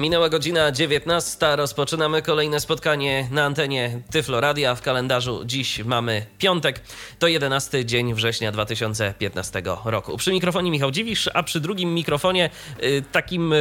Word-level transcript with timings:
Minęła 0.00 0.28
godzina 0.28 0.72
19. 0.72 1.56
Rozpoczynamy 1.56 2.22
kolejne 2.22 2.60
spotkanie 2.60 3.28
na 3.30 3.44
antenie 3.44 4.00
Tyflo 4.10 4.40
Radia. 4.40 4.74
W 4.74 4.82
kalendarzu 4.82 5.44
dziś 5.44 5.84
mamy 5.84 6.26
piątek. 6.38 6.80
To 7.18 7.28
11 7.28 7.84
dzień 7.84 8.14
września 8.14 8.52
2015 8.52 9.62
roku. 9.84 10.16
Przy 10.16 10.32
mikrofonie 10.32 10.70
Michał 10.70 10.90
Dziwisz, 10.90 11.30
a 11.34 11.42
przy 11.42 11.60
drugim 11.60 11.94
mikrofonie 11.94 12.50
y, 12.82 13.02
takim 13.12 13.52
y, 13.52 13.56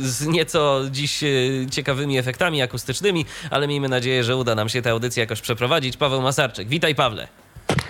z 0.00 0.26
nieco 0.26 0.80
dziś 0.90 1.22
y, 1.22 1.66
ciekawymi 1.70 2.18
efektami 2.18 2.62
akustycznymi, 2.62 3.24
ale 3.50 3.68
miejmy 3.68 3.88
nadzieję, 3.88 4.24
że 4.24 4.36
uda 4.36 4.54
nam 4.54 4.68
się 4.68 4.82
tę 4.82 4.90
audycję 4.90 5.20
jakoś 5.20 5.40
przeprowadzić. 5.40 5.96
Paweł 5.96 6.22
Masarczyk. 6.22 6.68
Witaj 6.68 6.94
Pawle. 6.94 7.28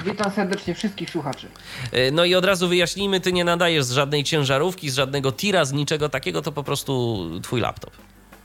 Witam 0.05 0.31
serdecznie 0.33 0.75
wszystkich 0.75 1.11
słuchaczy. 1.11 1.47
Y, 1.95 2.11
No 2.13 2.25
i 2.25 2.35
od 2.35 2.45
razu 2.45 2.69
wyjaśnijmy, 2.69 3.21
ty 3.21 3.33
nie 3.33 3.45
nadajesz 3.45 3.85
z 3.85 3.91
żadnej 3.91 4.25
ciężarówki, 4.25 4.91
z 4.91 4.95
żadnego 4.95 5.33
tira, 5.33 5.65
z 5.65 5.73
niczego 5.73 6.09
takiego, 6.09 6.43
to 6.43 6.53
po 6.53 6.65
prostu 6.65 7.21
twój 7.43 7.61
laptop. 7.61 7.91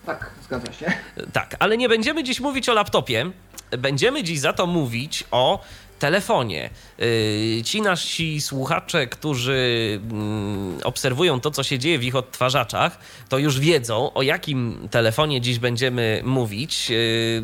Tak, 0.05 0.29
zgadza 0.45 0.73
się. 0.73 0.93
Tak, 1.33 1.55
ale 1.59 1.77
nie 1.77 1.89
będziemy 1.89 2.23
dziś 2.23 2.39
mówić 2.39 2.69
o 2.69 2.73
laptopie. 2.73 3.31
Będziemy 3.77 4.23
dziś 4.23 4.39
za 4.39 4.53
to 4.53 4.67
mówić 4.67 5.23
o 5.31 5.61
telefonie. 5.99 6.69
Yy, 6.97 7.63
Ci 7.63 7.81
nasi 7.81 8.41
słuchacze, 8.41 9.07
którzy 9.07 9.99
mm, 10.11 10.79
obserwują 10.83 11.39
to, 11.39 11.51
co 11.51 11.63
się 11.63 11.79
dzieje 11.79 11.99
w 11.99 12.03
ich 12.03 12.15
odtwarzaczach, 12.15 12.99
to 13.29 13.37
już 13.37 13.59
wiedzą, 13.59 14.13
o 14.13 14.21
jakim 14.21 14.87
telefonie 14.91 15.41
dziś 15.41 15.59
będziemy 15.59 16.21
mówić. 16.25 16.89
Yy, 16.89 17.43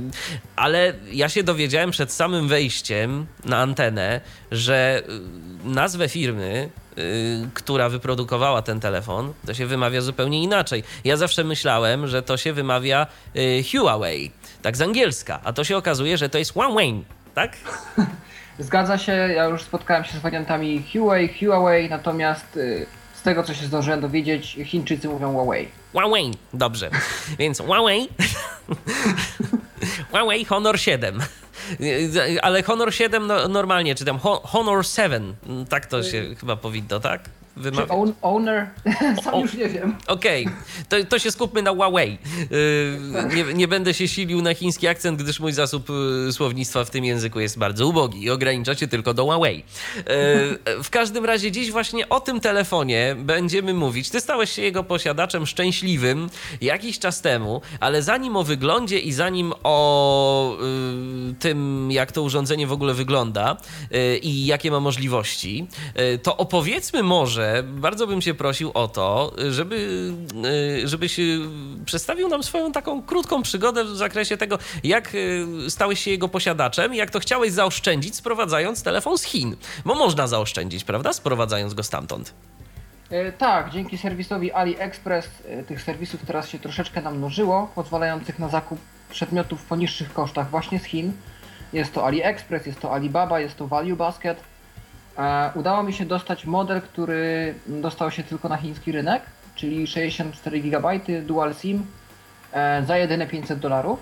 Ale 0.56 0.94
ja 1.12 1.30
się 1.30 1.44
dowiedziałem 1.44 1.92
przed 1.92 2.12
samym 2.12 2.48
wejściem 2.48 3.26
na 3.46 3.58
antenę, 3.58 4.22
że 4.52 5.04
yy, 5.08 5.74
nazwę 5.74 6.10
firmy 6.10 6.70
y, 6.98 7.50
która 7.54 7.90
wyprodukowała 7.90 8.62
ten 8.62 8.80
telefon, 8.80 9.34
to 9.46 9.54
się 9.54 9.66
wymawia 9.66 10.02
zupełnie 10.02 10.44
inaczej. 10.44 10.84
Ja 11.04 11.18
zawsze 11.18 11.44
myślałem, 11.44 12.08
że 12.08 12.22
to 12.22 12.38
się 12.38 12.54
wymawia 12.54 13.08
y, 13.36 13.64
Huawei, 13.72 14.32
tak 14.62 14.78
z 14.78 14.82
angielska, 14.82 15.40
a 15.44 15.54
to 15.54 15.64
się 15.64 15.78
okazuje, 15.78 16.18
że 16.18 16.30
to 16.30 16.38
jest 16.38 16.54
Huawei, 16.54 17.04
tak? 17.36 17.58
Zgadza 18.62 18.98
się, 18.98 19.12
ja 19.12 19.46
już 19.46 19.64
spotkałem 19.64 20.04
się 20.04 20.18
z 20.18 20.22
wariantami 20.22 20.84
Huawei, 20.94 21.30
Huawei, 21.40 21.90
natomiast 21.90 22.58
y, 22.58 22.86
z 23.14 23.22
tego 23.22 23.44
co 23.44 23.54
się 23.54 23.66
zdążyłem 23.66 24.02
dowiedzieć, 24.02 24.58
Chińczycy 24.66 25.10
mówią 25.10 25.34
Huawei. 25.34 25.68
Huawei, 25.94 26.32
dobrze. 26.54 26.90
Więc 27.40 27.62
Huawei, 27.62 28.10
Huawei 30.12 30.46
Honor 30.46 30.80
7. 30.80 31.20
Ale 32.42 32.64
Honor 32.64 32.94
7 32.94 33.28
no, 33.28 33.48
normalnie 33.48 33.96
czytam. 33.96 34.20
Ho- 34.20 34.42
Honor 34.46 34.86
7, 34.88 35.36
tak 35.70 35.86
to 35.86 36.04
się 36.04 36.36
chyba 36.40 36.56
powinno, 36.56 37.00
tak? 37.00 37.22
Czy 37.76 37.88
own, 37.88 38.14
owner? 38.22 38.70
Sam 39.24 39.34
O- 39.34 39.40
już 39.40 39.54
nie 39.54 39.70
wiem. 39.70 39.96
Okej, 40.08 40.48
to, 40.90 40.96
to 41.10 41.20
się 41.20 41.32
skupmy 41.32 41.62
na 41.62 41.72
Huawei. 41.72 42.18
Yy, 43.32 43.36
nie, 43.36 43.54
nie 43.54 43.68
będę 43.68 43.94
się 43.94 44.08
silił 44.08 44.42
na 44.42 44.54
chiński 44.54 44.88
akcent, 44.88 45.24
gdyż 45.24 45.40
mój 45.40 45.52
zasób 45.54 45.90
yy, 46.26 46.34
słownictwa 46.34 46.84
w 46.84 46.90
tym 46.90 47.06
języku 47.06 47.40
jest 47.40 47.58
bardzo 47.58 47.88
ubogi 47.88 48.24
i 48.24 48.30
ogranicza 48.30 48.76
się 48.76 48.88
tylko 48.88 49.14
do 49.14 49.24
Huawei. 49.24 49.58
Yy, 49.58 50.84
w 50.84 50.90
każdym 50.90 51.26
razie 51.26 51.52
dziś 51.52 51.72
właśnie 51.72 52.10
o 52.10 52.20
tym 52.20 52.40
telefonie 52.40 53.16
będziemy 53.20 53.74
mówić. 53.74 54.10
Ty 54.10 54.22
stałeś 54.22 54.52
się 54.52 54.62
jego 54.62 54.84
posiadaczem 54.84 55.46
szczęśliwym 55.46 56.30
jakiś 56.62 57.00
czas 57.00 57.22
temu, 57.22 57.62
ale 57.80 58.02
zanim 58.04 58.36
o 58.36 58.44
wyglądzie 58.44 59.00
i 59.00 59.14
zanim 59.14 59.54
o 59.64 60.58
tym, 61.40 61.90
jak 61.92 62.12
to 62.12 62.22
urządzenie 62.24 62.68
w 62.68 62.72
ogóle 62.72 62.94
wygląda 62.94 63.58
i 64.22 64.46
jakie 64.46 64.72
ma 64.72 64.80
możliwości, 64.80 65.68
to 66.24 66.38
opowiedzmy 66.38 67.04
może, 67.04 67.41
bardzo 67.64 68.08
bym 68.08 68.22
cię 68.22 68.34
prosił 68.34 68.72
o 68.74 68.88
to, 68.88 69.34
żeby, 69.50 69.78
yy, 70.80 70.88
żebyś 70.88 71.20
yy, 71.20 71.40
przedstawił 71.86 72.28
nam 72.28 72.44
swoją 72.44 72.72
taką 72.72 73.02
krótką 73.02 73.42
przygodę 73.42 73.84
w 73.84 73.98
zakresie 73.98 74.38
tego, 74.38 74.58
jak 74.84 75.14
yy, 75.14 75.70
stałeś 75.70 76.00
się 76.00 76.12
jego 76.12 76.28
posiadaczem 76.28 76.94
i 76.94 76.98
jak 76.98 77.12
to 77.12 77.20
chciałeś 77.20 77.52
zaoszczędzić, 77.52 78.16
sprowadzając 78.16 78.84
telefon 78.84 79.18
z 79.18 79.24
Chin. 79.24 79.56
Bo 79.86 79.96
można 79.96 80.28
zaoszczędzić, 80.28 80.84
prawda? 80.84 81.14
Sprowadzając 81.14 81.74
go 81.74 81.84
stamtąd. 81.84 82.34
Y, 83.12 83.34
tak, 83.38 83.70
dzięki 83.70 83.98
serwisowi 83.98 84.52
AliExpress 84.52 85.30
y, 85.60 85.64
tych 85.64 85.82
serwisów 85.82 86.22
teraz 86.28 86.50
się 86.50 86.60
troszeczkę 86.60 87.02
namnożyło, 87.02 87.72
pozwalających 87.76 88.40
na 88.40 88.50
zakup 88.50 88.80
przedmiotów 89.10 89.66
po 89.66 89.76
niższych 89.76 90.14
kosztach 90.14 90.50
właśnie 90.50 90.80
z 90.80 90.84
Chin. 90.84 91.14
Jest 91.74 91.94
to 91.94 92.06
AliExpress, 92.06 92.66
jest 92.66 92.80
to 92.80 92.94
Alibaba, 92.94 93.40
jest 93.40 93.58
to 93.58 93.68
Value 93.68 93.96
Basket. 93.96 94.51
E, 95.18 95.52
udało 95.56 95.84
mi 95.84 95.94
się 95.94 96.06
dostać 96.06 96.46
model, 96.46 96.82
który 96.82 97.56
dostał 97.68 98.12
się 98.12 98.24
tylko 98.24 98.50
na 98.50 98.58
chiński 98.58 98.92
rynek, 98.92 99.24
czyli 99.56 99.88
64 99.88 100.60
GB 100.60 101.00
Dual 101.22 101.54
SIM 101.54 101.86
e, 102.54 102.84
za 102.86 102.98
jedyne 102.98 103.28
500 103.28 103.60
dolarów. 103.60 104.00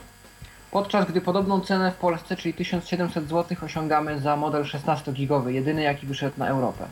Podczas 0.72 1.06
gdy 1.06 1.22
podobną 1.22 1.62
cenę 1.62 1.92
w 1.92 1.96
Polsce, 1.96 2.36
czyli 2.36 2.53
1700 2.53 3.30
zł, 3.30 3.58
osiągamy 3.66 4.19
za 4.19 4.36
model 4.36 4.64
16-gigowy, 4.64 5.48
jedyny 5.48 5.81
jaki 5.81 6.08
wyszedł 6.08 6.34
na 6.38 6.48
Europę. 6.48 6.86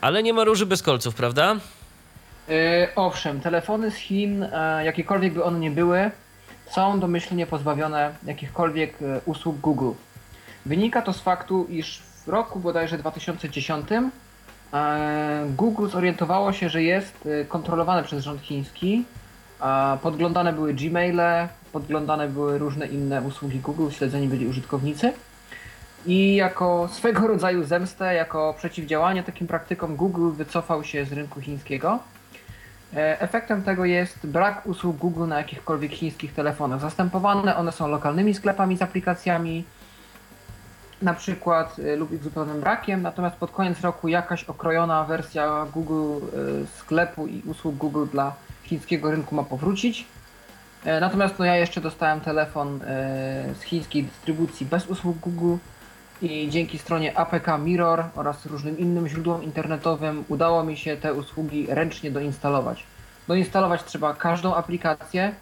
Ale 0.00 0.22
nie 0.22 0.32
ma 0.32 0.44
róży 0.44 0.66
bez 0.66 0.82
kolców, 0.82 1.14
prawda? 1.14 1.56
Yy, 2.48 2.54
owszem, 2.96 3.40
telefony 3.40 3.90
z 3.90 3.94
Chin, 3.94 4.46
jakiekolwiek 4.84 5.32
by 5.32 5.44
one 5.44 5.58
nie 5.58 5.70
były, 5.70 6.10
są 6.70 7.00
domyślnie 7.00 7.46
pozbawione 7.46 8.14
jakichkolwiek 8.24 8.98
usług 9.24 9.56
Google. 9.56 9.90
Wynika 10.66 11.02
to 11.02 11.12
z 11.12 11.20
faktu, 11.20 11.66
iż 11.68 12.02
w 12.26 12.28
roku 12.28 12.60
bodajże 12.60 12.98
2010 12.98 13.86
e, 14.72 15.46
Google 15.56 15.88
zorientowało 15.88 16.52
się, 16.52 16.68
że 16.68 16.82
jest 16.82 17.26
e, 17.26 17.44
kontrolowane 17.44 18.02
przez 18.02 18.24
rząd 18.24 18.40
chiński. 18.40 19.04
E, 19.62 19.98
Podglądane 20.02 20.52
były 20.52 20.74
Gmaile, 20.74 21.48
podglądane 21.72 22.28
były 22.28 22.58
różne 22.58 22.86
inne 22.86 23.22
usługi 23.22 23.58
Google, 23.58 23.90
śledzeni 23.90 24.28
byli 24.28 24.46
użytkownicy. 24.46 25.12
I 26.06 26.34
jako 26.34 26.88
swego 26.92 27.26
rodzaju 27.32 27.64
zemstę, 27.64 28.14
jako 28.14 28.54
przeciwdziałanie 28.58 29.22
takim 29.22 29.46
praktykom, 29.46 29.96
Google 29.96 30.30
wycofał 30.30 30.84
się 30.84 31.04
z 31.04 31.12
rynku 31.12 31.40
chińskiego. 31.40 31.98
Efektem 32.94 33.62
tego 33.62 33.84
jest 33.84 34.26
brak 34.26 34.66
usług 34.66 34.96
Google 34.96 35.26
na 35.26 35.38
jakichkolwiek 35.38 35.92
chińskich 35.92 36.34
telefonach. 36.34 36.80
Zastępowane 36.80 37.56
one 37.56 37.72
są 37.72 37.88
lokalnymi 37.88 38.34
sklepami 38.34 38.76
z 38.76 38.82
aplikacjami, 38.82 39.64
na 41.02 41.14
przykład 41.14 41.76
e, 41.78 41.96
lub 41.96 42.12
ich 42.12 42.22
zupełnym 42.22 42.60
brakiem, 42.60 43.02
natomiast 43.02 43.36
pod 43.36 43.50
koniec 43.50 43.80
roku 43.80 44.08
jakaś 44.08 44.44
okrojona 44.44 45.04
wersja 45.04 45.66
Google 45.74 46.26
e, 46.26 46.66
sklepu 46.78 47.26
i 47.26 47.42
usług 47.46 47.76
Google 47.76 48.06
dla 48.12 48.34
chińskiego 48.64 49.10
rynku 49.10 49.34
ma 49.34 49.42
powrócić. 49.42 50.06
E, 50.84 51.00
Natomiast 51.00 51.38
no, 51.38 51.44
ja 51.44 51.56
jeszcze 51.56 51.80
dostałem 51.80 52.20
telefon 52.20 52.80
z 53.60 53.62
chińskiej 53.62 54.04
dystrybucji 54.04 54.66
bez 54.66 54.86
usług 54.86 55.18
Google 55.18 55.56
i 56.22 56.48
dzięki 56.50 56.78
stronie 56.78 57.18
APK 57.18 57.58
Mirror 57.58 58.04
oraz 58.14 58.46
różnym 58.46 58.78
innym 58.78 59.08
źródłom 59.08 59.42
internetowym 59.42 60.24
udało 60.28 60.64
mi 60.64 60.76
się 60.76 60.96
te 60.96 61.14
usługi 61.14 61.66
ręcznie 61.68 62.10
doinstalować. 62.10 62.86
Doinstalować 63.28 63.84
trzeba 63.84 64.14
każdą 64.14 64.54
aplikację, 64.54 65.34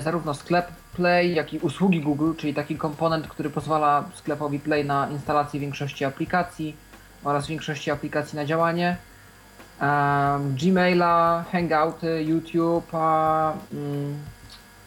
zarówno 0.00 0.34
sklep 0.34 0.66
Play, 0.96 1.34
jak 1.34 1.54
i 1.54 1.58
usługi 1.58 2.00
Google, 2.00 2.32
czyli 2.36 2.54
taki 2.54 2.76
komponent, 2.76 3.28
który 3.28 3.50
pozwala 3.50 4.04
sklepowi 4.14 4.60
Play 4.60 4.84
na 4.84 5.08
instalację 5.08 5.60
większości 5.60 6.04
aplikacji 6.04 6.76
oraz 7.24 7.46
większości 7.46 7.90
aplikacji 7.90 8.36
na 8.36 8.44
działanie. 8.44 8.96
Em, 9.80 10.56
Gmaila, 10.56 11.44
Hangouty, 11.52 12.22
YouTube, 12.22 12.94
a, 12.94 13.52
mm, 13.72 14.18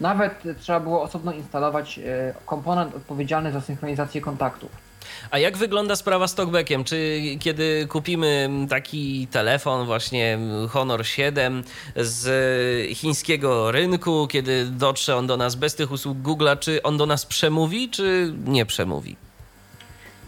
nawet 0.01 0.43
trzeba 0.59 0.79
było 0.79 1.01
osobno 1.01 1.31
instalować 1.31 1.99
e, 1.99 2.33
komponent 2.45 2.95
odpowiedzialny 2.95 3.51
za 3.51 3.61
synchronizację 3.61 4.21
kontaktów. 4.21 4.86
A 5.31 5.39
jak 5.39 5.57
wygląda 5.57 5.95
sprawa 5.95 6.27
z 6.27 6.35
talkbackiem? 6.35 6.83
Czy 6.83 7.21
kiedy 7.39 7.87
kupimy 7.89 8.49
taki 8.69 9.27
telefon, 9.27 9.85
właśnie 9.85 10.39
Honor 10.69 11.05
7 11.05 11.63
z 11.95 12.97
chińskiego 12.97 13.71
rynku, 13.71 14.27
kiedy 14.27 14.65
dotrze 14.65 15.15
on 15.15 15.27
do 15.27 15.37
nas 15.37 15.55
bez 15.55 15.75
tych 15.75 15.91
usług 15.91 16.17
Google'a, 16.17 16.59
czy 16.59 16.83
on 16.83 16.97
do 16.97 17.05
nas 17.05 17.25
przemówi, 17.25 17.89
czy 17.89 18.33
nie 18.45 18.65
przemówi? 18.65 19.15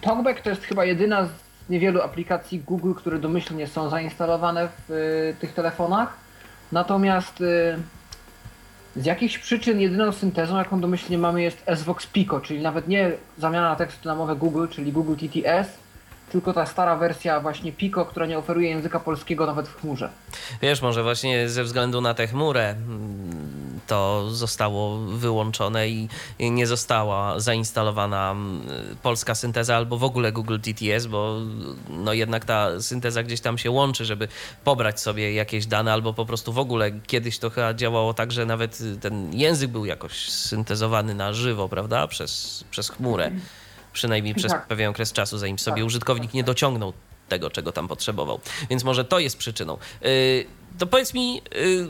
Talkback 0.01 0.41
to 0.41 0.49
jest 0.49 0.63
chyba 0.63 0.85
jedyna 0.85 1.25
z 1.25 1.29
niewielu 1.69 2.01
aplikacji 2.01 2.59
Google, 2.59 2.93
które 2.93 3.19
domyślnie 3.19 3.67
są 3.67 3.89
zainstalowane 3.89 4.69
w 4.87 4.91
y, 4.91 5.35
tych 5.39 5.53
telefonach. 5.53 6.17
Natomiast 6.71 7.41
y, 7.41 7.77
z 9.00 9.06
jakichś 9.06 9.38
przyczyn 9.38 9.80
jedyną 9.80 10.12
syntezą, 10.12 10.57
jaką 10.57 10.81
domyślnie 10.81 11.18
mamy 11.18 11.42
jest 11.42 11.66
SVOX 11.75 12.07
Pico, 12.07 12.40
czyli 12.40 12.62
nawet 12.62 12.88
nie 12.88 13.12
zamiana 13.38 13.75
tekstu 13.75 14.10
na 14.10 14.16
mowę 14.16 14.36
Google, 14.36 14.68
czyli 14.68 14.92
Google 14.92 15.16
TTS, 15.16 15.68
tylko 16.31 16.53
ta 16.53 16.65
stara 16.65 16.95
wersja 16.95 17.39
właśnie 17.39 17.71
Pico, 17.71 18.05
która 18.05 18.25
nie 18.25 18.37
oferuje 18.37 18.69
języka 18.69 18.99
polskiego 18.99 19.45
nawet 19.45 19.67
w 19.67 19.81
chmurze. 19.81 20.09
Wiesz, 20.61 20.81
może 20.81 21.03
właśnie 21.03 21.49
ze 21.49 21.63
względu 21.63 22.01
na 22.01 22.13
tę 22.13 22.27
chmurę 22.27 22.69
mm, 22.69 23.79
to 23.87 24.29
zostało 24.31 24.97
wyłączone 24.97 25.89
i 25.89 26.07
nie 26.39 26.67
została 26.67 27.39
zainstalowana 27.39 28.31
mm, 28.31 28.61
polska 29.03 29.35
synteza 29.35 29.75
albo 29.75 29.97
w 29.97 30.03
ogóle 30.03 30.31
Google 30.31 30.57
TTS, 30.59 31.05
bo 31.05 31.39
no 31.89 32.13
jednak 32.13 32.45
ta 32.45 32.81
synteza 32.81 33.23
gdzieś 33.23 33.41
tam 33.41 33.57
się 33.57 33.71
łączy, 33.71 34.05
żeby 34.05 34.27
pobrać 34.63 34.99
sobie 34.99 35.33
jakieś 35.33 35.65
dane, 35.65 35.93
albo 35.93 36.13
po 36.13 36.25
prostu 36.25 36.53
w 36.53 36.59
ogóle 36.59 36.91
kiedyś 36.91 37.39
to 37.39 37.49
chyba 37.49 37.73
działało 37.73 38.13
tak, 38.13 38.31
że 38.31 38.45
nawet 38.45 38.79
ten 39.01 39.33
język 39.33 39.71
był 39.71 39.85
jakoś 39.85 40.29
syntezowany 40.29 41.13
na 41.13 41.33
żywo, 41.33 41.69
prawda, 41.69 42.07
przez, 42.07 42.63
przez 42.71 42.89
chmurę. 42.89 43.31
Przynajmniej 43.94 44.36
przez 44.36 44.51
Tak. 44.51 44.68
pewien 44.68 44.89
okres 44.89 45.13
czasu, 45.13 45.38
zanim 45.38 45.59
sobie 45.59 45.81
Tak. 45.81 45.86
użytkownik 45.88 46.33
nie 46.33 46.44
dociągnął 46.44 46.94
tego, 47.30 47.50
czego 47.50 47.71
tam 47.71 47.88
potrzebował. 47.88 48.39
Więc 48.69 48.83
może 48.83 49.06
to 49.06 49.19
jest 49.19 49.38
przyczyną. 49.38 49.77
Yy, 50.01 50.09
to 50.77 50.88
powiedz 50.88 51.13
mi, 51.13 51.36
yy, 51.36 51.88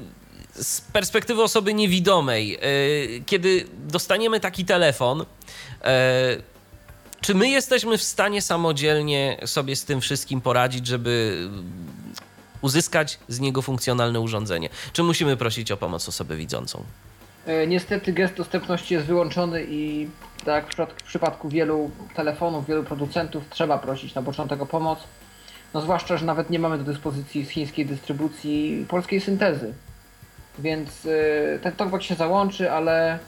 z 0.63 0.81
perspektywy 0.81 1.44
osoby 1.44 1.74
niewidomej, 1.74 2.50
yy, 2.50 3.22
kiedy 3.25 3.68
dostaniemy 3.88 4.40
taki 4.40 4.66
telefon, 4.66 5.25
czy 7.22 7.34
my 7.36 7.50
jesteśmy 7.50 7.98
w 7.98 8.04
stanie 8.04 8.42
samodzielnie 8.42 9.38
sobie 9.46 9.75
z 9.75 9.86
tym 9.86 10.01
wszystkim 10.01 10.42
poradzić, 10.42 10.88
żeby 10.88 11.48
uzyskać 12.62 13.19
z 13.28 13.40
niego 13.40 13.62
funkcjonalne 13.62 14.19
urządzenie? 14.19 14.69
Czy 14.94 15.04
musimy 15.04 15.38
prosić 15.38 15.72
o 15.72 15.78
pomoc 15.78 16.10
osobę 16.10 16.36
widzącą? 16.36 16.84
E, 17.47 17.68
Niestety 17.68 18.13
gest 18.13 18.33
dostępności 18.33 18.94
jest 18.94 19.06
wyłączony 19.07 19.65
i 19.69 20.09
tak 20.45 20.47
jak 20.47 20.65
w 20.65 20.69
przypad- 20.75 20.94
w 20.97 21.03
przypadku 21.03 21.50
wielu 21.50 21.91
telefonów, 22.15 22.68
wielu 22.68 22.83
producentów 22.83 23.44
trzeba 23.50 23.77
prosić 23.77 24.15
na 24.15 24.21
początek 24.21 24.62
o 24.62 24.65
pomoc. 24.65 25.00
No 25.74 25.81
zwłaszcza, 25.81 26.18
że 26.18 26.25
nawet 26.25 26.50
nie 26.50 26.59
mamy 26.59 26.77
do 26.77 26.83
dyspozycji 26.83 27.45
z 27.45 27.50
chińskiej 27.50 27.86
dystrybucji 27.86 28.86
polskiej 28.89 29.21
syntezy. 29.21 29.74
Więc 30.59 31.06
e, 31.56 31.59
ten 31.59 31.71
talkback 31.71 32.03
się 32.03 32.15
załączy, 32.15 32.71
ale 32.71 33.13
e, 33.13 33.19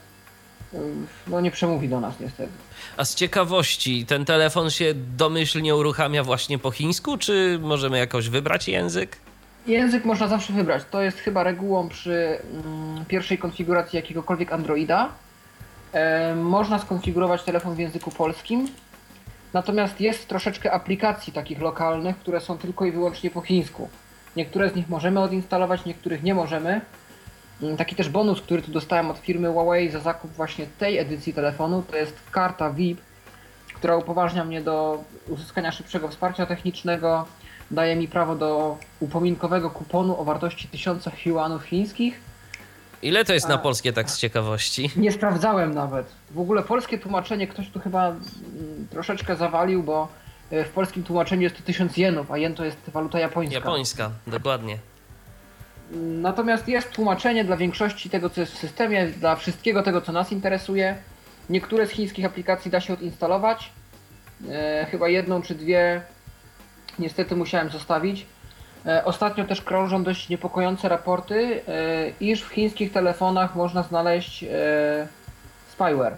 no 1.27 1.41
nie 1.41 1.51
przemówi 1.51 1.89
do 1.89 1.99
nas 1.99 2.19
niestety. 2.19 2.51
A 2.97 3.05
z 3.05 3.15
ciekawości, 3.15 4.05
ten 4.05 4.25
telefon 4.25 4.69
się 4.69 4.93
domyślnie 5.17 5.75
uruchamia 5.75 6.23
właśnie 6.23 6.59
po 6.59 6.71
chińsku, 6.71 7.17
czy 7.17 7.59
możemy 7.61 7.97
jakoś 7.97 8.29
wybrać 8.29 8.67
język? 8.67 9.17
Język 9.67 10.05
można 10.05 10.27
zawsze 10.27 10.53
wybrać. 10.53 10.83
To 10.91 11.01
jest 11.01 11.19
chyba 11.19 11.43
regułą 11.43 11.89
przy 11.89 12.39
mm, 12.53 13.05
pierwszej 13.05 13.37
konfiguracji 13.37 13.97
jakiegokolwiek 13.97 14.53
Androida. 14.53 15.09
E, 15.93 16.35
można 16.35 16.79
skonfigurować 16.79 17.43
telefon 17.43 17.75
w 17.75 17.79
języku 17.79 18.11
polskim. 18.11 18.67
Natomiast 19.53 20.01
jest 20.01 20.27
troszeczkę 20.27 20.71
aplikacji 20.71 21.33
takich 21.33 21.61
lokalnych, 21.61 22.17
które 22.17 22.41
są 22.41 22.57
tylko 22.57 22.85
i 22.85 22.91
wyłącznie 22.91 23.29
po 23.29 23.41
chińsku. 23.41 23.89
Niektóre 24.35 24.69
z 24.69 24.75
nich 24.75 24.89
możemy 24.89 25.19
odinstalować, 25.19 25.85
niektórych 25.85 26.23
nie 26.23 26.35
możemy. 26.35 26.81
Mm, 27.61 27.77
Taki 27.77 27.95
też 27.95 28.09
bonus, 28.09 28.41
który 28.41 28.61
tu 28.61 28.71
dostałem 28.71 29.11
od 29.11 29.17
firmy 29.17 29.49
Huawei 29.51 29.89
za 29.89 29.99
zakup 29.99 30.31
właśnie 30.31 30.65
tej 30.79 30.97
edycji 30.97 31.33
telefonu, 31.33 31.83
to 31.91 31.97
jest 31.97 32.17
karta 32.31 32.69
VIP, 32.71 33.01
która 33.73 33.95
upoważnia 33.95 34.45
mnie 34.45 34.61
do 34.61 35.03
uzyskania 35.27 35.71
szybszego 35.71 36.07
wsparcia 36.07 36.45
technicznego, 36.45 37.25
daje 37.71 37.95
mi 37.95 38.07
prawo 38.07 38.35
do 38.35 38.77
upominkowego 38.99 39.69
kuponu 39.69 40.19
o 40.21 40.23
wartości 40.23 40.67
1000 40.67 41.25
yuanów 41.25 41.63
chińskich. 41.63 42.19
Ile 43.01 43.25
to 43.25 43.33
jest 43.33 43.49
na 43.49 43.57
polskie, 43.57 43.93
tak 43.93 44.09
z 44.09 44.17
ciekawości? 44.17 44.91
Nie 44.95 45.11
sprawdzałem 45.11 45.73
nawet. 45.73 46.07
W 46.31 46.39
ogóle 46.39 46.63
polskie 46.63 46.97
tłumaczenie 46.97 47.47
ktoś 47.47 47.69
tu 47.69 47.79
chyba 47.79 48.07
mm, 48.07 48.19
troszeczkę 48.89 49.35
zawalił, 49.35 49.83
bo 49.83 50.07
e, 50.51 50.65
w 50.65 50.69
polskim 50.69 51.03
tłumaczeniu 51.03 51.41
jest 51.41 51.57
to 51.57 51.63
1000 51.63 51.97
jenów, 51.97 52.31
a 52.31 52.37
jen 52.37 52.55
to 52.55 52.65
jest 52.65 52.77
waluta 52.87 53.19
japońska. 53.19 53.55
Japońska, 53.55 54.11
dokładnie. 54.27 54.77
Natomiast 56.21 56.67
jest 56.67 56.91
tłumaczenie 56.91 57.43
dla 57.45 57.57
większości 57.57 58.09
tego, 58.09 58.29
co 58.29 58.41
jest 58.41 58.53
w 58.53 58.57
systemie, 58.57 59.07
dla 59.07 59.35
wszystkiego 59.35 59.83
tego, 59.83 60.01
co 60.01 60.11
nas 60.11 60.31
interesuje. 60.31 60.95
Niektóre 61.49 61.87
z 61.87 61.89
chińskich 61.89 62.25
aplikacji 62.25 62.71
da 62.71 62.81
się 62.81 62.93
odinstalować. 62.93 63.71
E, 64.49 64.87
chyba 64.91 65.09
jedną 65.09 65.41
czy 65.41 65.55
dwie 65.55 66.01
niestety 66.99 67.35
musiałem 67.35 67.69
zostawić. 67.69 68.25
E, 68.85 69.05
ostatnio 69.05 69.45
też 69.45 69.61
krążą 69.61 70.03
dość 70.03 70.29
niepokojące 70.29 70.89
raporty, 70.89 71.61
e, 71.67 72.09
iż 72.19 72.41
w 72.41 72.49
chińskich 72.49 72.91
telefonach 72.91 73.55
można 73.55 73.83
znaleźć 73.83 74.43
e, 74.43 74.47
spyware. 75.71 76.15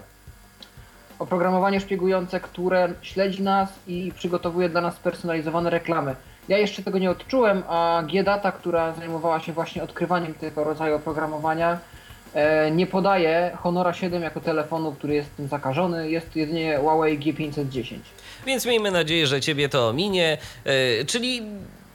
Oprogramowanie 1.18 1.80
szpiegujące, 1.80 2.40
które 2.40 2.88
śledzi 3.02 3.42
nas 3.42 3.68
i 3.86 4.12
przygotowuje 4.14 4.68
dla 4.68 4.80
nas 4.80 4.94
spersonalizowane 4.94 5.70
reklamy. 5.70 6.16
Ja 6.48 6.58
jeszcze 6.58 6.82
tego 6.82 6.98
nie 6.98 7.10
odczułem, 7.10 7.62
a 7.68 8.02
G-Data, 8.06 8.52
która 8.52 8.92
zajmowała 8.92 9.40
się 9.40 9.52
właśnie 9.52 9.82
odkrywaniem 9.82 10.34
tego 10.34 10.64
rodzaju 10.64 10.96
oprogramowania, 10.96 11.78
nie 12.72 12.86
podaje 12.86 13.56
Honora 13.62 13.92
7 13.92 14.22
jako 14.22 14.40
telefonu, 14.40 14.92
który 14.92 15.14
jest 15.14 15.36
tym 15.36 15.48
zakażony. 15.48 16.10
Jest 16.10 16.36
jedynie 16.36 16.78
Huawei 16.78 17.18
G510. 17.18 17.98
Więc 18.46 18.66
miejmy 18.66 18.90
nadzieję, 18.90 19.26
że 19.26 19.40
ciebie 19.40 19.68
to 19.68 19.92
minie. 19.92 20.38
Yy, 20.64 21.04
czyli 21.06 21.42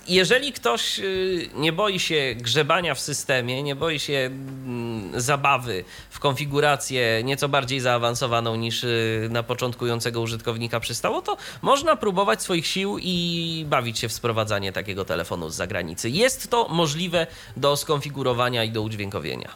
jeżeli 0.07 0.53
ktoś 0.53 0.97
yy, 0.97 1.49
nie 1.55 1.73
boi 1.73 1.99
się 1.99 2.35
grzebania 2.35 2.95
w 2.95 2.99
systemie, 2.99 3.63
nie 3.63 3.75
boi 3.75 3.99
się 3.99 4.13
mm, 4.13 5.21
zabawy 5.21 5.83
w 6.09 6.19
konfigurację 6.19 7.23
nieco 7.23 7.49
bardziej 7.49 7.79
zaawansowaną 7.79 8.55
niż 8.55 8.83
yy, 8.83 9.27
na 9.31 9.43
początkującego 9.43 10.21
użytkownika 10.21 10.79
przystało, 10.79 11.21
to 11.21 11.37
można 11.61 11.95
próbować 11.95 12.41
swoich 12.41 12.67
sił 12.67 12.97
i 13.01 13.65
bawić 13.67 13.99
się 13.99 14.09
w 14.09 14.13
sprowadzanie 14.13 14.71
takiego 14.71 15.05
telefonu 15.05 15.49
z 15.49 15.55
zagranicy. 15.55 16.09
Jest 16.09 16.49
to 16.49 16.67
możliwe 16.67 17.27
do 17.57 17.77
skonfigurowania 17.77 18.63
i 18.63 18.71
do 18.71 18.81
udźwiękowienia. 18.81 19.49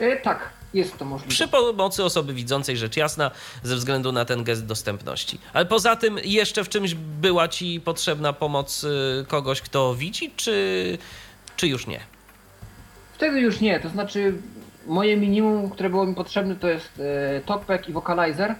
E, 0.00 0.16
tak, 0.16 0.50
jest 0.74 0.98
to 0.98 1.04
możliwe. 1.04 1.30
Przy 1.30 1.48
pomocy 1.48 2.04
osoby 2.04 2.34
widzącej, 2.34 2.76
rzecz 2.76 2.96
jasna, 2.96 3.30
ze 3.62 3.76
względu 3.76 4.12
na 4.12 4.24
ten 4.24 4.44
gest 4.44 4.66
dostępności. 4.66 5.38
Ale 5.52 5.66
poza 5.66 5.96
tym, 5.96 6.18
jeszcze 6.24 6.64
w 6.64 6.68
czymś 6.68 6.94
była 6.94 7.48
ci 7.48 7.80
potrzebna 7.80 8.32
pomoc 8.32 8.84
y, 8.84 9.24
kogoś, 9.28 9.60
kto 9.60 9.94
widzi, 9.94 10.30
czy, 10.36 10.98
czy 11.56 11.68
już 11.68 11.86
nie? 11.86 12.00
Wtedy 13.12 13.40
już 13.40 13.60
nie, 13.60 13.80
to 13.80 13.88
znaczy 13.88 14.34
moje 14.86 15.16
minimum, 15.16 15.70
które 15.70 15.90
było 15.90 16.06
mi 16.06 16.14
potrzebne 16.14 16.56
to 16.56 16.68
jest 16.68 17.00
e, 17.36 17.40
TalkBack 17.40 17.88
i 17.88 17.92
Vocalizer. 17.92 18.54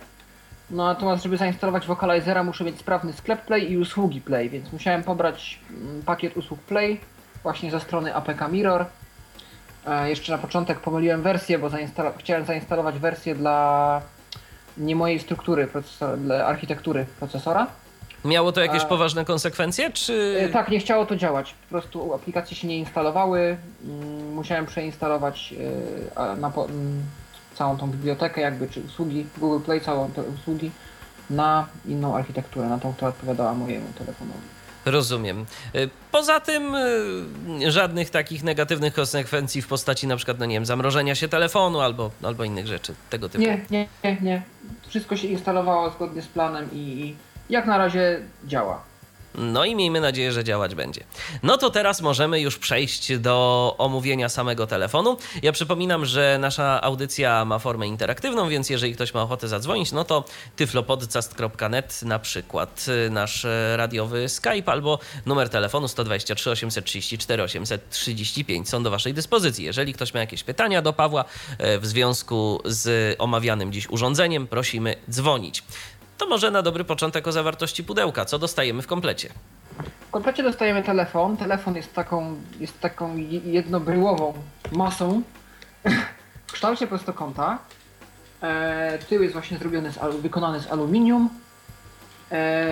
No 0.71 0.85
natomiast 0.85 1.23
żeby 1.23 1.37
zainstalować 1.37 1.87
Vocalizera 1.87 2.45
muszę 2.45 2.65
mieć 2.65 2.79
sprawny 2.79 3.13
sklep 3.13 3.47
Play 3.47 3.73
i 3.73 3.79
usługi 3.79 4.21
Play, 4.21 4.51
więc 4.51 4.73
musiałem 4.73 5.03
pobrać 5.03 5.61
mm, 5.71 6.03
pakiet 6.03 6.37
usług 6.37 6.61
Play 6.61 7.01
właśnie 7.43 7.71
ze 7.71 7.81
strony 7.81 8.15
APK 8.15 8.49
Mirror. 8.53 8.87
E, 9.87 10.09
jeszcze 10.09 10.33
na 10.33 10.39
początek 10.39 10.81
pomyliłem 10.81 11.23
wersję, 11.23 11.59
bo 11.59 11.69
zainstalo- 11.69 12.13
chciałem 12.19 12.45
zainstalować 12.45 12.99
wersję 12.99 13.35
dla 13.35 14.01
nie 14.79 14.97
mojej 14.97 15.19
struktury, 15.19 15.69
dla 16.19 16.47
architektury 16.47 17.07
procesora. 17.19 17.67
Miało 18.25 18.53
to 18.53 18.61
jakieś 18.61 18.83
A- 18.83 18.87
poważne 18.87 19.25
konsekwencje, 19.25 19.91
czy... 19.91 20.39
E, 20.41 20.49
Tak, 20.49 20.69
nie 20.69 20.79
chciało 20.79 21.07
to 21.07 21.17
działać. 21.17 21.53
Po 21.53 21.69
prostu 21.69 22.15
aplikacje 22.15 22.57
się 22.57 22.69
nie 22.69 22.79
instalowały. 22.79 23.57
Mm, 23.85 24.33
Musiałem 24.35 24.67
przeinstalować 24.67 25.55
e, 26.17 26.37
na, 26.37 26.51
po- 26.51 26.65
mm, 26.65 27.03
całą 27.55 27.77
tą 27.77 27.91
bibliotekę, 27.91 28.41
jakby, 28.41 28.69
czy 28.69 28.81
usługi 28.81 29.27
Google 29.39 29.65
Play, 29.65 29.81
całą 29.81 30.11
te 30.11 30.23
usługi 30.23 30.71
na 31.31 31.67
inną 31.87 32.17
architekturę, 32.17 32.69
na 32.69 32.79
tą, 32.79 32.93
która 32.95 33.09
odpowiadała 33.09 33.55
mojemu 33.55 33.87
telefonowi. 33.99 34.56
Rozumiem. 34.87 35.47
Y, 35.75 35.91
Poza 36.13 36.41
tym 36.41 36.75
y, 36.75 37.71
żadnych 37.73 38.11
takich 38.11 38.45
negatywnych 38.45 38.95
konsekwencji 38.95 39.63
w 39.63 39.69
postaci 39.69 40.07
na 40.07 40.17
przykład, 40.17 40.39
no 40.39 40.47
nie 40.47 40.55
wiem, 40.57 40.67
zamrożenia 40.67 41.15
się 41.15 41.29
telefonu 41.29 41.81
albo, 41.81 42.11
albo 42.23 42.45
innych 42.45 42.67
rzeczy 42.67 42.95
tego 43.11 43.29
typu. 43.29 43.45
Nie, 43.45 43.61
nie, 43.71 43.89
nie, 44.05 44.17
nie. 44.21 44.43
Wszystko 44.89 45.17
się 45.17 45.29
instalowało 45.29 45.91
zgodnie 45.91 46.23
z 46.23 46.27
planem 46.27 46.69
i, 46.73 46.77
i 46.77 47.17
jak 47.51 47.67
na 47.67 47.79
razie 47.79 48.21
działa. 48.45 48.83
No 49.37 49.65
i 49.65 49.75
miejmy 49.75 50.01
nadzieję, 50.01 50.33
że 50.33 50.45
działać 50.45 50.75
będzie. 50.75 51.05
No 51.43 51.59
to 51.59 51.71
teraz 51.71 52.01
możemy 52.01 52.41
już 52.41 52.59
przejść 52.59 53.19
do 53.19 53.75
omówienia 53.79 54.29
samego 54.29 54.67
telefonu. 54.67 55.17
Ja 55.43 55.53
przypominam, 55.53 56.05
że 56.05 56.39
nasza 56.41 56.83
audycja 56.83 57.45
ma 57.45 57.59
formę 57.59 57.87
interaktywną, 57.87 58.49
więc 58.49 58.71
jeżeli 58.71 58.95
ktoś 58.95 59.15
ma 59.15 59.23
ochotę 59.23 59.49
zadzwonić, 59.49 59.93
no 59.93 60.05
to 60.05 60.25
tyflopodcast.net 60.57 62.03
na 62.03 62.19
przykład 62.19 62.87
y, 63.07 63.11
nasz 63.11 63.45
e, 63.45 63.77
radiowy 63.77 64.29
Skype 64.29 64.73
albo 64.73 64.99
numer 65.27 65.49
telefonu 65.49 65.89
123 65.89 66.51
834 66.51 67.43
835 67.43 68.69
są 68.69 68.83
do 68.83 68.91
waszej 68.91 69.15
dyspozycji. 69.15 69.65
Jeżeli 69.65 69.95
ktoś 69.95 70.15
ma 70.15 70.21
jakieś 70.21 70.45
pytania 70.45 70.83
do 70.83 70.93
Pawła 70.93 71.25
e, 71.59 71.79
w 71.79 71.87
związku 71.87 72.61
z 72.65 73.17
omawianym 73.19 73.73
dziś 73.73 73.91
urządzeniem, 73.91 74.47
prosimy 74.47 74.97
dzwonić. 75.11 75.63
To 76.19 76.27
może 76.27 76.51
na 76.51 76.63
dobry 76.63 76.85
początek 76.85 77.27
o 77.27 77.33
zawartości 77.33 77.85
pudełka. 77.85 78.25
Co 78.25 78.39
dostajemy 78.39 78.83
w 78.83 78.87
komplecie? 78.87 79.29
W 80.09 80.11
komplecie 80.11 80.43
dostajemy 80.43 80.83
telefon. 80.83 81.37
Telefon 81.37 81.77
jest 81.77 81.95
taką, 81.95 82.37
jest 82.61 82.81
taką 82.81 83.17
je- 83.17 83.41
jednobryłową 83.41 84.35
masą 84.73 85.23
w 86.49 86.53
kształcie 86.53 86.87
prostokąta. 86.87 87.59
E, 88.43 88.99
tył 89.09 89.23
jest 89.23 89.33
właśnie 89.33 89.59
zrobiony 89.59 89.93
z, 89.93 89.99
wykonany 90.23 90.61
z 90.61 90.73
aluminium. 90.73 91.31
E, 92.33 92.65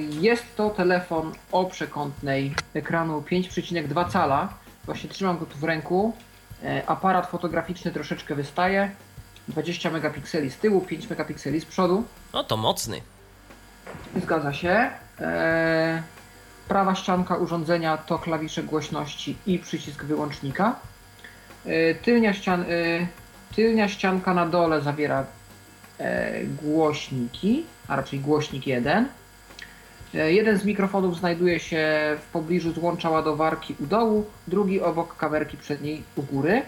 jest 0.00 0.56
to 0.56 0.70
telefon 0.70 1.32
o 1.52 1.64
przekątnej 1.64 2.54
ekranu 2.74 3.20
5,2 3.20 4.08
cala. 4.10 4.48
Właśnie 4.84 5.10
trzymam 5.10 5.38
go 5.38 5.46
tu 5.46 5.58
w 5.58 5.64
ręku. 5.64 6.16
E, 6.64 6.82
aparat 6.86 7.26
fotograficzny 7.30 7.90
troszeczkę 7.92 8.34
wystaje. 8.34 8.90
20 9.48 9.90
megapikseli 9.90 10.50
z 10.50 10.56
tyłu, 10.56 10.80
5 10.80 11.10
megapikseli 11.10 11.60
z 11.60 11.64
przodu. 11.64 12.04
No 12.32 12.44
to 12.44 12.56
mocny. 12.56 13.00
Zgadza 14.22 14.52
się. 14.52 14.90
E, 15.20 16.02
prawa 16.68 16.94
ścianka 16.94 17.36
urządzenia 17.36 17.96
to 17.96 18.18
klawisze 18.18 18.62
głośności 18.62 19.36
i 19.46 19.58
przycisk 19.58 20.04
wyłącznika. 20.04 20.76
E, 21.66 21.94
tylnia, 21.94 22.34
ścian, 22.34 22.62
e, 22.62 22.66
tylnia 23.56 23.88
ścianka 23.88 24.34
na 24.34 24.46
dole 24.46 24.80
zawiera 24.80 25.26
głośniki, 26.62 27.66
a 27.88 27.96
raczej 27.96 28.20
głośnik 28.20 28.66
jeden. 28.66 29.08
Jeden 30.14 30.58
z 30.58 30.64
mikrofonów 30.64 31.18
znajduje 31.18 31.60
się 31.60 31.86
w 32.20 32.32
pobliżu 32.32 32.72
złącza 32.72 33.10
ładowarki 33.10 33.74
u 33.80 33.86
dołu, 33.86 34.26
drugi 34.48 34.80
obok 34.80 35.16
kamerki 35.16 35.56
przedniej 35.56 36.02
u 36.16 36.22
góry. 36.22 36.62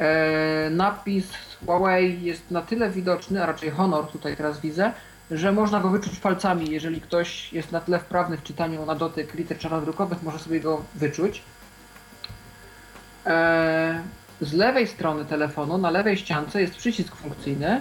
E, 0.00 0.70
napis 0.70 1.24
Huawei 1.66 2.22
jest 2.22 2.50
na 2.50 2.62
tyle 2.62 2.90
widoczny, 2.90 3.42
a 3.42 3.46
raczej 3.46 3.70
Honor 3.70 4.06
tutaj 4.06 4.36
teraz 4.36 4.60
widzę, 4.60 4.92
że 5.30 5.52
można 5.52 5.80
go 5.80 5.90
wyczuć 5.90 6.18
palcami. 6.18 6.70
Jeżeli 6.70 7.00
ktoś 7.00 7.52
jest 7.52 7.72
na 7.72 7.80
tyle 7.80 7.98
wprawny 7.98 8.36
w 8.36 8.42
czytaniu 8.42 8.86
na 8.86 8.94
dotyk 8.94 9.34
liter 9.34 9.58
czarnodrukowych, 9.58 10.22
może 10.22 10.38
sobie 10.38 10.60
go 10.60 10.82
wyczuć. 10.94 11.42
E, 13.26 14.02
z 14.40 14.52
lewej 14.52 14.86
strony 14.86 15.24
telefonu, 15.24 15.78
na 15.78 15.90
lewej 15.90 16.16
ściance 16.16 16.60
jest 16.60 16.76
przycisk 16.76 17.16
funkcyjny, 17.16 17.80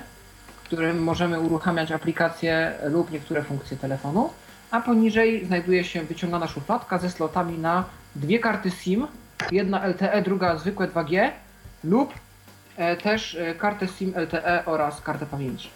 którym 0.63 1.03
możemy 1.03 1.39
uruchamiać 1.39 1.91
aplikacje 1.91 2.73
lub 2.83 3.11
niektóre 3.11 3.43
funkcje 3.43 3.77
telefonu, 3.77 4.29
a 4.71 4.81
poniżej 4.81 5.45
znajduje 5.45 5.83
się 5.83 6.03
wyciągana 6.03 6.47
szufladka 6.47 6.97
ze 6.97 7.09
slotami 7.09 7.57
na 7.57 7.83
dwie 8.15 8.39
karty 8.39 8.71
SIM, 8.71 9.07
jedna 9.51 9.87
LTE, 9.87 10.21
druga 10.21 10.57
zwykłe 10.57 10.87
2G 10.87 11.31
lub 11.83 12.13
e, 12.77 12.97
też 12.97 13.35
e, 13.35 13.55
kartę 13.55 13.87
SIM 13.87 14.13
LTE 14.15 14.65
oraz 14.65 15.01
kartę 15.01 15.25
pamięci. 15.25 15.69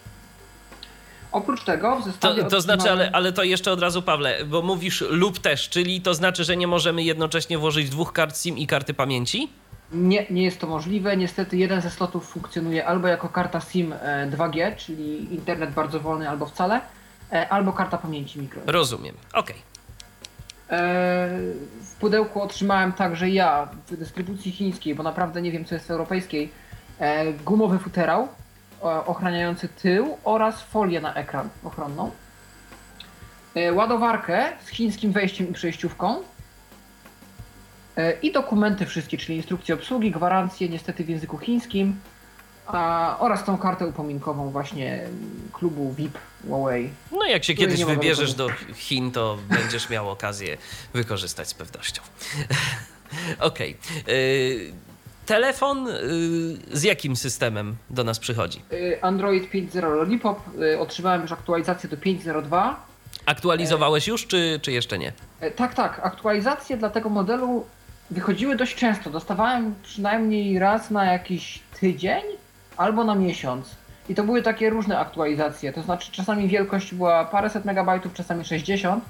Oprócz 1.32 1.64
tego 1.64 1.96
w 1.96 2.04
zestawie 2.04 2.44
To, 2.44 2.50
to 2.50 2.62
znaczy, 2.62 2.92
ale, 2.92 3.12
ale 3.12 3.34
to 3.34 3.44
jeszcze 3.44 3.72
od 3.72 3.82
razu, 3.82 4.02
Pawle, 4.02 4.46
bo 4.46 4.62
mówisz 4.62 5.02
lub 5.02 5.40
też, 5.40 5.70
czyli 5.70 6.02
to 6.02 6.14
znaczy, 6.14 6.44
że 6.44 6.58
nie 6.58 6.68
możemy 6.68 7.04
jednocześnie 7.04 7.58
włożyć 7.58 7.90
dwóch 7.90 8.14
kart 8.14 8.38
SIM 8.38 8.58
i 8.58 8.68
karty 8.68 8.94
pamięci? 8.94 9.50
Nie, 9.92 10.26
nie 10.30 10.44
jest 10.44 10.60
to 10.60 10.68
możliwe. 10.68 11.18
Niestety 11.18 11.58
jeden 11.58 11.82
ze 11.82 11.90
slotów 11.90 12.30
funkcjonuje 12.30 12.86
albo 12.86 13.08
jako 13.08 13.30
karta 13.30 13.62
SIM 13.62 13.94
e, 13.94 14.30
2G, 14.32 14.76
czyli 14.76 15.34
internet 15.34 15.72
bardzo 15.72 16.00
wolny 16.00 16.30
albo 16.30 16.46
wcale, 16.46 16.82
e, 17.32 17.50
albo 17.50 17.74
karta 17.74 17.98
pamięci 17.98 18.40
mikro. 18.40 18.62
Rozumiem. 18.66 19.16
Okej. 19.34 19.56
E, 19.56 19.73
W 20.70 21.96
pudełku 22.00 22.41
otrzymałem 22.41 22.93
także 22.93 23.29
ja 23.29 23.67
w 23.88 23.98
dystrybucji 23.98 24.51
chińskiej, 24.51 24.96
bo 24.96 25.03
naprawdę 25.03 25.41
nie 25.41 25.51
wiem 25.51 25.65
co 25.65 25.75
jest 25.75 25.88
w 25.88 25.91
europejskiej, 25.91 26.51
e, 27.00 27.34
gumowy 27.34 27.79
futerał 27.79 28.24
e, 28.24 28.27
ochraniający 28.84 29.67
tył 29.67 30.17
oraz 30.24 30.62
folię 30.62 31.01
na 31.01 31.13
ekran 31.13 31.50
ochronną. 31.63 32.12
E, 33.55 33.74
Ładowarkę 33.74 34.50
z 34.65 34.70
chińskim 34.70 35.12
wejściem 35.12 35.50
i 35.50 35.53
przejściówką. 35.53 36.17
E, 37.98 38.13
I 38.22 38.32
dokumenty 38.32 38.86
wszystkie, 38.86 39.17
czyli 39.17 39.38
instrukcje 39.38 39.75
obsługi, 39.75 40.12
gwarancje 40.12 40.70
niestety 40.70 41.03
w 41.03 41.10
języku 41.10 41.38
chińskim 41.38 42.00
a, 42.67 43.15
oraz 43.20 43.43
tą 43.43 43.58
kartę 43.58 43.88
upominkową 43.88 44.50
właśnie 44.50 45.03
klubu 45.53 45.93
VIP 45.93 46.17
Huawei. 46.48 46.89
No 47.12 47.25
jak 47.25 47.43
się 47.43 47.53
kiedyś 47.53 47.84
wybierzesz 47.86 48.34
do 48.34 48.48
Chin, 48.75 49.12
to 49.12 49.38
będziesz 49.50 49.89
miał 49.89 50.10
okazję 50.10 50.58
wykorzystać 50.93 51.48
z 51.48 51.53
pewnością. 51.53 52.01
Okej. 53.39 53.77
Y, 54.10 54.74
Telefon 55.25 55.88
y, 55.88 55.98
z 56.72 56.84
jakim 56.84 57.15
systemem 57.15 57.75
do 57.89 58.03
nas 58.03 58.20
przychodzi? 58.20 58.62
Y, 58.74 58.98
Android 59.01 59.51
5.0 59.51 59.82
Lollipop. 59.96 60.39
y, 60.62 60.79
Otrzymałem 60.79 61.22
już 61.22 61.32
aktualizację 61.32 61.89
do 61.89 61.98
5.02. 61.98 62.74
Aktualizowałeś 63.25 64.08
już, 64.08 64.27
czy, 64.27 64.60
czy 64.62 64.72
jeszcze 64.72 65.00
nie? 65.00 65.13
E, 65.39 65.51
Tak, 65.51 65.74
tak. 65.74 66.00
Aktualizacje 66.03 66.77
dla 66.77 66.89
tego 66.89 67.10
modelu 67.10 67.65
wychodziły 68.12 68.55
dość 68.55 68.75
często. 68.75 69.10
Dostawałem 69.10 69.75
przynajmniej 69.84 70.60
raz 70.60 70.91
na 70.91 71.05
jakiś 71.05 71.60
tydzień 71.79 72.24
albo 72.77 73.03
na 73.03 73.15
miesiąc. 73.15 73.75
I 74.10 74.15
to 74.15 74.24
były 74.24 74.42
takie 74.42 74.70
różne 74.70 75.00
aktualizacje. 75.00 75.74
To 75.74 75.82
znaczy 75.82 76.12
czasami 76.12 76.48
wielkość 76.48 76.94
była 76.94 77.25
paręset 77.25 77.65
megabajtów, 77.65 78.13
czasami 78.13 78.46
60. 78.46 79.03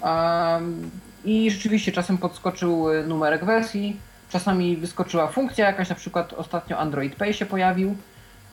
Um, 0.00 0.90
I 1.24 1.50
rzeczywiście 1.50 1.92
czasem 1.92 2.18
podskoczył 2.18 2.90
y, 2.90 3.06
numerek 3.06 3.44
wersji, 3.44 3.96
czasami 4.30 4.76
wyskoczyła 4.76 5.26
funkcja 5.26 5.66
jakaś, 5.66 5.88
na 5.88 5.94
przykład 5.94 6.32
ostatnio 6.32 6.78
Android 6.78 7.16
Pay 7.16 7.34
się 7.34 7.46
pojawił. 7.46 7.96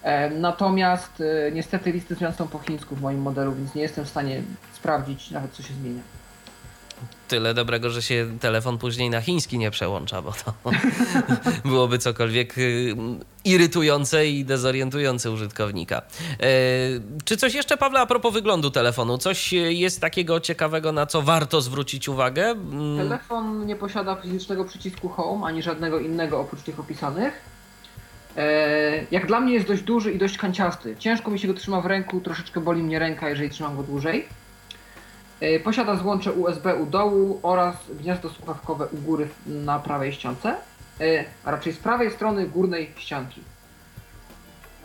E, 0.03 0.29
Natomiast 0.29 1.19
y, 1.19 1.51
niestety 1.53 1.91
listy 1.91 2.15
zmian 2.15 2.33
są 2.33 2.47
po 2.47 2.59
chińsku 2.59 2.95
w 2.95 3.01
moim 3.01 3.21
modelu, 3.21 3.53
więc 3.53 3.75
nie 3.75 3.81
jestem 3.81 4.05
w 4.05 4.09
stanie 4.09 4.41
sprawdzić 4.73 5.31
nawet 5.31 5.51
co 5.51 5.63
się 5.63 5.73
zmienia. 5.73 6.01
Tyle 7.27 7.53
dobrego, 7.53 7.89
że 7.89 8.01
się 8.01 8.27
telefon 8.39 8.77
później 8.77 9.10
na 9.10 9.22
chiński 9.22 9.58
nie 9.58 9.72
przełącza, 9.72 10.22
bo 10.22 10.31
to 10.31 10.53
byłoby 11.70 11.98
cokolwiek 11.98 12.58
y, 12.58 12.96
irytujące 13.46 14.27
i 14.27 14.46
dezorientujące 14.46 15.31
użytkownika. 15.31 15.98
E, 15.98 16.48
czy 17.25 17.38
coś 17.38 17.53
jeszcze, 17.53 17.77
Pawle, 17.77 18.00
a 18.00 18.05
propos 18.05 18.34
wyglądu 18.34 18.72
telefonu? 18.72 19.17
Coś 19.17 19.53
y, 19.53 19.58
jest 19.74 20.01
takiego 20.01 20.39
ciekawego, 20.39 20.91
na 20.91 21.05
co 21.05 21.22
warto 21.22 21.62
zwrócić 21.62 22.10
uwagę? 22.10 22.46
Mm, 22.46 22.98
Telefon 22.98 23.65
nie 23.65 23.75
posiada 23.75 24.15
fizycznego 24.15 24.65
przycisku 24.65 25.10
Home 25.10 25.48
ani 25.48 25.62
żadnego 25.63 26.00
innego 26.00 26.39
oprócz 26.39 26.62
tych 26.62 26.79
opisanych. 26.79 27.34
E, 28.38 29.05
Jak 29.12 29.27
dla 29.27 29.39
mnie 29.39 29.53
jest 29.53 29.67
dość 29.67 29.81
duży 29.81 30.12
i 30.12 30.17
dość 30.17 30.38
kanciasty. 30.38 30.96
Ciężko 31.00 31.31
mi 31.31 31.39
się 31.39 31.48
go 31.48 31.53
trzyma 31.53 31.81
w 31.81 31.86
ręku, 31.86 32.20
troszeczkę 32.22 32.62
boli 32.62 32.84
mnie 32.84 33.00
ręka, 33.00 33.29
jeżeli 33.29 33.50
trzymam 33.50 33.77
go 33.77 33.84
dłużej. 33.84 34.25
E, 35.41 35.60
Posiada 35.60 35.95
złącze 35.95 36.31
USB 36.31 36.75
u 36.75 36.86
dołu 36.86 37.39
oraz 37.43 37.75
gniazdo 38.00 38.29
słuchawkowe 38.29 38.88
u 38.88 38.98
góry 38.98 39.27
na 39.45 39.79
prawej 39.79 40.13
ściance, 40.13 40.55
e, 41.01 41.25
a 41.43 41.51
raczej 41.51 41.74
z 41.74 41.77
prawej 41.77 42.12
strony 42.12 42.48
górnej 42.48 42.91
ścianki. 42.98 43.41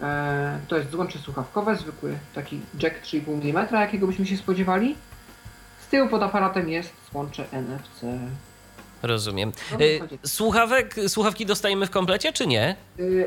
E, 0.03 0.59
To 0.69 0.77
jest 0.77 0.91
złącze 0.91 1.19
słuchawkowe, 1.19 1.77
zwykły 1.77 2.19
taki 2.35 2.61
jack 2.83 2.97
3,5 3.03 3.51
mm, 3.51 3.67
jakiego 3.73 4.07
byśmy 4.07 4.27
się 4.27 4.37
spodziewali. 4.37 4.97
Z 5.87 5.89
tyłu 5.89 6.09
pod 6.09 6.23
aparatem 6.23 6.69
jest 6.69 6.93
złącze 7.13 7.45
NFC. 7.53 8.07
Rozumiem. 9.03 9.53
Słuchawek, 10.27 10.95
słuchawki 11.09 11.47
dostajemy 11.47 11.87
w 11.87 11.91
komplecie, 11.91 12.33
czy 12.33 12.47
nie? 12.47 12.77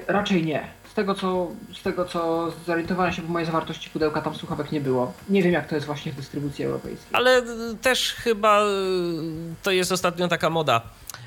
Raczej 0.08 0.46
nie. 0.46 0.68
Tego, 1.00 1.16
co, 1.16 1.48
z 1.80 1.82
tego 1.82 2.06
co 2.06 2.52
zorientowałem 2.68 3.14
się 3.14 3.22
po 3.22 3.28
mojej 3.32 3.46
zawartości 3.46 3.90
pudełka, 3.90 4.22
tam 4.22 4.36
słuchawek 4.36 4.72
nie 4.72 4.82
było. 4.82 5.14
Nie 5.30 5.44
wiem 5.44 5.54
jak 5.54 5.68
to 5.68 5.76
jest 5.76 5.88
właśnie 5.88 6.12
w 6.12 6.16
dystrybucji 6.16 6.66
europejskiej. 6.66 7.10
Ale 7.12 7.40
y, 7.40 7.44
też 7.82 8.14
chyba 8.14 8.64
y, 8.64 8.66
to 9.64 9.72
jest 9.72 9.92
ostatnio 9.92 10.28
taka 10.28 10.50
moda, 10.50 10.82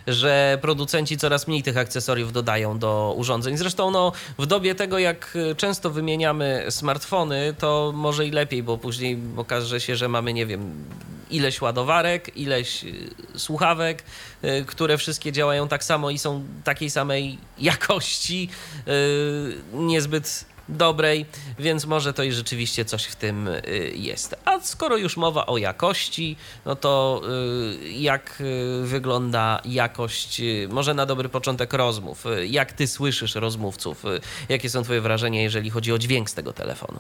że 0.06 0.58
producenci 0.62 1.16
coraz 1.16 1.48
mniej 1.48 1.62
tych 1.62 1.76
akcesoriów 1.76 2.32
dodają 2.32 2.78
do 2.78 3.14
urządzeń. 3.16 3.56
Zresztą 3.56 3.90
no, 3.90 4.12
w 4.38 4.46
dobie 4.46 4.74
tego, 4.74 4.98
jak 4.98 5.36
y, 5.36 5.54
często 5.54 5.90
wymieniamy 5.90 6.66
smartfony, 6.70 7.54
to 7.58 7.92
może 7.94 8.26
i 8.26 8.30
lepiej, 8.30 8.62
bo 8.62 8.78
później 8.78 9.18
okaże 9.36 9.80
się, 9.80 9.96
że 9.96 10.08
mamy, 10.08 10.32
nie 10.32 10.46
wiem, 10.46 10.84
ileś 11.32 11.60
ładowarek, 11.60 12.36
ileś 12.36 12.84
y, 12.84 13.14
słuchawek, 13.36 14.02
y, 14.44 14.64
które 14.66 14.98
wszystkie 14.98 15.32
działają 15.32 15.68
tak 15.68 15.84
samo 15.84 16.10
i 16.10 16.18
są 16.18 16.44
takiej 16.64 16.90
samej 16.90 17.38
jakości, 17.58 18.48
y, 18.88 19.56
niezbyt 19.72 20.44
dobrej, 20.68 21.26
więc 21.58 21.86
może 21.86 22.12
to 22.12 22.22
i 22.22 22.32
rzeczywiście 22.32 22.84
coś 22.84 23.04
w 23.04 23.16
tym 23.16 23.48
jest. 23.94 24.36
A 24.44 24.60
skoro 24.60 24.96
już 24.96 25.16
mowa 25.16 25.46
o 25.46 25.58
jakości, 25.58 26.36
no 26.64 26.76
to 26.76 27.22
jak 27.90 28.42
wygląda 28.82 29.60
jakość, 29.64 30.42
może 30.68 30.94
na 30.94 31.06
dobry 31.06 31.28
początek 31.28 31.72
rozmów? 31.72 32.24
Jak 32.46 32.72
ty 32.72 32.86
słyszysz 32.86 33.34
rozmówców? 33.34 34.04
Jakie 34.48 34.70
są 34.70 34.82
twoje 34.82 35.00
wrażenia, 35.00 35.42
jeżeli 35.42 35.70
chodzi 35.70 35.92
o 35.92 35.98
dźwięk 35.98 36.30
z 36.30 36.34
tego 36.34 36.52
telefonu? 36.52 36.98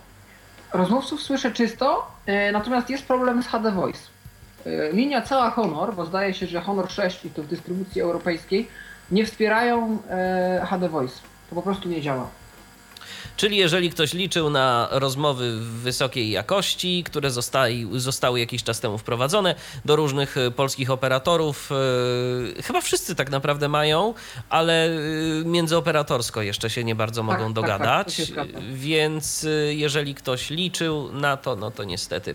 Rozmówców 0.72 1.22
słyszę 1.22 1.52
czysto, 1.52 2.06
natomiast 2.52 2.90
jest 2.90 3.04
problem 3.04 3.42
z 3.42 3.46
HD 3.46 3.72
Voice. 3.72 4.11
Linia 4.92 5.22
cała 5.22 5.50
Honor, 5.50 5.94
bo 5.94 6.06
zdaje 6.06 6.34
się, 6.34 6.46
że 6.46 6.60
Honor 6.60 6.90
6 6.90 7.24
i 7.24 7.30
to 7.30 7.42
w 7.42 7.46
dystrybucji 7.46 8.00
europejskiej, 8.00 8.68
nie 9.10 9.26
wspierają 9.26 9.98
y, 10.62 10.66
HD 10.66 10.88
Voice. 10.88 11.14
To 11.50 11.54
po 11.54 11.62
prostu 11.62 11.88
nie 11.88 12.00
działa. 12.00 12.28
Czyli 13.36 13.56
jeżeli 13.56 13.90
ktoś 13.90 14.12
liczył 14.12 14.50
na 14.50 14.88
rozmowy 14.90 15.60
wysokiej 15.60 16.30
jakości, 16.30 17.04
które 17.06 17.30
zostali, 17.30 17.88
zostały 17.92 18.40
jakiś 18.40 18.62
czas 18.62 18.80
temu 18.80 18.98
wprowadzone 18.98 19.54
do 19.84 19.96
różnych 19.96 20.36
e, 20.36 20.50
polskich 20.50 20.90
operatorów, 20.90 21.70
e, 22.58 22.62
chyba 22.62 22.80
wszyscy 22.80 23.14
tak 23.14 23.30
naprawdę 23.30 23.68
mają, 23.68 24.14
ale 24.48 24.86
e, 24.86 24.90
międzyoperatorsko 25.44 26.42
jeszcze 26.42 26.70
się 26.70 26.84
nie 26.84 26.94
bardzo 26.94 27.22
mogą 27.22 27.38
tak, 27.38 27.46
tak, 27.46 27.54
dogadać, 27.54 28.14
się 28.14 28.24
zgadza. 28.24 28.58
więc 28.72 29.44
e, 29.44 29.74
jeżeli 29.74 30.14
ktoś 30.14 30.50
liczył 30.50 31.12
na 31.12 31.36
to, 31.36 31.56
no 31.56 31.70
to 31.70 31.84
niestety 31.84 32.34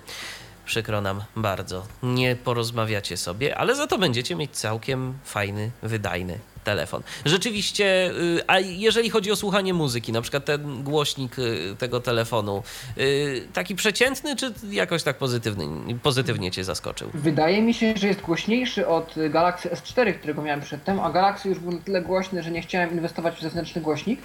przykro 0.67 1.01
nam 1.01 1.24
bardzo, 1.36 1.86
nie 2.03 2.36
porozmawiacie 2.36 3.17
sobie, 3.17 3.57
ale 3.57 3.75
za 3.75 3.88
to 3.88 3.97
będziecie 3.97 4.36
mieć 4.36 4.51
całkiem 4.51 5.13
fajny, 5.24 5.71
wydajny 5.83 6.39
telefon. 6.63 7.01
Rzeczywiście, 7.25 8.12
y, 8.12 8.41
a 8.47 8.59
jeżeli 8.59 9.09
chodzi 9.09 9.31
o 9.31 9.36
słuchanie 9.36 9.74
muzyki, 9.74 10.12
na 10.12 10.21
przykład 10.21 10.45
ten 10.45 10.83
głośnik 10.83 11.39
y, 11.39 11.75
tego 11.79 12.00
telefonu, 12.00 12.63
y, 12.97 13.47
taki 13.53 13.75
przeciętny, 13.75 14.36
czy 14.36 14.53
jakoś 14.71 15.03
tak 15.03 15.17
pozytywny, 15.17 15.65
pozytywnie 16.03 16.51
cię 16.51 16.63
zaskoczył? 16.63 17.09
Wydaje 17.13 17.62
mi 17.62 17.74
się, 17.74 17.93
że 17.97 18.07
jest 18.07 18.21
głośniejszy 18.21 18.88
od 18.88 19.15
Galaxy 19.29 19.69
S4, 19.69 20.13
którego 20.13 20.41
miałem 20.41 20.62
przedtem, 20.62 21.00
a 21.00 21.12
Galaxy 21.12 21.50
już 21.50 21.59
był 21.59 21.71
na 21.71 21.79
tyle 21.79 22.01
głośny, 22.01 22.43
że 22.43 22.51
nie 22.51 22.62
chciałem 22.62 22.91
inwestować 22.91 23.36
w 23.36 23.41
zewnętrzny 23.41 23.81
głośnik. 23.81 24.19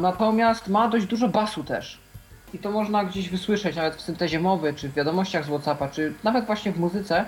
Natomiast 0.00 0.68
ma 0.68 0.88
dość 0.88 1.06
dużo 1.06 1.28
basu 1.28 1.64
też. 1.64 2.01
I 2.54 2.58
to 2.58 2.70
można 2.70 3.04
gdzieś 3.04 3.28
wysłyszeć, 3.28 3.76
nawet 3.76 3.96
w 3.96 4.00
syntezie 4.00 4.40
mowy, 4.40 4.74
czy 4.74 4.88
w 4.88 4.94
wiadomościach 4.94 5.44
z 5.44 5.48
Whatsappa, 5.48 5.88
czy 5.88 6.12
nawet 6.24 6.46
właśnie 6.46 6.72
w 6.72 6.78
muzyce, 6.78 7.24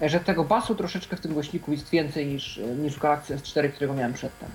że 0.00 0.20
tego 0.20 0.44
basu 0.44 0.74
troszeczkę 0.74 1.16
w 1.16 1.20
tym 1.20 1.32
głośniku 1.32 1.72
jest 1.72 1.90
więcej 1.90 2.26
niż, 2.26 2.60
niż 2.78 2.94
w 2.94 2.98
Galaxy 2.98 3.36
S4, 3.36 3.70
którego 3.70 3.94
miałem 3.94 4.14
przedtem. 4.14 4.48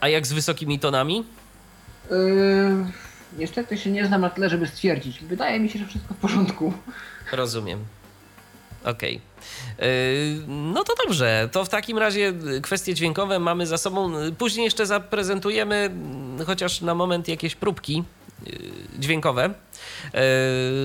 A 0.00 0.08
jak 0.08 0.26
z 0.26 0.32
wysokimi 0.32 0.78
tonami? 0.78 1.24
Yy, 2.10 2.16
niestety 3.38 3.78
się 3.78 3.90
nie 3.90 4.06
znam 4.06 4.20
na 4.20 4.30
tyle, 4.30 4.50
żeby 4.50 4.66
stwierdzić. 4.66 5.24
Wydaje 5.24 5.60
mi 5.60 5.68
się, 5.68 5.78
że 5.78 5.86
wszystko 5.86 6.14
w 6.14 6.16
porządku. 6.16 6.72
Rozumiem. 7.32 7.84
Okej. 8.84 9.20
Yy, 9.78 9.84
No 10.48 10.84
to 10.84 10.94
dobrze. 11.06 11.48
To 11.52 11.64
w 11.64 11.68
takim 11.68 11.98
razie 11.98 12.32
kwestie 12.62 12.94
dźwiękowe 12.94 13.38
mamy 13.38 13.66
za 13.66 13.78
sobą. 13.78 14.12
Później 14.38 14.64
jeszcze 14.64 14.86
zaprezentujemy 14.86 15.76
mm, 15.76 16.46
chociaż 16.46 16.80
na 16.80 16.94
moment 16.94 17.28
jakieś 17.28 17.54
próbki 17.54 18.04
yy, 18.46 18.58
dźwiękowe. 18.98 19.54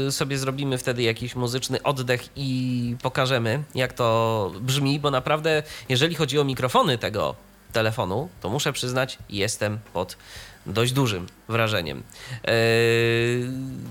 Yy, 0.06 0.12
Sobie 0.12 0.38
zrobimy 0.38 0.77
wtedy 0.77 1.04
jakiś 1.04 1.36
muzyczny 1.36 1.84
oddech 1.84 2.30
i 2.36 2.96
pokażemy, 3.01 3.63
jak 3.75 3.94
to 3.94 4.51
brzmi, 4.62 5.00
bo 5.00 5.12
naprawdę, 5.12 5.63
jeżeli 5.89 6.16
chodzi 6.16 6.39
o 6.39 6.44
mikrofony 6.44 6.98
tego 6.98 7.36
telefonu, 7.74 8.30
to 8.42 8.50
muszę 8.50 8.74
przyznać, 8.74 9.18
jestem 9.30 9.80
pod 9.94 10.18
dość 10.66 10.92
dużym 10.92 11.27
wrażeniem. 11.50 12.04
Yy, 12.48 12.51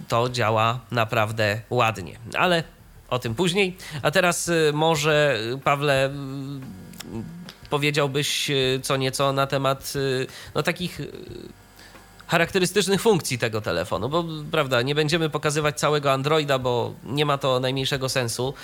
To 0.09 0.29
działa 0.29 0.81
naprawdę 0.91 1.61
ładnie, 1.71 2.19
ale 2.39 2.63
o 3.11 3.19
tym 3.19 3.35
później. 3.35 3.77
A 4.03 4.11
teraz 4.11 4.49
y, 4.49 4.71
może, 4.75 5.39
y, 5.55 5.59
Pawle, 5.59 6.09
y, 6.09 6.11
powiedziałbyś 7.71 8.51
co 8.83 8.97
nieco 8.97 9.33
na 9.33 9.47
temat 9.47 9.93
no, 10.55 10.63
takich 10.63 11.01
charakterystycznych 12.27 13.01
funkcji 13.01 13.39
tego 13.39 13.61
telefonu, 13.61 14.09
bo 14.09 14.25
prawda, 14.51 14.83
nie 14.83 14.95
będziemy 14.95 15.31
pokazywać 15.31 15.81
całego 15.81 16.13
Androida, 16.13 16.59
bo 16.59 16.95
nie 17.05 17.27
ma 17.27 17.39
to 17.39 17.61
najmniejszego 17.61 18.09
sensu. 18.09 18.55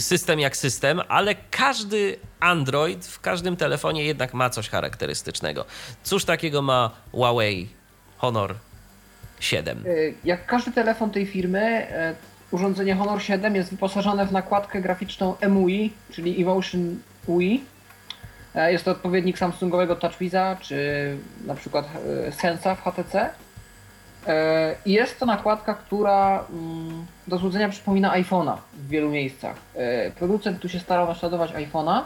System 0.00 0.40
jak 0.40 0.56
system, 0.56 1.00
ale 1.08 1.34
każdy 1.50 2.16
Android 2.40 3.06
w 3.06 3.20
każdym 3.20 3.56
telefonie 3.56 4.04
jednak 4.04 4.34
ma 4.34 4.50
coś 4.50 4.68
charakterystycznego. 4.68 5.64
Cóż 6.04 6.24
takiego 6.24 6.62
ma 6.62 6.90
Huawei 7.12 7.68
Honor 8.18 8.54
7? 9.40 9.86
Y, 9.86 10.14
Jak 10.24 10.46
każdy 10.46 10.72
telefon 10.72 11.10
tej 11.10 11.26
firmy, 11.26 11.86
urządzenie 12.54 12.94
Honor 12.94 13.22
7 13.22 13.56
jest 13.56 13.70
wyposażone 13.70 14.26
w 14.26 14.32
nakładkę 14.32 14.80
graficzną 14.80 15.34
MUI, 15.48 15.92
czyli 16.10 16.42
Emotion 16.42 17.00
UI. 17.26 17.64
E, 18.54 18.72
Jest 18.72 18.84
to 18.84 18.90
odpowiednik 18.90 19.38
Samsungowego 19.38 19.96
TouchWiza, 19.96 20.56
czy 20.60 20.76
na 21.46 21.54
przykład 21.54 21.88
e, 22.28 22.32
Sensa 22.32 22.74
w 22.74 22.82
HTC. 22.82 23.30
E, 24.26 24.74
jest 24.86 25.18
to 25.18 25.26
nakładka, 25.26 25.74
która 25.74 26.44
mm, 26.50 27.06
do 27.26 27.38
złudzenia 27.38 27.68
przypomina 27.68 28.22
iPhone'a 28.22 28.56
w 28.72 28.88
wielu 28.88 29.10
miejscach. 29.10 29.56
Producent 30.18 30.60
tu 30.60 30.68
się 30.68 30.80
starał 30.80 31.08
naśladować 31.08 31.52
iPhone'a. 31.52 32.02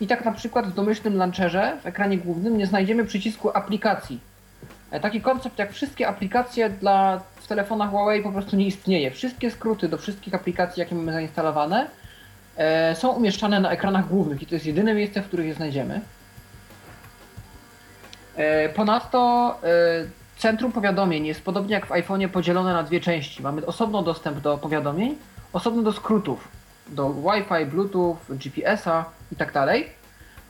I 0.00 0.06
tak 0.06 0.24
na 0.24 0.32
przykład 0.32 0.66
w 0.66 0.74
domyślnym 0.74 1.16
launcherze, 1.16 1.78
w 1.82 1.86
ekranie 1.86 2.18
głównym, 2.18 2.58
nie 2.58 2.66
znajdziemy 2.66 3.04
przycisku 3.04 3.50
aplikacji. 3.54 4.20
E, 4.90 5.00
Taki 5.00 5.20
koncept 5.20 5.58
jak 5.58 5.72
wszystkie 5.72 6.08
aplikacje 6.08 6.70
dla 6.70 7.20
w 7.36 7.46
telefonach 7.46 7.90
Huawei 7.90 8.22
po 8.22 8.32
prostu 8.32 8.56
nie 8.56 8.66
istnieje. 8.66 9.10
Wszystkie 9.10 9.50
skróty 9.50 9.88
do 9.88 9.98
wszystkich 9.98 10.34
aplikacji, 10.34 10.80
jakie 10.80 10.94
mamy 10.94 11.12
zainstalowane, 11.12 11.86
e, 12.56 12.96
są 12.96 13.08
umieszczane 13.08 13.60
na 13.60 13.70
ekranach 13.70 14.08
głównych 14.08 14.42
i 14.42 14.46
to 14.46 14.54
jest 14.54 14.66
jedyne 14.66 14.94
miejsce, 14.94 15.22
w 15.22 15.26
których 15.28 15.46
je 15.46 15.54
znajdziemy. 15.54 16.00
E, 18.36 18.68
Ponadto 18.68 19.54
e, 19.62 19.68
centrum 20.36 20.72
powiadomień 20.72 21.26
jest 21.26 21.42
podobnie 21.42 21.74
jak 21.74 21.86
w 21.86 21.90
iPhone'ie 21.90 22.28
podzielone 22.28 22.72
na 22.72 22.82
dwie 22.82 23.00
części. 23.00 23.42
Mamy 23.42 23.66
osobno 23.66 24.02
dostęp 24.02 24.38
do 24.40 24.58
powiadomień, 24.58 25.14
osobno 25.52 25.82
do 25.82 25.92
skrótów, 25.92 26.48
do 26.88 27.10
Wi-Fi, 27.14 27.66
Bluetooth, 27.66 28.16
GPS-a 28.30 29.04
i 29.32 29.36
tak 29.36 29.52
dalej. 29.52 29.88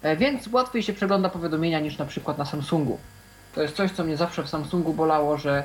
E, 0.02 0.16
Więc 0.16 0.46
łatwiej 0.52 0.82
się 0.82 0.92
przegląda 0.92 1.28
powiadomienia 1.28 1.80
niż 1.80 1.98
na 1.98 2.04
przykład 2.04 2.38
na 2.38 2.44
Samsungu. 2.44 2.98
To 3.58 3.62
jest 3.62 3.76
coś, 3.76 3.90
co 3.90 4.04
mnie 4.04 4.16
zawsze 4.16 4.42
w 4.42 4.48
Samsungu 4.48 4.94
bolało, 4.94 5.38
że 5.38 5.62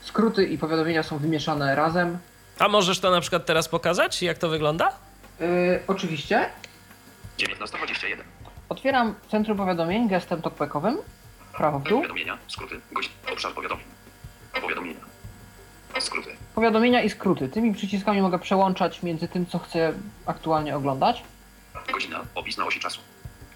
skróty 0.00 0.44
i 0.46 0.58
powiadomienia 0.58 1.02
są 1.02 1.18
wymieszane 1.18 1.74
razem. 1.74 2.18
A 2.58 2.68
możesz 2.68 3.00
to 3.00 3.10
na 3.10 3.20
przykład 3.20 3.46
teraz 3.46 3.68
pokazać, 3.68 4.22
jak 4.22 4.38
to 4.38 4.48
wygląda? 4.48 4.92
Yy, 5.40 5.46
oczywiście 5.86 6.48
1921. 7.36 8.26
otwieram 8.68 9.14
centrum 9.30 9.58
powiadomień 9.58 10.08
gestem 10.08 10.42
talkbackowym, 10.42 10.98
prawo 11.56 11.78
w 11.78 11.82
dół. 11.82 11.98
Powiadomienia, 11.98 12.38
skróty, 12.48 12.80
gość, 12.92 13.10
obszar 13.32 13.52
powiadomień. 13.52 13.86
Powiadomienia. 14.60 15.00
Skróty. 16.00 16.30
Powiadomienia 16.54 17.02
i 17.02 17.10
skróty. 17.10 17.48
Tymi 17.48 17.74
przyciskami 17.74 18.22
mogę 18.22 18.38
przełączać 18.38 19.02
między 19.02 19.28
tym, 19.28 19.46
co 19.46 19.58
chcę 19.58 19.92
aktualnie 20.26 20.76
oglądać. 20.76 21.22
Godzina, 21.92 22.20
opis 22.34 22.58
na 22.58 22.66
osi 22.66 22.80
czasu. 22.80 23.00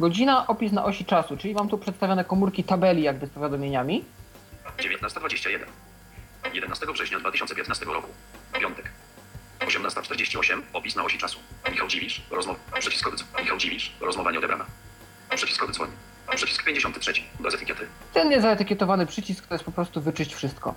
Godzina, 0.00 0.46
opis 0.46 0.72
na 0.72 0.84
osi 0.84 1.04
czasu, 1.04 1.36
czyli 1.36 1.54
mam 1.54 1.68
tu 1.68 1.78
przedstawione 1.78 2.24
komórki 2.24 2.64
tabeli 2.64 3.02
jakby 3.02 3.26
z 3.26 3.30
powiadomieniami. 3.30 4.04
1921. 4.76 5.68
11 6.54 6.86
września 6.92 7.18
2015 7.18 7.84
roku. 7.84 8.08
Piątek. 8.60 8.90
18.48. 9.60 10.62
Opis 10.72 10.96
na 10.96 11.04
osi 11.04 11.18
czasu. 11.18 11.38
Michał 11.70 11.88
Dziwisz. 11.88 12.22
Rozmowa. 12.30 12.58
Przycisk. 12.80 13.10
Michał 13.40 13.58
Dziwisz. 13.58 13.92
Rozmowa 14.00 14.32
nie 14.32 14.38
odebrana. 14.38 14.64
Przycisk 15.36 15.60
kody 15.60 15.72
dzwoni. 15.72 15.92
Przycisk 16.36 16.64
53. 16.64 17.12
Bez 17.40 17.54
etykiety. 17.54 17.86
Ten 18.12 18.28
niezaetykietowany 18.28 19.06
przycisk 19.06 19.46
to 19.46 19.54
jest 19.54 19.64
po 19.64 19.72
prostu 19.72 20.00
wyczyść 20.00 20.34
wszystko. 20.34 20.74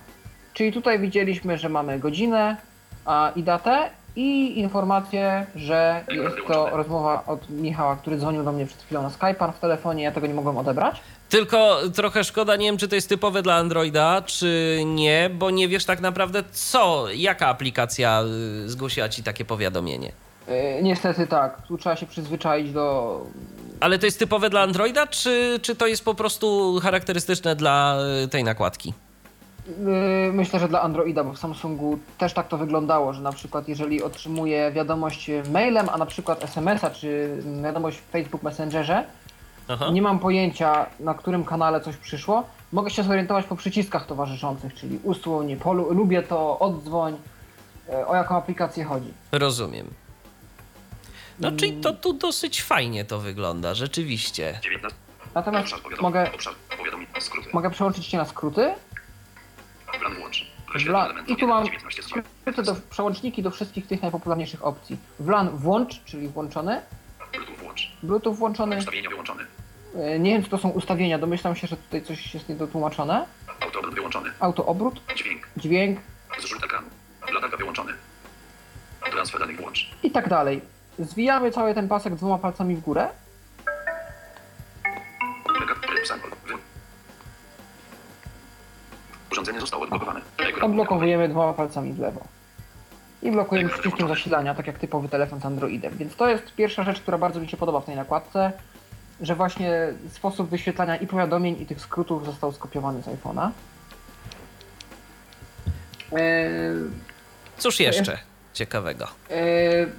Czyli 0.52 0.72
tutaj 0.72 0.98
widzieliśmy, 0.98 1.58
że 1.58 1.68
mamy 1.68 1.98
godzinę 1.98 2.56
a, 3.04 3.32
i 3.36 3.42
datę 3.42 3.90
i 4.16 4.58
informację, 4.58 5.46
że 5.54 6.04
jest 6.08 6.36
to 6.48 6.76
rozmowa 6.76 7.24
od 7.26 7.50
Michała, 7.50 7.96
który 7.96 8.18
dzwonił 8.18 8.44
do 8.44 8.52
mnie 8.52 8.66
przed 8.66 8.82
chwilą 8.82 9.02
na 9.02 9.08
Skype'a 9.08 9.52
w 9.52 9.58
telefonie, 9.58 10.04
ja 10.04 10.12
tego 10.12 10.26
nie 10.26 10.34
mogłem 10.34 10.58
odebrać. 10.58 11.00
Tylko 11.28 11.78
trochę 11.94 12.24
szkoda, 12.24 12.56
nie 12.56 12.66
wiem, 12.66 12.76
czy 12.76 12.88
to 12.88 12.94
jest 12.94 13.08
typowe 13.08 13.42
dla 13.42 13.54
Androida, 13.54 14.22
czy 14.26 14.82
nie, 14.86 15.30
bo 15.34 15.50
nie 15.50 15.68
wiesz 15.68 15.84
tak 15.84 16.00
naprawdę, 16.00 16.42
co, 16.52 17.06
jaka 17.14 17.46
aplikacja 17.46 18.22
y, 18.64 18.68
zgłosiła 18.68 19.08
ci 19.08 19.22
takie 19.22 19.44
powiadomienie. 19.44 20.12
Yy, 20.48 20.54
niestety 20.82 21.26
tak, 21.26 21.62
tu 21.68 21.78
trzeba 21.78 21.96
się 21.96 22.06
przyzwyczaić 22.06 22.72
do... 22.72 23.20
Ale 23.80 23.98
to 23.98 24.06
jest 24.06 24.18
typowe 24.18 24.50
dla 24.50 24.60
Androida, 24.60 25.06
czy, 25.06 25.58
czy 25.62 25.76
to 25.76 25.86
jest 25.86 26.04
po 26.04 26.14
prostu 26.14 26.78
charakterystyczne 26.82 27.56
dla 27.56 27.98
y, 28.24 28.28
tej 28.28 28.44
nakładki? 28.44 28.92
Yy, 29.66 30.32
Myślę, 30.32 30.60
że 30.60 30.68
dla 30.68 30.82
Androida, 30.82 31.24
bo 31.24 31.32
w 31.32 31.38
Samsungu 31.38 31.98
też 32.18 32.32
tak 32.32 32.48
to 32.48 32.58
wyglądało, 32.58 33.12
że 33.12 33.22
na 33.22 33.32
przykład 33.32 33.68
jeżeli 33.68 34.02
otrzymuję 34.02 34.72
wiadomość 34.72 35.30
mailem, 35.52 35.88
a 35.88 35.98
na 35.98 36.06
przykład 36.06 36.44
SMS-a 36.44 36.90
czy 36.90 37.38
wiadomość 37.62 37.98
w 37.98 38.10
Facebook 38.10 38.42
Messengerze, 38.42 39.04
Aha. 39.68 39.90
nie 39.92 40.02
mam 40.02 40.18
pojęcia 40.18 40.86
na 41.00 41.14
którym 41.14 41.44
kanale 41.44 41.80
coś 41.80 41.96
przyszło, 41.96 42.44
mogę 42.72 42.90
się 42.90 43.02
zorientować 43.02 43.46
po 43.46 43.56
przyciskach 43.56 44.06
towarzyszących, 44.06 44.74
czyli 44.74 44.98
usuń, 45.02 45.56
polu, 45.56 45.94
lubię 45.94 46.22
to, 46.22 46.58
oddzwoń, 46.58 47.16
e, 47.88 48.06
o 48.06 48.14
jaką 48.14 48.36
aplikację 48.36 48.84
chodzi. 48.84 49.12
Rozumiem. 49.32 49.86
No, 51.40 51.52
czyli 51.52 51.72
to 51.72 51.92
tu 51.92 52.12
dosyć 52.12 52.62
fajnie 52.62 53.04
to 53.04 53.18
wygląda, 53.18 53.74
rzeczywiście. 53.74 54.58
19. 54.62 54.98
Natomiast 55.34 55.72
Obszar 55.72 56.00
mogę, 56.00 56.32
Obszar 56.34 56.54
mogę 57.52 57.70
przełączyć 57.70 58.06
się 58.06 58.16
na 58.16 58.24
skróty 58.24 58.74
I 61.28 61.36
tu 61.36 61.46
mam 61.46 61.64
19 61.64 62.02
skróty 62.02 62.62
do, 62.62 62.76
przełączniki 62.90 63.42
do 63.42 63.50
wszystkich 63.50 63.86
tych 63.86 64.02
najpopularniejszych 64.02 64.64
opcji. 64.64 64.96
WLAN 65.20 65.48
włącz, 65.50 66.04
czyli 66.04 66.28
włączony, 66.28 66.80
Bluetooth 67.32 67.56
włącz. 67.62 67.92
Bluetooth 68.02 68.34
włączony, 68.34 68.76
Ustawienia 68.76 69.10
wyłączone. 69.10 69.44
E, 69.96 70.18
Nie 70.18 70.30
wiem, 70.32 70.42
czy 70.42 70.50
to 70.50 70.58
są 70.58 70.68
ustawienia, 70.68 71.18
domyślam 71.18 71.56
się, 71.56 71.66
że 71.66 71.76
tutaj 71.76 72.02
coś 72.02 72.34
jest 72.34 72.48
niedotłumaczone. 72.48 73.26
Autoobrót 73.60 73.94
wyłączony. 73.94 74.30
Autoobrót, 74.40 75.00
Dźwięk. 75.16 75.48
dźwięk 75.56 75.98
Zrzut 76.40 76.64
ekranu. 76.64 76.86
Latarka 77.34 77.56
wyłączony. 77.56 77.92
Transfer 79.10 79.40
danych 79.40 79.60
włącz. 79.60 79.90
i 80.02 80.10
tak 80.10 80.28
dalej. 80.28 80.60
Zwijamy 80.98 81.50
cały 81.50 81.74
ten 81.74 81.88
pasek 81.88 82.14
dwoma 82.14 82.38
palcami 82.38 82.76
w 82.76 82.80
górę. 82.80 83.08
Urządzenie 89.36 89.60
zostało 89.60 89.82
odblokowane. 89.82 90.20
Ekran 90.38 90.70
Odblokowujemy 90.70 91.28
dwoma 91.28 91.52
palcami 91.52 91.92
w 91.92 91.98
lewo. 91.98 92.20
I 93.22 93.30
blokujemy 93.30 93.68
przyciskiem 93.70 94.08
zasilania, 94.08 94.54
tak 94.54 94.66
jak 94.66 94.78
typowy 94.78 95.08
telefon 95.08 95.40
z 95.40 95.44
Androidem. 95.46 95.96
Więc 95.96 96.16
to 96.16 96.28
jest 96.28 96.54
pierwsza 96.54 96.82
rzecz, 96.82 97.00
która 97.00 97.18
bardzo 97.18 97.40
mi 97.40 97.48
się 97.48 97.56
podoba 97.56 97.80
w 97.80 97.84
tej 97.84 97.96
nakładce. 97.96 98.52
że 99.20 99.34
właśnie 99.34 99.72
sposób 100.12 100.50
wyświetlania 100.50 100.96
i 100.96 101.06
powiadomień, 101.06 101.62
i 101.62 101.66
tych 101.66 101.80
skrótów 101.80 102.26
został 102.26 102.52
skopiowany 102.52 103.02
z 103.02 103.06
iPhone'a. 103.06 103.50
E, 106.12 106.18
Cóż 107.58 107.80
jeszcze 107.80 108.18
ciekawego? 108.54 109.06
E, 109.30 109.36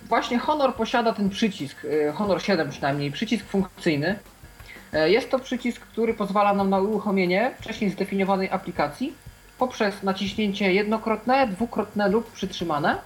Właśnie 0.10 0.40
Honor 0.40 0.76
posiada 0.76 1.14
ten 1.14 1.30
przycisk, 1.30 1.78
e, 1.86 2.12
Honor 2.12 2.42
7 2.42 2.70
przynajmniej, 2.70 3.12
przycisk 3.12 3.46
funkcyjny. 3.46 4.20
Jest 5.06 5.32
to 5.32 5.40
przycisk, 5.40 5.82
który 5.82 6.14
pozwala 6.14 6.54
nam 6.54 6.70
na 6.70 6.80
uruchomienie 6.80 7.52
wcześniej 7.60 7.90
zdefiniowanej 7.90 8.50
aplikacji 8.52 9.14
poprzez 9.58 10.04
naciśnięcie 10.04 10.74
jednokrotne, 10.74 11.48
dwukrotne 11.48 12.10
lub 12.10 12.32
przytrzymane. 12.32 12.98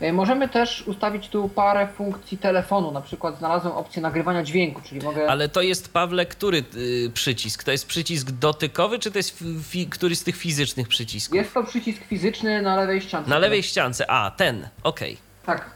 E, 0.00 0.12
Możemy 0.12 0.48
też 0.48 0.82
ustawić 0.86 1.28
tu 1.28 1.48
parę 1.48 1.88
funkcji 1.96 2.38
telefonu, 2.38 2.92
na 2.92 3.00
przykład 3.00 3.38
znalazłem 3.38 3.72
opcję 3.72 4.02
nagrywania 4.02 4.42
dźwięku, 4.42 4.80
czyli 4.84 5.00
mogę... 5.00 5.30
Ale 5.30 5.48
to 5.48 5.62
jest, 5.62 5.92
Pawle, 5.92 6.26
który 6.26 6.64
y, 6.76 7.10
przycisk? 7.14 7.64
To 7.64 7.70
jest 7.72 7.86
przycisk 7.86 8.30
dotykowy, 8.30 8.98
czy 8.98 9.10
to 9.10 9.18
jest 9.18 9.44
któryś 9.90 10.18
z 10.18 10.24
tych 10.24 10.36
fizycznych 10.36 10.88
przycisków? 10.88 11.36
Jest 11.36 11.54
to 11.54 11.64
przycisk 11.64 12.02
fizyczny 12.04 12.62
na 12.62 12.76
lewej 12.76 13.00
ściance. 13.00 13.30
Na 13.30 13.38
lewej 13.38 13.62
ściance. 13.62 14.10
A, 14.10 14.30
ten. 14.30 14.68
Okej. 14.82 15.16
Tak. 15.46 15.70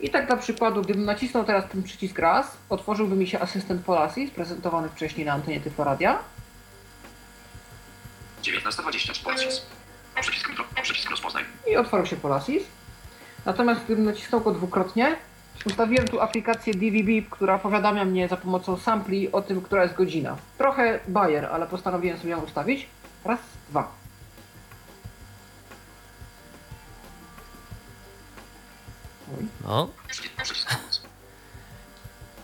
I 0.00 0.10
tak 0.10 0.26
dla 0.26 0.36
przykładu, 0.36 0.82
gdybym 0.82 1.04
nacisnął 1.04 1.44
teraz 1.44 1.64
ten 1.72 1.82
przycisk 1.82 2.18
raz, 2.18 2.56
otworzyłby 2.68 3.16
mi 3.16 3.26
się 3.26 3.40
asystent 3.40 3.84
Polasis, 3.84 4.30
prezentowany 4.30 4.88
wcześniej 4.88 5.26
na 5.26 5.32
antenie 5.32 5.60
Tyfloradia. 5.60 6.18
19.20 8.42 9.24
Polasis. 9.24 9.62
Przycisk 10.20 10.48
mikro, 10.48 10.64
przycisk 10.82 11.10
rozpoznaj. 11.10 11.44
i 11.70 11.76
otworzył 11.76 12.06
się 12.06 12.16
Polasis. 12.16 12.62
Natomiast 13.46 13.84
gdybym 13.84 14.04
nacisnął 14.04 14.40
go 14.40 14.52
dwukrotnie, 14.52 15.16
ustawiłem 15.66 16.08
tu 16.08 16.20
aplikację 16.20 16.74
DVB, 16.74 17.30
która 17.30 17.58
powiadamia 17.58 18.04
mnie 18.04 18.28
za 18.28 18.36
pomocą 18.36 18.76
sampli 18.76 19.32
o 19.32 19.42
tym, 19.42 19.62
która 19.62 19.82
jest 19.82 19.94
godzina. 19.94 20.36
Trochę 20.58 21.00
bajer, 21.08 21.44
ale 21.44 21.66
postanowiłem 21.66 22.18
sobie 22.18 22.30
ją 22.30 22.40
ustawić. 22.40 22.86
Raz, 23.24 23.40
dwa. 23.68 23.92
No. 29.64 29.88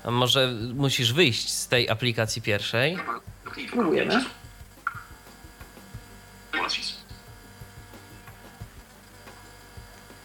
A 0.05 0.11
może 0.11 0.55
musisz 0.75 1.13
wyjść 1.13 1.53
z 1.53 1.69
tej 1.69 1.89
aplikacji 1.91 2.43
pierwszej? 2.43 2.99
Spróbujemy. 3.69 4.25
Polasis. 6.69 6.95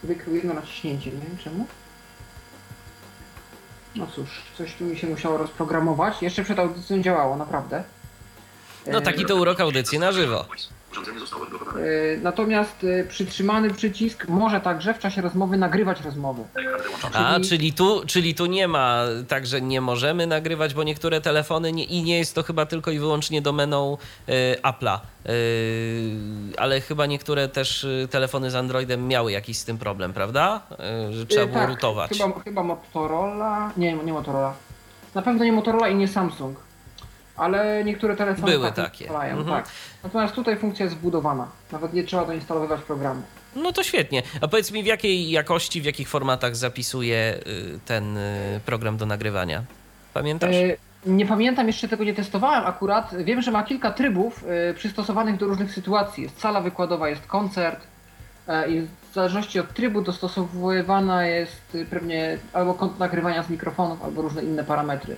Wykrył 0.02 0.36
jedno 0.36 0.54
naciśnięcie, 0.54 1.10
nie 1.10 1.20
wiem 1.20 1.38
czemu. 1.44 1.66
No 3.94 4.06
cóż, 4.06 4.42
coś 4.58 4.74
tu 4.74 4.84
mi 4.84 4.98
się 4.98 5.06
musiało 5.06 5.38
rozprogramować. 5.38 6.22
Jeszcze 6.22 6.44
przed 6.44 6.58
audycją 6.58 7.02
działało, 7.02 7.36
naprawdę. 7.36 7.84
No 8.86 9.00
taki 9.00 9.24
to 9.24 9.36
urok 9.36 9.60
audycji 9.60 9.98
na 9.98 10.12
żywo. 10.12 10.46
Urządzenie 10.94 11.20
zostało 11.20 11.42
odblokowane. 11.42 11.80
E, 11.86 12.16
Natomiast 12.22 12.84
e, 12.84 13.04
przytrzymany 13.04 13.70
przycisk 13.70 14.28
może 14.28 14.60
także 14.60 14.94
w 14.94 14.98
czasie 14.98 15.20
rozmowy 15.22 15.56
nagrywać 15.56 16.00
rozmowy. 16.00 16.42
Ekran 16.54 16.82
wyłączony. 16.82 17.16
A, 17.16 17.34
Czyli- 17.34 17.48
czyli 17.48 17.72
tu, 17.72 18.02
czyli 18.06 18.34
tu 18.34 18.46
nie 18.46 18.68
ma 18.68 19.02
tak, 19.28 19.46
że 19.46 19.60
nie 19.60 19.80
możemy 19.80 20.26
nagrywać, 20.26 20.74
bo 20.74 20.82
niektóre 20.82 21.20
telefony 21.20 21.72
nie, 21.72 21.84
i 21.84 22.02
nie 22.02 22.18
jest 22.18 22.34
to 22.34 22.42
chyba 22.42 22.66
tylko 22.66 22.90
i 22.90 22.98
wyłącznie 22.98 23.42
domeną 23.42 23.96
y, 24.28 24.32
Apple'a. 24.62 24.98
Y, 25.26 26.16
ale 26.58 26.80
chyba 26.80 27.06
niektóre 27.06 27.48
też 27.48 27.86
telefony 28.10 28.50
z 28.50 28.54
Androidem 28.54 29.08
miały 29.08 29.32
jakiś 29.32 29.58
z 29.58 29.64
tym 29.64 29.78
problem, 29.78 30.12
prawda? 30.12 30.62
Y, 31.10 31.12
że 31.12 31.26
trzeba 31.26 31.46
było 31.46 31.58
tak, 31.58 31.68
rutować. 31.68 32.10
Chyba, 32.10 32.40
chyba 32.40 32.62
Motorola. 32.62 33.70
Nie, 33.76 33.92
nie 33.92 34.12
Motorola. 34.12 34.54
Na 35.14 35.22
pewno 35.22 35.44
nie 35.44 35.52
Motorola 35.52 35.88
i 35.88 35.94
nie 35.94 36.08
Samsung. 36.08 36.58
Ale 37.36 37.84
niektóre 37.84 38.16
telefony 38.16 38.52
Były 38.52 38.66
tak 38.66 38.74
takie. 38.76 39.08
Mhm. 39.10 39.44
tak. 39.46 39.68
Natomiast 40.04 40.34
tutaj 40.34 40.56
funkcja 40.56 40.84
jest 40.84 40.96
wbudowana. 40.96 41.48
Nawet 41.72 41.92
nie 41.92 42.04
trzeba 42.04 42.24
doinstalowywać 42.24 42.80
programu. 42.80 43.22
No 43.56 43.72
to 43.72 43.82
świetnie. 43.82 44.22
A 44.40 44.48
powiedz 44.48 44.72
mi, 44.72 44.82
w 44.82 44.86
jakiej 44.86 45.30
jakości, 45.30 45.80
w 45.82 45.84
jakich 45.84 46.08
formatach 46.08 46.56
zapisuje 46.56 47.34
y, 47.46 47.78
ten 47.86 48.16
y, 48.16 48.60
program 48.66 48.96
do 48.96 49.06
nagrywania? 49.06 49.62
Pamiętasz? 50.14 50.54
E, 50.56 50.76
Nie 51.06 51.26
pamiętam, 51.26 51.66
jeszcze 51.66 51.88
tego 51.88 52.04
nie 52.04 52.14
testowałem 52.14 52.66
akurat. 52.66 53.14
Wiem, 53.24 53.42
że 53.42 53.50
ma 53.50 53.62
kilka 53.62 53.90
trybów 53.92 54.44
e, 54.70 54.74
przystosowanych 54.74 55.36
do 55.36 55.46
różnych 55.46 55.72
sytuacji. 55.72 56.22
Jest 56.22 56.40
sala 56.40 56.60
wykładowa, 56.60 57.08
jest 57.08 57.26
koncert. 57.26 57.80
e, 58.48 58.70
I 58.70 58.80
w 58.80 59.14
zależności 59.14 59.60
od 59.60 59.74
trybu 59.74 60.02
dostosowywana 60.02 61.26
jest 61.26 61.62
e, 61.74 61.84
pewnie 61.84 62.38
albo 62.52 62.74
kąt 62.74 62.98
nagrywania 62.98 63.42
z 63.42 63.50
mikrofonów, 63.50 64.02
albo 64.04 64.22
różne 64.22 64.42
inne 64.42 64.64
parametry. 64.64 65.16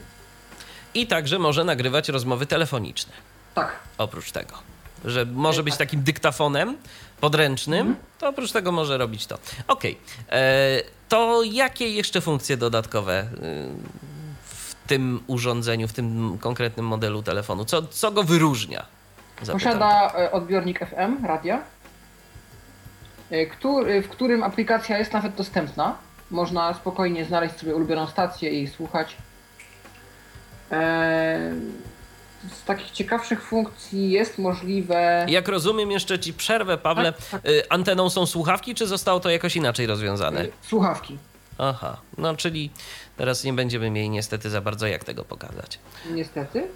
I 0.97 1.07
także 1.07 1.39
może 1.39 1.65
nagrywać 1.65 2.09
rozmowy 2.09 2.47
telefoniczne. 2.47 3.13
Tak. 3.55 3.73
Oprócz 3.99 4.33
tego, 4.33 4.55
że 5.05 5.27
może 5.27 5.63
być 5.63 5.75
tak. 5.75 5.79
takim 5.89 6.03
dyktafonem 6.03 6.77
podręcznym, 7.21 7.81
Mhm. 7.81 7.97
to 8.19 8.29
oprócz 8.29 8.53
tego 8.53 8.73
może 8.73 8.99
robić 8.99 9.27
to. 9.27 9.39
Okej. 9.69 9.99
E, 10.31 10.83
To 11.09 11.43
jakie 11.43 11.89
jeszcze 11.91 12.21
funkcje 12.21 12.57
dodatkowe 12.57 13.21
y, 13.23 13.27
w 14.45 14.75
tym 14.87 15.21
urządzeniu, 15.27 15.89
w 15.89 15.93
tym 15.93 16.39
konkretnym 16.41 16.87
modelu 16.87 17.23
telefonu? 17.23 17.65
Co, 17.65 17.83
co 17.83 18.11
go 18.11 18.23
wyróżnia? 18.23 18.87
Zapytam. 19.43 19.55
Posiada 19.73 20.13
e, 20.19 20.33
odbiornik 20.33 20.79
FM, 20.79 21.27
radia, 21.27 21.63
e, 23.31 23.47
który, 23.47 24.03
w 24.03 24.09
którym 24.09 24.43
aplikacja 24.43 24.99
jest 24.99 25.13
nawet 25.13 25.35
dostępna. 25.35 25.95
Można 26.31 26.75
spokojnie 26.75 27.25
znaleźć 27.25 27.57
sobie 27.57 27.75
ulubioną 27.75 28.07
stację 28.07 28.51
i 28.63 28.69
słuchać. 28.69 29.17
E, 30.73 31.53
Z 32.53 32.65
takich 32.65 32.91
ciekawszych 32.91 33.43
funkcji 33.43 34.11
jest 34.11 34.39
możliwe. 34.39 35.27
Jak 35.29 35.49
rozumiem, 35.49 35.91
jeszcze 35.91 36.19
ci 36.19 36.33
przerwę, 36.35 36.79
Pawle. 36.79 37.13
Tak, 37.13 37.25
tak. 37.31 37.47
y, 37.51 37.69
Anteną 37.69 38.11
są 38.11 38.27
słuchawki, 38.27 38.75
czy 38.75 38.87
zostało 38.87 39.21
to 39.21 39.31
jakoś 39.31 39.57
inaczej 39.57 39.87
rozwiązane? 39.87 40.41
e, 40.41 40.47
Słuchawki. 40.63 41.19
Aha, 41.59 41.97
no 42.19 42.37
czyli 42.37 42.71
teraz 43.17 43.45
nie 43.45 43.53
będziemy 43.53 43.91
mieli 43.91 44.11
niestety 44.11 44.51
za 44.51 44.61
bardzo 44.61 44.87
jak 44.87 45.05
tego 45.05 45.25
pokazać. 45.25 45.79
Niestety. 46.11 46.67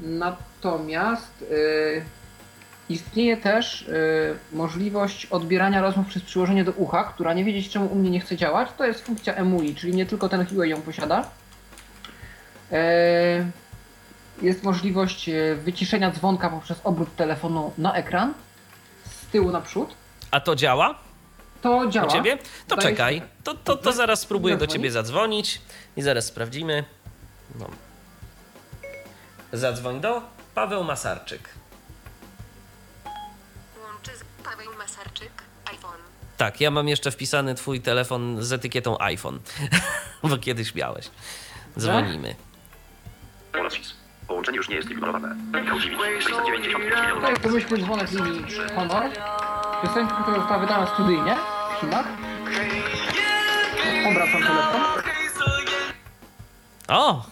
Natomiast 0.00 1.44
e, 1.50 2.02
istnieje 2.88 3.36
też 3.36 3.82
e, 3.88 4.56
możliwość 4.56 5.26
odbierania 5.26 5.80
rozmów 5.80 6.06
przez 6.06 6.22
przyłożenie 6.22 6.64
do 6.64 6.72
ucha, 6.72 7.04
która 7.04 7.34
nie 7.34 7.44
wiedzieć 7.44 7.70
czemu 7.70 7.86
u 7.86 7.94
mnie 7.94 8.10
nie 8.10 8.20
chce 8.20 8.36
działać. 8.36 8.68
To 8.78 8.84
jest 8.86 9.00
funkcja 9.00 9.34
EMUI, 9.34 9.74
czyli 9.74 9.94
nie 9.94 10.06
tylko 10.06 10.28
ten 10.28 10.46
Huawei 10.46 10.70
ją 10.70 10.82
posiada. 10.82 11.30
E, 12.72 13.50
jest 14.42 14.62
możliwość 14.62 15.28
e, 15.28 15.54
wyciszenia 15.56 16.10
dzwonka 16.10 16.50
poprzez 16.50 16.80
obrót 16.84 17.16
telefonu 17.16 17.72
na 17.78 17.94
ekran 17.94 18.34
z 19.04 19.26
tyłu 19.26 19.50
na 19.50 19.60
przód. 19.60 19.94
A 20.30 20.40
to 20.40 20.56
działa? 20.56 20.94
To 21.62 21.86
działa. 21.88 22.06
U 22.08 22.10
ciebie? 22.10 22.36
To 22.36 22.44
Zdaje 22.74 22.82
się, 22.82 22.88
czekaj. 22.88 23.20
tak. 23.20 23.28
To, 23.44 23.54
to, 23.54 23.76
to 23.76 23.92
zaraz 23.92 24.20
spróbuję 24.20 24.54
do 24.54 24.60
Zadzwoni? 24.60 24.72
ciebie 24.78 24.90
zadzwonić 24.90 25.60
i 25.96 26.02
zaraz 26.02 26.24
sprawdzimy. 26.24 26.84
No. 27.58 27.66
Zadzwoń 29.52 30.00
do 30.00 30.22
Paweł 30.54 30.84
Masarczyk. 30.84 31.48
Łączy 33.82 34.10
z 34.18 34.44
Paweł 34.44 34.66
Masarczyk, 34.78 35.30
iPhone. 35.70 36.00
Tak, 36.36 36.60
ja 36.60 36.70
mam 36.70 36.88
jeszcze 36.88 37.10
wpisany 37.10 37.54
twój 37.54 37.80
telefon 37.80 38.42
z 38.42 38.52
etykietą 38.52 38.96
iPhone, 39.00 39.40
bo 40.22 40.38
kiedyś 40.38 40.74
miałeś. 40.74 41.10
Dzwonimy. 41.78 42.34
Polasis. 43.52 43.94
Połączenie 44.28 44.56
już 44.56 44.68
nie 44.68 44.76
jest 44.76 44.90
ignorowane. 44.90 45.36
Michał 45.62 45.80
Dziwisz. 45.80 45.98
695 46.24 46.72
To 46.72 46.78
milionów. 46.78 47.28
jest 47.30 47.42
domyślny 47.42 47.78
dzwonek 47.78 48.10
linii 48.12 48.44
Honor. 48.76 49.02
Piosenka, 49.82 50.22
która 50.22 50.36
została 50.38 50.58
wydana 50.60 50.86
studyjnie 50.86 51.36
w 51.76 51.80
Chinach. 51.80 52.06
Obracam 54.10 54.42
telefon. 54.42 54.80
O! 56.88 57.26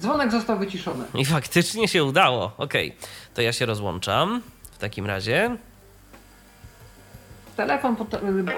Dzwonek 0.00 0.30
został 0.30 0.58
wyciszony. 0.58 1.04
I 1.14 1.24
faktycznie 1.24 1.88
się 1.88 2.04
udało. 2.04 2.52
Okej, 2.58 2.96
to 3.34 3.42
ja 3.42 3.52
się 3.52 3.66
rozłączam 3.66 4.42
w 4.72 4.78
takim 4.78 5.06
razie. 5.06 5.56
Telefon 7.56 7.96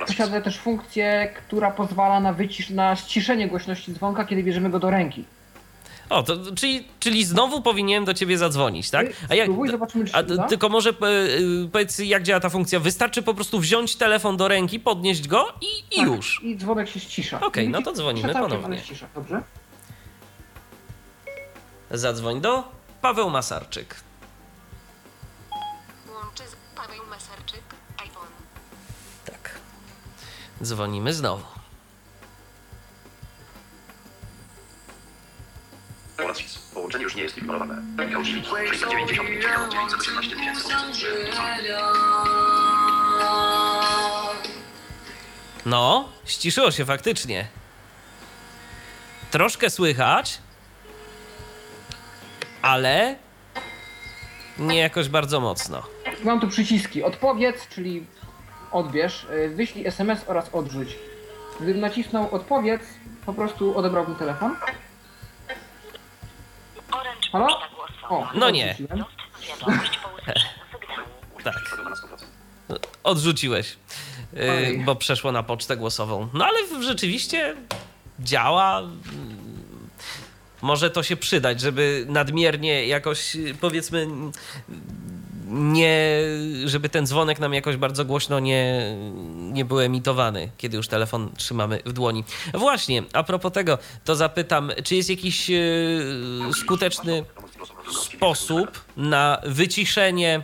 posiada 0.07 0.41
też 0.41 0.59
funkcję, 0.59 1.33
która 1.37 1.71
pozwala 1.71 2.21
na, 2.21 2.35
wycisz- 2.35 2.75
na 2.75 2.97
ściszenie 2.97 3.49
głośności 3.49 3.93
dzwonka, 3.93 4.25
kiedy 4.25 4.43
bierzemy 4.43 4.71
go 4.71 4.79
do 4.79 4.91
ręki. 4.91 5.25
O, 6.11 6.23
to, 6.23 6.37
czyli, 6.57 6.89
czyli 7.01 7.25
znowu 7.25 7.63
powinienem 7.63 8.05
do 8.05 8.15
ciebie 8.15 8.39
zadzwonić, 8.39 8.91
tak? 8.91 9.07
Spróbuj, 9.43 9.71
zobaczymy, 9.71 10.05
czy 10.05 10.17
a, 10.17 10.23
tylko 10.23 10.69
może 10.69 10.91
e, 10.91 10.93
e, 10.93 10.99
powiedz, 11.73 11.99
jak 11.99 12.23
działa 12.23 12.41
ta 12.41 12.49
funkcja? 12.51 12.81
Wystarczy 12.81 13.23
po 13.23 13.35
prostu 13.35 13.61
wziąć 13.61 13.97
telefon 13.97 14.37
do 14.37 14.49
ręki, 14.49 14.81
podnieść 14.81 15.29
go 15.29 15.53
i, 15.61 15.95
i 15.95 15.97
Tak, 15.97 16.07
już. 16.07 16.41
I 16.45 16.57
dzwonek 16.57 16.89
się 16.89 17.01
ścisza. 17.01 17.41
Okej, 17.41 17.69
no 17.69 17.83
to 17.83 17.93
dzwonimy 17.93 18.33
ponownie. 18.33 18.79
Ścisza, 18.79 19.07
dobrze. 19.15 19.43
Zadzwoń 21.91 22.41
do 22.41 22.65
Paweł 23.03 23.31
Masarczyk. 23.31 23.97
Łączy 26.15 26.43
z 26.43 26.77
Paweł 26.77 27.07
Masarczyk, 27.11 27.63
iPhone. 28.03 28.29
Tak. 29.25 29.61
Dzwonimy 30.63 31.13
znowu. 31.15 31.60
Nie 37.17 37.23
jest 37.23 37.39
ignorowane. 37.39 37.83
Michał 38.07 38.23
Dziwisz, 38.23 38.47
695 38.69 39.45
918 39.73 40.37
tysięcy. 40.37 40.69
No, 45.67 46.09
ściszyło 46.25 46.71
się 46.71 46.85
faktycznie. 46.85 47.49
Troszkę 49.31 49.71
słychać, 49.71 50.39
ale 52.63 53.17
nie 54.59 54.79
jakoś 54.79 55.09
bardzo 55.09 55.41
mocno. 55.41 55.83
Mam 56.25 56.41
tu 56.41 56.49
przyciski. 56.49 57.03
Odpowiedz, 57.03 57.69
czyli 57.69 58.07
odbierz, 58.73 59.27
wyślij 59.55 59.87
SMS 59.87 60.21
oraz 60.27 60.55
odrzuć. 60.55 60.99
Gdybym 61.61 61.81
nacisnął 61.81 62.35
odpowiedz, 62.35 62.83
po 63.27 63.35
prostu 63.35 63.79
odebrałbym 63.79 64.15
telefon. 64.15 64.57
Halo? 67.33 67.59
O, 68.09 68.29
No 68.35 68.51
nie. 68.51 68.77
Tak, 71.45 71.55
Zrobiona 71.69 71.91
na 71.91 71.97
100%. 72.77 72.79
odrzuciłeś, 73.05 73.77
yy, 74.33 74.51
Oj. 74.51 74.79
bo 74.85 74.97
przeszło 74.97 75.33
na 75.33 75.43
pocztę 75.43 75.77
głosową. 75.77 76.29
No 76.35 76.47
ale 76.47 76.83
rzeczywiście 76.83 77.57
działa. 78.21 78.83
Może 80.63 80.91
to 80.91 81.03
się 81.03 81.17
przydać, 81.17 81.61
żeby 81.61 82.07
nadmiernie 82.09 82.87
jakoś, 82.87 83.37
powiedzmy, 83.61 84.07
nie, 85.51 85.99
żeby 86.65 86.89
ten 86.89 87.07
dzwonek 87.07 87.41
nam 87.41 87.55
jakoś 87.55 87.77
bardzo 87.77 88.05
głośno 88.05 88.41
nie, 88.41 88.97
nie 89.53 89.65
był 89.65 89.81
emitowany, 89.81 90.51
kiedy 90.59 90.77
już 90.77 90.89
telefon 90.89 91.31
trzymamy 91.37 91.79
w 91.87 91.93
dłoni. 91.93 92.25
Właśnie, 92.55 93.03
a 93.13 93.23
propos 93.23 93.53
tego, 93.53 93.79
to 94.05 94.17
zapytam, 94.17 94.73
czy 94.85 94.97
jest 94.97 95.11
jakiś 95.11 95.49
yy, 95.49 95.61
skuteczny 96.53 97.25
sposób 97.93 98.85
na 98.97 99.41
wyciszenie 99.47 100.43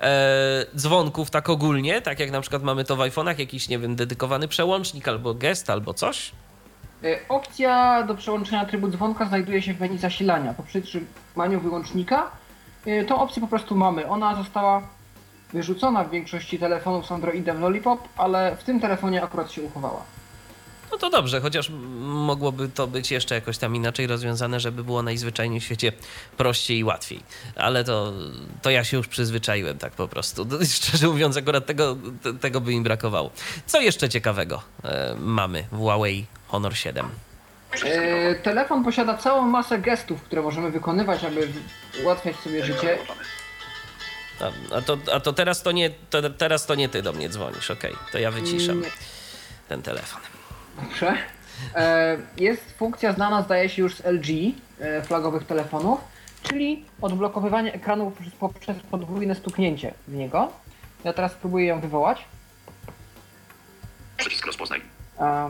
e, 0.00 0.66
dzwonków 0.76 1.30
tak 1.30 1.48
ogólnie, 1.48 2.02
tak 2.02 2.20
jak 2.20 2.30
na 2.30 2.40
przykład 2.40 2.62
mamy 2.62 2.84
to 2.84 2.96
w 2.96 2.98
iPhone'ach, 2.98 3.38
jakiś, 3.38 3.68
nie 3.68 3.78
wiem, 3.78 3.96
dedykowany 3.96 4.48
przełącznik 4.48 5.08
albo 5.08 5.34
gest, 5.34 5.70
albo 5.70 5.94
coś? 5.94 6.32
Y, 7.04 7.18
Opcja 7.28 8.02
do 8.02 8.14
przełączenia 8.14 8.64
trybu 8.64 8.88
dzwonka 8.88 9.26
znajduje 9.26 9.62
się 9.62 9.74
w 9.74 9.80
menu 9.80 9.98
zasilania. 9.98 10.54
Po 10.54 10.62
przytrzymaniu 10.62 11.60
wyłącznika 11.60 12.30
tą 13.08 13.20
opcję 13.20 13.42
po 13.42 13.48
prostu 13.48 13.76
mamy. 13.76 14.08
Ona 14.08 14.34
została 14.36 14.82
wyrzucona 15.52 16.04
w 16.04 16.10
większości 16.10 16.58
telefonów 16.58 17.06
z 17.06 17.12
Androidem 17.12 17.60
Lollipop, 17.60 18.08
ale 18.16 18.56
w 18.56 18.64
tym 18.64 18.80
telefonie 18.80 19.22
akurat 19.22 19.52
się 19.52 19.62
uchowała. 19.62 20.02
No 20.92 20.98
to 20.98 21.10
dobrze, 21.10 21.40
chociaż 21.40 21.70
mogłoby 22.00 22.68
to 22.68 22.86
być 22.86 23.10
jeszcze 23.10 23.34
jakoś 23.34 23.58
tam 23.58 23.76
inaczej 23.76 24.06
rozwiązane, 24.06 24.60
żeby 24.60 24.84
było 24.84 25.02
najzwyczajniej 25.02 25.60
w 25.60 25.64
świecie 25.64 25.92
prościej 26.36 26.78
i 26.78 26.84
łatwiej. 26.84 27.20
Ale 27.56 27.84
to, 27.84 28.12
to 28.62 28.70
ja 28.70 28.84
się 28.84 28.96
już 28.96 29.08
przyzwyczaiłem 29.08 29.78
tak 29.78 29.92
po 29.92 30.08
prostu. 30.08 30.46
Szczerze 30.76 31.06
mówiąc, 31.08 31.36
akurat 31.36 31.66
tego, 31.66 31.96
te- 32.22 32.34
tego 32.34 32.60
by 32.60 32.70
mi 32.70 32.80
brakowało. 32.80 33.30
Co 33.66 33.80
jeszcze 33.80 34.08
ciekawego 34.08 34.62
e, 34.84 35.14
mamy 35.18 35.64
w 35.72 35.78
Huawei 35.78 36.26
Honor 36.48 36.76
7? 36.76 37.08
Y, 37.82 38.40
Telefon 38.42 38.84
posiada 38.84 39.16
całą 39.16 39.42
masę 39.42 39.78
gestów, 39.78 40.22
które 40.22 40.42
możemy 40.42 40.70
wykonywać, 40.70 41.24
aby 41.24 41.48
ułatwiać 42.02 42.36
sobie 42.36 42.64
życie. 42.64 42.98
A, 44.40 44.74
a, 44.76 44.80
to, 44.82 44.98
a 45.12 45.20
to 45.20 45.32
teraz 45.32 45.62
to 45.62 45.72
nie 45.72 45.90
to, 45.90 46.30
teraz 46.30 46.66
to 46.66 46.74
nie 46.74 46.88
ty 46.88 47.02
do 47.02 47.12
mnie 47.12 47.28
dzwonisz, 47.28 47.70
okej. 47.70 47.92
To 48.12 48.18
ja 48.18 48.30
wyciszam 48.30 48.80
Nie. 48.80 48.88
ten 49.68 49.82
telefon. 49.82 50.20
Dobrze. 50.82 51.14
E, 51.74 52.16
Jest 52.36 52.72
funkcja 52.78 53.12
znana, 53.12 53.42
zdaje 53.42 53.68
się, 53.68 53.82
już 53.82 53.94
z 53.94 54.04
LG 54.04 54.26
e, 54.80 55.02
flagowych 55.02 55.46
telefonów, 55.46 56.00
czyli 56.42 56.84
odblokowywanie 57.00 57.72
ekranu 57.72 58.10
poprzez, 58.10 58.34
poprzez 58.34 58.76
podwójne 58.90 59.34
stuknięcie 59.34 59.94
w 60.08 60.14
niego. 60.14 60.52
Ja 61.04 61.12
teraz 61.12 61.32
spróbuję 61.32 61.66
ją 61.66 61.80
wywołać. 61.80 62.24
Przycisk 64.16 64.46
rozpoznaj. 64.46 64.80
A, 65.18 65.48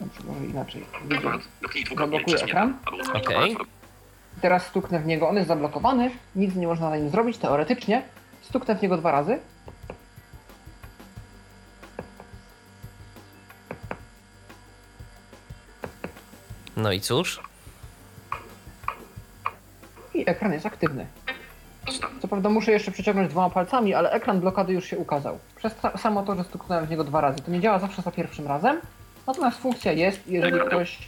dobrze, 0.00 0.20
może 0.24 0.46
inaczej. 0.46 0.84
Widzę. 1.04 1.30
Zablokuję 1.98 2.36
ekran. 2.36 2.76
Okej. 3.14 3.56
Teraz 4.40 4.66
stuknę 4.66 5.00
w 5.00 5.06
niego, 5.06 5.28
on 5.28 5.36
jest 5.36 5.48
zablokowany, 5.48 6.10
nic 6.36 6.54
nie 6.54 6.66
można 6.66 6.90
na 6.90 6.96
nim 6.96 7.10
zrobić, 7.10 7.38
teoretycznie. 7.38 8.02
Stuknę 8.42 8.76
w 8.76 8.82
niego 8.82 8.96
dwa 8.96 9.12
razy. 9.12 9.38
No 16.76 16.92
i 16.92 17.00
cóż? 17.00 17.40
I 20.14 20.30
ekran 20.30 20.52
jest 20.52 20.66
aktywny. 20.66 21.06
Co 22.22 22.28
prawda 22.28 22.48
muszę 22.48 22.72
jeszcze 22.72 22.92
przeciągnąć 22.92 23.30
dwoma 23.30 23.50
palcami, 23.50 23.94
ale 23.94 24.10
ekran 24.10 24.40
blokady 24.40 24.72
już 24.72 24.84
się 24.84 24.98
ukazał. 24.98 25.38
Przez 25.56 25.74
samo 25.96 26.22
to, 26.22 26.36
że 26.36 26.44
stuknąłem 26.44 26.86
w 26.86 26.90
niego 26.90 27.04
dwa 27.04 27.20
razy. 27.20 27.42
To 27.42 27.50
nie 27.50 27.60
działa 27.60 27.78
zawsze 27.78 28.02
za 28.02 28.10
pierwszym 28.10 28.46
razem. 28.46 28.80
Natomiast 29.26 29.58
funkcja 29.58 29.92
jest, 29.92 30.20
jeżeli 30.28 30.60
ktoś 30.66 30.98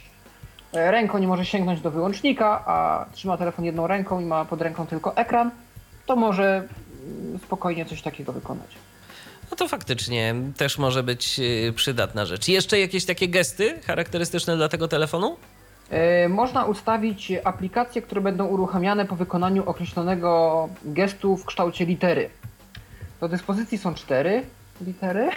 e, 0.73 0.91
ręką 0.91 1.17
nie 1.17 1.27
może 1.27 1.45
sięgnąć 1.45 1.81
do 1.81 1.91
wyłącznika, 1.91 2.63
a 2.65 3.05
trzyma 3.11 3.37
telefon 3.37 3.65
jedną 3.65 3.87
ręką 3.87 4.19
i 4.19 4.25
ma 4.25 4.45
pod 4.45 4.61
ręką 4.61 4.87
tylko 4.87 5.15
ekran, 5.17 5.51
to 6.05 6.15
może 6.15 6.67
mm, 7.03 7.39
spokojnie 7.39 7.85
coś 7.85 8.01
takiego 8.01 8.33
wykonać. 8.33 8.75
No 9.51 9.57
to 9.57 9.67
faktycznie 9.67 10.35
też 10.57 10.77
może 10.77 11.03
być 11.03 11.39
y, 11.39 11.73
przydatna 11.75 12.25
rzecz. 12.25 12.47
Jeszcze 12.47 12.79
jakieś 12.79 13.05
takie 13.05 13.27
gesty 13.27 13.79
charakterystyczne 13.87 14.57
dla 14.57 14.69
tego 14.69 14.87
telefonu? 14.87 15.37
E, 15.89 16.29
Można 16.29 16.65
ustawić 16.65 17.31
aplikacje, 17.43 18.01
które 18.01 18.21
będą 18.21 18.45
uruchamiane 18.45 19.05
po 19.05 19.15
wykonaniu 19.15 19.69
określonego 19.69 20.69
gestu 20.85 21.37
w 21.37 21.45
kształcie 21.45 21.85
litery. 21.85 22.29
Do 23.21 23.27
dyspozycji 23.29 23.77
są 23.77 23.93
cztery 23.93 24.43
litery. 24.85 25.29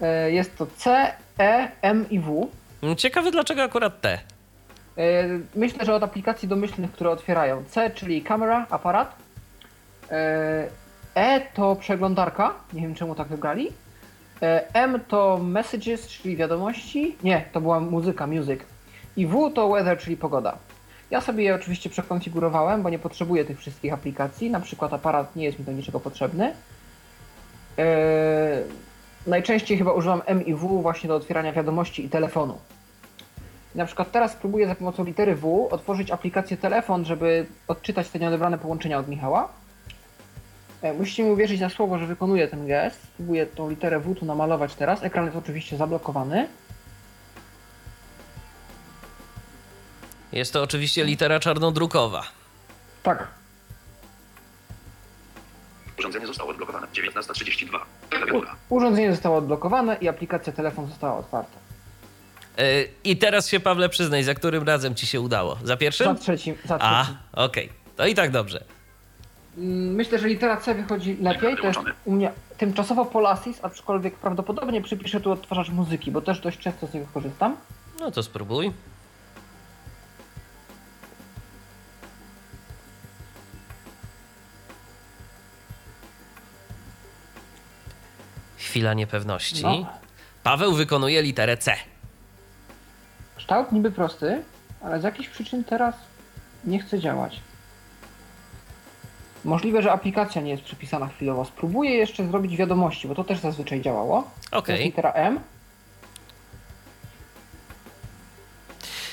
E, 0.00 0.30
Jest 0.32 0.56
to 0.58 0.66
C, 0.76 1.12
E, 1.38 1.68
M 1.82 2.06
i 2.10 2.20
W. 2.20 2.48
Ciekawe 2.96 3.30
dlaczego 3.30 3.62
akurat 3.62 4.00
te. 4.00 4.12
E, 4.12 4.18
Myślę, 5.56 5.84
że 5.84 5.94
od 5.94 6.02
aplikacji 6.02 6.48
domyślnych, 6.48 6.92
które 6.92 7.10
otwierają. 7.10 7.64
C, 7.68 7.90
czyli 7.90 8.22
kamera, 8.22 8.66
aparat. 8.70 9.14
E, 10.10 10.68
E 11.14 11.40
to 11.54 11.76
przeglądarka. 11.76 12.54
Nie 12.72 12.82
wiem 12.82 12.94
czemu 12.94 13.14
tak 13.14 13.28
wybrali. 13.28 13.68
M 14.72 15.00
to 15.08 15.38
messages, 15.42 16.08
czyli 16.08 16.36
wiadomości. 16.36 17.16
Nie, 17.22 17.44
to 17.52 17.60
była 17.60 17.80
muzyka, 17.80 18.26
music. 18.26 18.60
I 19.16 19.26
W 19.26 19.50
to 19.54 19.68
weather, 19.68 19.98
czyli 19.98 20.16
pogoda. 20.16 20.58
Ja 21.10 21.20
sobie 21.20 21.44
je 21.44 21.54
oczywiście 21.54 21.90
przekonfigurowałem, 21.90 22.82
bo 22.82 22.90
nie 22.90 22.98
potrzebuję 22.98 23.44
tych 23.44 23.58
wszystkich 23.58 23.92
aplikacji. 23.92 24.50
Na 24.50 24.60
przykład 24.60 24.92
aparat 24.92 25.36
nie 25.36 25.44
jest 25.44 25.58
mi 25.58 25.64
do 25.64 25.72
niczego 25.72 26.00
potrzebny. 26.00 26.54
Najczęściej 29.26 29.78
chyba 29.78 29.92
używam 29.92 30.22
M 30.26 30.46
i 30.46 30.54
W 30.54 30.82
właśnie 30.82 31.08
do 31.08 31.16
otwierania 31.16 31.52
wiadomości 31.52 32.04
i 32.04 32.08
telefonu. 32.08 32.58
Na 33.74 33.86
przykład 33.86 34.10
teraz 34.12 34.32
spróbuję 34.32 34.66
za 34.66 34.74
pomocą 34.74 35.04
litery 35.04 35.34
W 35.36 35.68
otworzyć 35.70 36.10
aplikację 36.10 36.56
telefon, 36.56 37.04
żeby 37.04 37.46
odczytać 37.68 38.08
te 38.08 38.18
nieodebrane 38.18 38.58
połączenia 38.58 38.98
od 38.98 39.08
Michała. 39.08 39.48
E, 40.82 40.92
Musicie 40.92 41.22
mi 41.24 41.30
uwierzyć 41.30 41.60
na 41.60 41.68
słowo, 41.70 41.98
że 41.98 42.06
wykonuję 42.06 42.48
ten 42.48 42.66
gest. 42.66 43.02
Spróbuję 43.02 43.46
tą 43.46 43.70
literę 43.70 44.00
W 44.00 44.14
tu 44.14 44.24
namalować 44.26 44.74
teraz. 44.74 45.02
Ekran 45.02 45.24
jest 45.24 45.36
oczywiście 45.36 45.76
zablokowany. 45.76 46.48
Jest 50.32 50.52
to 50.52 50.62
oczywiście 50.62 51.04
litera 51.04 51.40
czarnodrukowa. 51.40 52.22
Tak. 53.02 53.28
Urządzenie 55.98 56.26
zostało 56.26 56.50
odblokowane. 56.50 56.86
19.32. 56.86 57.78
Klawiatura. 58.10 58.54
Urządzenie 58.68 59.10
zostało 59.12 59.36
odblokowane 59.36 59.96
i 60.00 60.08
aplikacja 60.08 60.52
telefon 60.52 60.86
została 60.88 61.16
otwarta. 61.18 61.56
Y, 62.60 62.88
I 63.04 63.16
teraz 63.16 63.48
się, 63.48 63.60
Pawle, 63.60 63.88
przyznaj, 63.88 64.22
za 64.24 64.34
którym 64.34 64.62
razem 64.64 64.94
ci 64.94 65.06
się 65.06 65.20
udało? 65.20 65.54
Za 65.60 65.66
Za 65.66 65.76
pierwszym? 65.76 66.16
trzecim. 66.16 66.54
Za 66.64 66.74
A, 66.80 67.02
trzecim. 67.04 67.18
okej. 67.32 67.68
To 67.96 68.06
i 68.06 68.14
tak 68.14 68.30
dobrze. 68.30 68.64
Mm, 69.58 69.94
Myślę, 69.94 70.18
że 70.18 70.28
litera 70.28 70.56
C 70.56 70.74
wychodzi 70.74 71.16
lepiej. 71.20 71.56
To 71.56 71.66
jest 71.66 71.80
u 72.04 72.12
mnie 72.12 72.32
tymczasowo 72.58 73.04
Polasis, 73.04 73.58
aczkolwiek 73.62 74.14
prawdopodobnie 74.14 74.82
przypiszę 74.82 75.20
tu 75.20 75.32
odtwarzacz 75.32 75.68
muzyki, 75.68 76.10
bo 76.10 76.20
też 76.20 76.40
dość 76.40 76.58
często 76.58 76.86
z 76.86 76.94
niego 76.94 77.06
korzystam. 77.14 77.56
No 78.00 78.10
to 78.10 78.22
spróbuj. 78.22 78.72
Chwila 88.74 88.94
niepewności. 88.94 89.62
No. 89.62 89.86
Paweł 90.42 90.72
wykonuje 90.74 91.22
literę 91.22 91.56
C. 91.56 91.76
Kształt 93.36 93.72
niby 93.72 93.90
prosty, 93.90 94.42
ale 94.82 95.00
z 95.00 95.04
jakichś 95.04 95.28
przyczyn 95.28 95.64
teraz 95.64 95.94
nie 96.64 96.78
chce 96.78 96.98
działać. 97.00 97.40
Możliwe, 99.44 99.82
że 99.82 99.92
aplikacja 99.92 100.42
nie 100.42 100.50
jest 100.50 100.62
przypisana 100.62 101.08
chwilowo. 101.08 101.44
Spróbuję 101.44 101.90
jeszcze 101.90 102.26
zrobić 102.28 102.56
wiadomości, 102.56 103.08
bo 103.08 103.14
to 103.14 103.24
też 103.24 103.38
zazwyczaj 103.38 103.80
działało. 103.80 104.30
Okej. 104.50 104.84
litera 104.84 105.12
M. 105.12 105.40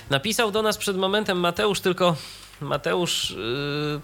Napisał 0.09 0.51
do 0.51 0.61
nas 0.61 0.77
przed 0.77 0.97
momentem 0.97 1.39
Mateusz, 1.39 1.81
tylko 1.81 2.15
Mateusz 2.61 3.31
yy, 3.31 4.01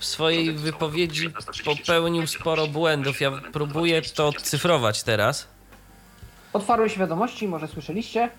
w 0.00 0.04
swojej 0.04 0.52
wypowiedzi 0.52 1.30
popełnił 1.64 2.26
sporo 2.26 2.66
błędów. 2.66 3.20
Ja 3.20 3.30
próbuję 3.52 4.02
to 4.02 4.28
odcyfrować 4.28 5.02
teraz. 5.02 5.48
Otwarły 6.52 6.90
się 6.90 7.00
wiadomości, 7.00 7.48
może 7.48 7.68
słyszeliście. 7.68 8.30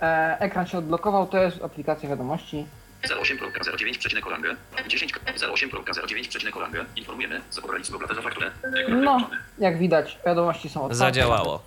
E, 0.00 0.36
ekran 0.40 0.66
się 0.66 0.78
odblokował, 0.78 1.26
to 1.26 1.38
jest 1.38 1.64
aplikacja 1.64 2.08
wiadomości. 2.08 2.66
08.09,Kolangę 3.02 4.56
10 4.88 5.14
08.09,Kolangę 5.14 6.84
Informujemy, 6.96 7.40
zapobraliśmy 7.50 7.96
oblatę 7.96 8.22
fakturę. 8.22 8.50
No, 8.88 9.30
jak 9.58 9.78
widać, 9.78 10.18
wiadomości 10.26 10.68
są 10.68 10.80
otwarte. 10.80 10.96
Zadziałało. 10.96 11.62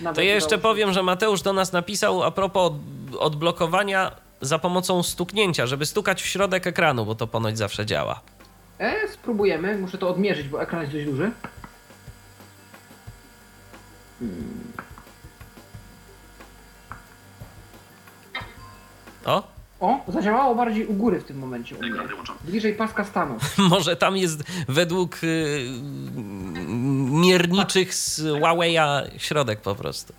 Nawet 0.00 0.16
To 0.16 0.22
jeszcze 0.22 0.46
udało 0.46 0.58
się- 0.58 0.62
powiem, 0.62 0.92
że 0.92 1.02
Mateusz 1.02 1.42
do 1.42 1.52
nas 1.52 1.72
napisał 1.72 2.22
a 2.22 2.30
propos 2.30 2.62
od, 2.72 2.74
odblokowania 3.18 4.10
za 4.40 4.58
pomocą 4.58 5.02
stuknięcia, 5.02 5.66
żeby 5.66 5.86
stukać 5.86 6.22
w 6.22 6.26
środek 6.26 6.66
ekranu, 6.66 7.06
bo 7.06 7.14
to 7.14 7.26
ponoć 7.26 7.58
zawsze 7.58 7.86
działa. 7.86 8.20
E, 8.78 9.08
spróbujemy, 9.08 9.78
muszę 9.78 9.98
to 9.98 10.08
odmierzyć, 10.08 10.48
bo 10.48 10.62
ekran 10.62 10.80
jest 10.80 10.92
dość 10.92 11.06
duży. 11.06 11.30
O, 19.24 19.42
O, 19.80 20.04
zadziałało 20.08 20.54
bardziej 20.54 20.86
u 20.86 20.94
góry 20.94 21.20
w 21.20 21.24
tym 21.24 21.38
momencie. 21.38 21.76
u 21.76 21.78
mnie. 21.78 22.00
Bliżej 22.44 22.74
paska 22.74 23.04
stanu. 23.04 23.36
może 23.70 23.96
tam 23.96 24.16
jest 24.16 24.42
według 24.68 25.16
y, 25.24 25.66
mierniczych 27.10 27.94
z 27.94 28.20
Huawei'a 28.20 29.02
środek 29.18 29.60
po 29.60 29.74
prostu. 29.74 30.12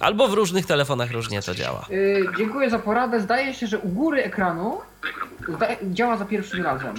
Albo 0.00 0.28
w 0.28 0.34
różnych 0.34 0.66
telefonach 0.66 1.10
różnie 1.10 1.42
to 1.42 1.54
działa. 1.54 1.86
Y, 1.90 2.24
dziękuję 2.38 2.70
za 2.70 2.78
poradę. 2.78 3.20
Zdaje 3.20 3.54
się, 3.54 3.66
że 3.66 3.78
u 3.78 3.88
góry 3.88 4.22
ekranu 4.22 4.78
zda- 5.56 5.76
działa 5.92 6.16
za 6.16 6.24
pierwszym 6.24 6.62
razem. 6.62 6.94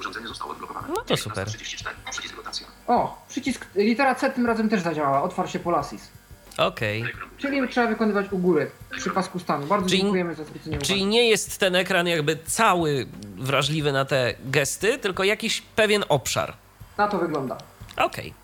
Urządzenie 0.00 0.28
zostało 0.28 0.50
odblokowane. 0.52 0.88
No 0.88 1.02
to 1.06 1.16
super. 1.16 1.46
34. 1.48 1.96
Przycisk 2.10 2.36
rotacja. 2.36 2.66
O, 2.86 3.24
przycisk 3.28 3.66
litera 3.74 4.14
C 4.14 4.30
tym 4.30 4.46
razem 4.46 4.68
też 4.68 4.80
zadziałała. 4.82 5.22
Otwarł 5.22 5.48
się 5.48 5.58
Polasis. 5.58 6.08
Okej. 6.56 7.04
Czyli 7.38 7.68
trzeba 7.68 7.86
wykonywać 7.86 8.26
u 8.32 8.38
góry 8.38 8.70
przy 8.98 9.10
pasku 9.10 9.38
stanu. 9.38 9.66
Bardzo 9.66 9.88
Czyli- 9.88 10.00
dziękujemy 10.00 10.34
za 10.34 10.44
zwrócenie 10.44 10.78
Czyli 10.78 11.00
uwagi. 11.00 11.10
nie 11.10 11.28
jest 11.28 11.58
ten 11.58 11.74
ekran 11.76 12.06
jakby 12.06 12.36
cały 12.46 13.06
wrażliwy 13.36 13.92
na 13.92 14.04
te 14.04 14.34
gesty, 14.44 14.98
tylko 14.98 15.24
jakiś 15.24 15.60
pewien 15.60 16.04
obszar. 16.08 16.56
Na 16.98 17.08
to 17.08 17.18
wygląda. 17.18 17.58
Okej. 17.96 18.34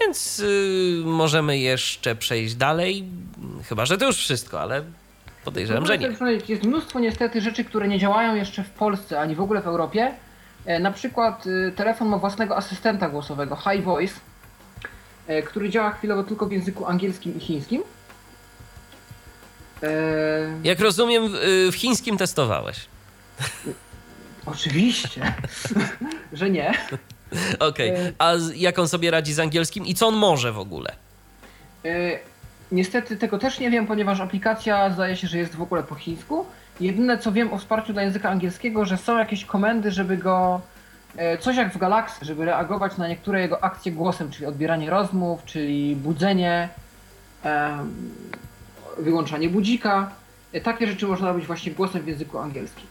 Więc 0.00 0.38
y, 0.40 1.02
możemy 1.04 1.58
jeszcze 1.58 2.16
przejść 2.16 2.54
dalej. 2.54 3.08
Chyba, 3.68 3.86
że 3.86 3.98
to 3.98 4.06
już 4.06 4.16
wszystko, 4.16 4.60
ale 4.60 4.84
podejrzewam, 5.44 5.86
że 5.86 5.98
nie. 5.98 6.10
Powiedzieć, 6.12 6.48
Jest 6.50 6.62
mnóstwo 6.62 7.00
niestety 7.00 7.40
rzeczy, 7.40 7.64
które 7.64 7.88
nie 7.88 7.98
działają 7.98 8.34
jeszcze 8.34 8.64
w 8.64 8.70
Polsce, 8.70 9.20
ani 9.20 9.34
w 9.34 9.40
ogóle 9.40 9.62
w 9.62 9.66
Europie. 9.66 10.14
E, 10.66 10.78
Na 10.80 10.90
przykład 10.92 11.46
y, 11.46 11.72
telefon 11.76 12.08
ma 12.08 12.18
własnego 12.18 12.56
asystenta 12.56 13.08
głosowego, 13.08 13.56
High 13.56 13.84
Voice, 13.84 14.14
e, 15.26 15.42
który 15.42 15.70
działa 15.70 15.90
chwilowo 15.90 16.24
tylko 16.24 16.46
w 16.46 16.52
języku 16.52 16.86
angielskim 16.86 17.36
i 17.36 17.40
chińskim. 17.40 17.82
E, 19.82 19.88
Jak 20.64 20.80
rozumiem, 20.80 21.34
y, 21.34 21.72
w 21.72 21.74
chińskim 21.76 22.16
testowałeś. 22.18 22.76
oczywiście, 24.46 25.34
że 26.32 26.50
nie. 26.50 26.72
Okej. 27.58 27.90
E. 27.90 28.12
A 28.18 28.32
jak 28.54 28.78
on 28.78 28.88
sobie 28.88 29.10
radzi 29.10 29.32
z 29.32 29.40
angielskim 29.40 29.86
i 29.86 29.94
co 29.94 30.06
on 30.08 30.14
może 30.14 30.52
w 30.52 30.58
ogóle? 30.58 30.94
Niestety 32.78 33.16
tego 33.16 33.38
też 33.38 33.60
nie 33.60 33.70
wiem, 33.70 33.86
ponieważ 33.86 34.20
aplikacja 34.20 34.90
zdaje 34.90 35.16
się, 35.16 35.26
że 35.26 35.38
jest 35.38 35.56
w 35.56 35.62
ogóle 35.62 35.82
po 35.82 35.94
chińsku. 35.94 36.46
Jedyne 36.80 37.18
co 37.18 37.32
wiem 37.32 37.52
o 37.52 37.58
wsparciu 37.58 37.92
dla 37.92 38.02
języka 38.02 38.30
angielskiego, 38.30 38.84
że 38.84 38.96
są 38.96 39.18
jakieś 39.18 39.44
komendy, 39.44 39.90
żeby 39.90 40.16
go. 40.16 40.60
e, 41.16 41.38
Coś 41.38 41.56
jak 41.56 41.72
w 41.72 41.78
Galaxy, 41.78 42.24
żeby 42.24 42.44
reagować 42.44 42.96
na 42.96 43.08
niektóre 43.08 43.40
jego 43.40 43.64
akcje 43.64 43.92
głosem, 43.92 44.30
czyli 44.30 44.46
odbieranie 44.46 44.90
rozmów, 44.90 45.44
czyli 45.44 45.96
budzenie, 45.96 46.68
wyłączanie 48.98 49.48
budzika. 49.48 50.10
E, 50.52 50.60
Takie 50.60 50.86
rzeczy 50.86 51.06
można 51.06 51.28
robić 51.28 51.46
właśnie 51.46 51.72
głosem 51.72 52.02
w 52.02 52.06
języku 52.06 52.38
angielskim. 52.38 52.86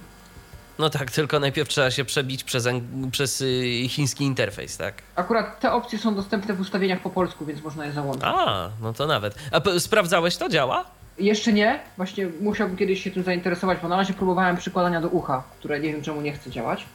No 0.80 0.90
tak, 0.90 1.12
tylko 1.12 1.40
najpierw 1.40 1.70
trzeba 1.70 1.92
się 1.92 2.06
przebić 2.06 2.44
przez, 2.44 2.68
przez 3.12 3.42
y, 3.42 3.88
chiński 3.90 4.24
interfejs, 4.24 4.78
tak? 4.78 5.02
Akurat 5.16 5.60
te 5.60 5.72
opcje 5.72 6.00
są 6.00 6.16
dostępne 6.16 6.54
w 6.54 6.60
ustawieniach 6.60 7.00
po 7.00 7.10
polsku, 7.10 7.46
więc 7.46 7.64
można 7.64 7.86
je 7.86 7.92
załączyć. 7.92 8.24
A, 8.26 8.70
no 8.82 8.94
to 8.94 9.08
nawet. 9.08 9.36
A 9.52 9.80
sprawdzałeś 9.80 10.38
to? 10.38 10.50
Działa? 10.50 10.86
Jeszcze 11.20 11.54
nie, 11.54 11.80
właśnie 11.98 12.28
musiałbym 12.42 12.78
kiedyś 12.78 13.04
się 13.04 13.12
tym 13.12 13.24
zainteresować, 13.24 13.80
bo 13.82 13.88
na 13.88 13.98
razie 13.98 14.14
próbowałem 14.14 14.58
przykładania 14.58 15.02
do 15.02 15.08
ucha, 15.08 15.44
które 15.60 15.80
nie 15.80 15.94
wiem 15.94 16.02
czemu 16.02 16.22
nie 16.22 16.34
chce 16.34 16.52
działać. 16.52 16.86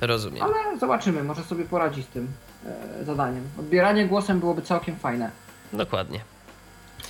Rozumiem. 0.00 0.42
Ale 0.42 0.78
zobaczymy, 0.78 1.24
może 1.24 1.42
sobie 1.42 1.64
poradzi 1.64 2.02
z 2.02 2.06
tym 2.06 2.28
e, 3.00 3.04
zadaniem. 3.04 3.42
Odbieranie 3.58 4.06
głosem 4.06 4.40
byłoby 4.40 4.62
całkiem 4.62 4.96
fajne. 4.96 5.30
Dokładnie. 5.72 6.20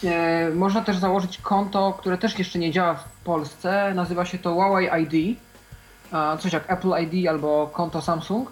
E, 0.05 0.51
można 0.51 0.81
też 0.81 0.97
założyć 0.97 1.39
konto, 1.39 1.97
które 1.99 2.19
też 2.19 2.39
jeszcze 2.39 2.59
nie 2.59 2.71
działa 2.73 2.95
w 2.95 3.05
Polsce. 3.25 3.93
Nazywa 3.95 4.25
się 4.25 4.39
to 4.39 4.55
Huawei 4.55 4.89
ID. 5.03 5.39
Coś 6.39 6.53
jak 6.53 6.71
Apple 6.71 6.93
ID 7.03 7.29
albo 7.29 7.71
konto 7.73 8.03
Samsung. 8.03 8.51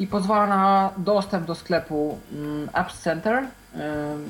I 0.00 0.06
pozwala 0.06 0.46
na 0.46 0.90
dostęp 0.96 1.46
do 1.46 1.54
sklepu 1.54 2.18
mm, 2.32 2.68
Apps 2.72 2.98
Center, 3.00 3.34
e, 3.34 3.48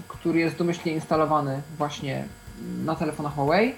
który 0.08 0.38
jest 0.38 0.56
domyślnie 0.56 0.92
instalowany 0.92 1.62
właśnie 1.78 2.24
na 2.84 2.94
telefonach 2.94 3.34
Huawei. 3.34 3.74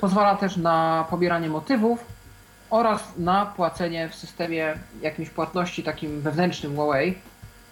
Pozwala 0.00 0.34
też 0.34 0.56
na 0.56 1.06
pobieranie 1.10 1.48
motywów 1.48 2.04
oraz 2.70 3.02
na 3.18 3.46
płacenie 3.46 4.08
w 4.08 4.14
systemie 4.14 4.74
jakimś 5.02 5.30
płatności 5.30 5.82
takim 5.82 6.20
wewnętrznym 6.20 6.76
Huawei. 6.76 7.18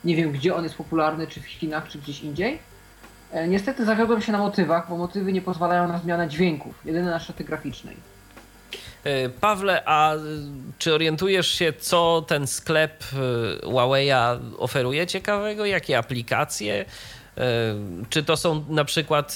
Nie 0.04 0.16
wiem 0.16 0.32
gdzie 0.32 0.54
on 0.54 0.64
jest 0.64 0.76
popularny, 0.76 1.26
czy 1.26 1.40
w 1.40 1.46
Chinach, 1.46 1.88
czy 1.88 1.98
gdzieś 1.98 2.20
indziej. 2.22 2.58
E, 3.32 3.48
Niestety 3.48 3.84
zawiodłem 3.84 4.22
się 4.22 4.32
na 4.32 4.38
motywach, 4.38 4.88
bo 4.88 4.96
motywy 4.96 5.32
nie 5.32 5.42
pozwalają 5.42 5.88
na 5.88 5.98
zmianę 5.98 6.28
dźwięków, 6.28 6.74
jedyne 6.84 7.10
na 7.10 7.18
szaty 7.18 7.44
graficznej. 7.44 7.96
Y, 9.06 9.30
Pawle, 9.40 9.82
a 9.84 10.14
y, 10.14 10.18
czy 10.78 10.94
orientujesz 10.94 11.48
się, 11.48 11.72
co 11.72 12.24
ten 12.28 12.46
sklep 12.46 13.04
y, 13.62 13.66
Huawei'a 13.66 14.38
oferuje 14.58 15.06
ciekawego? 15.06 15.66
Jakie 15.66 15.98
aplikacje? 15.98 16.84
Czy 18.10 18.22
to 18.22 18.36
są 18.36 18.64
na 18.68 18.84
przykład, 18.84 19.34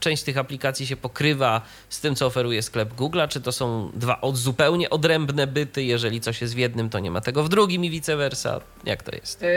część 0.00 0.22
tych 0.22 0.38
aplikacji 0.38 0.86
się 0.86 0.96
pokrywa 0.96 1.60
z 1.88 2.00
tym, 2.00 2.14
co 2.14 2.26
oferuje 2.26 2.62
sklep 2.62 2.94
Google'a? 2.94 3.28
Czy 3.28 3.40
to 3.40 3.52
są 3.52 3.90
dwa 3.94 4.20
od, 4.20 4.36
zupełnie 4.36 4.90
odrębne 4.90 5.46
byty? 5.46 5.82
Jeżeli 5.82 6.20
coś 6.20 6.40
jest 6.40 6.54
w 6.54 6.58
jednym, 6.58 6.90
to 6.90 6.98
nie 6.98 7.10
ma 7.10 7.20
tego 7.20 7.44
w 7.44 7.48
drugim 7.48 7.84
i 7.84 7.90
vice 7.90 8.16
versa? 8.16 8.60
Jak 8.84 9.02
to 9.02 9.16
jest? 9.16 9.42
E, 9.42 9.48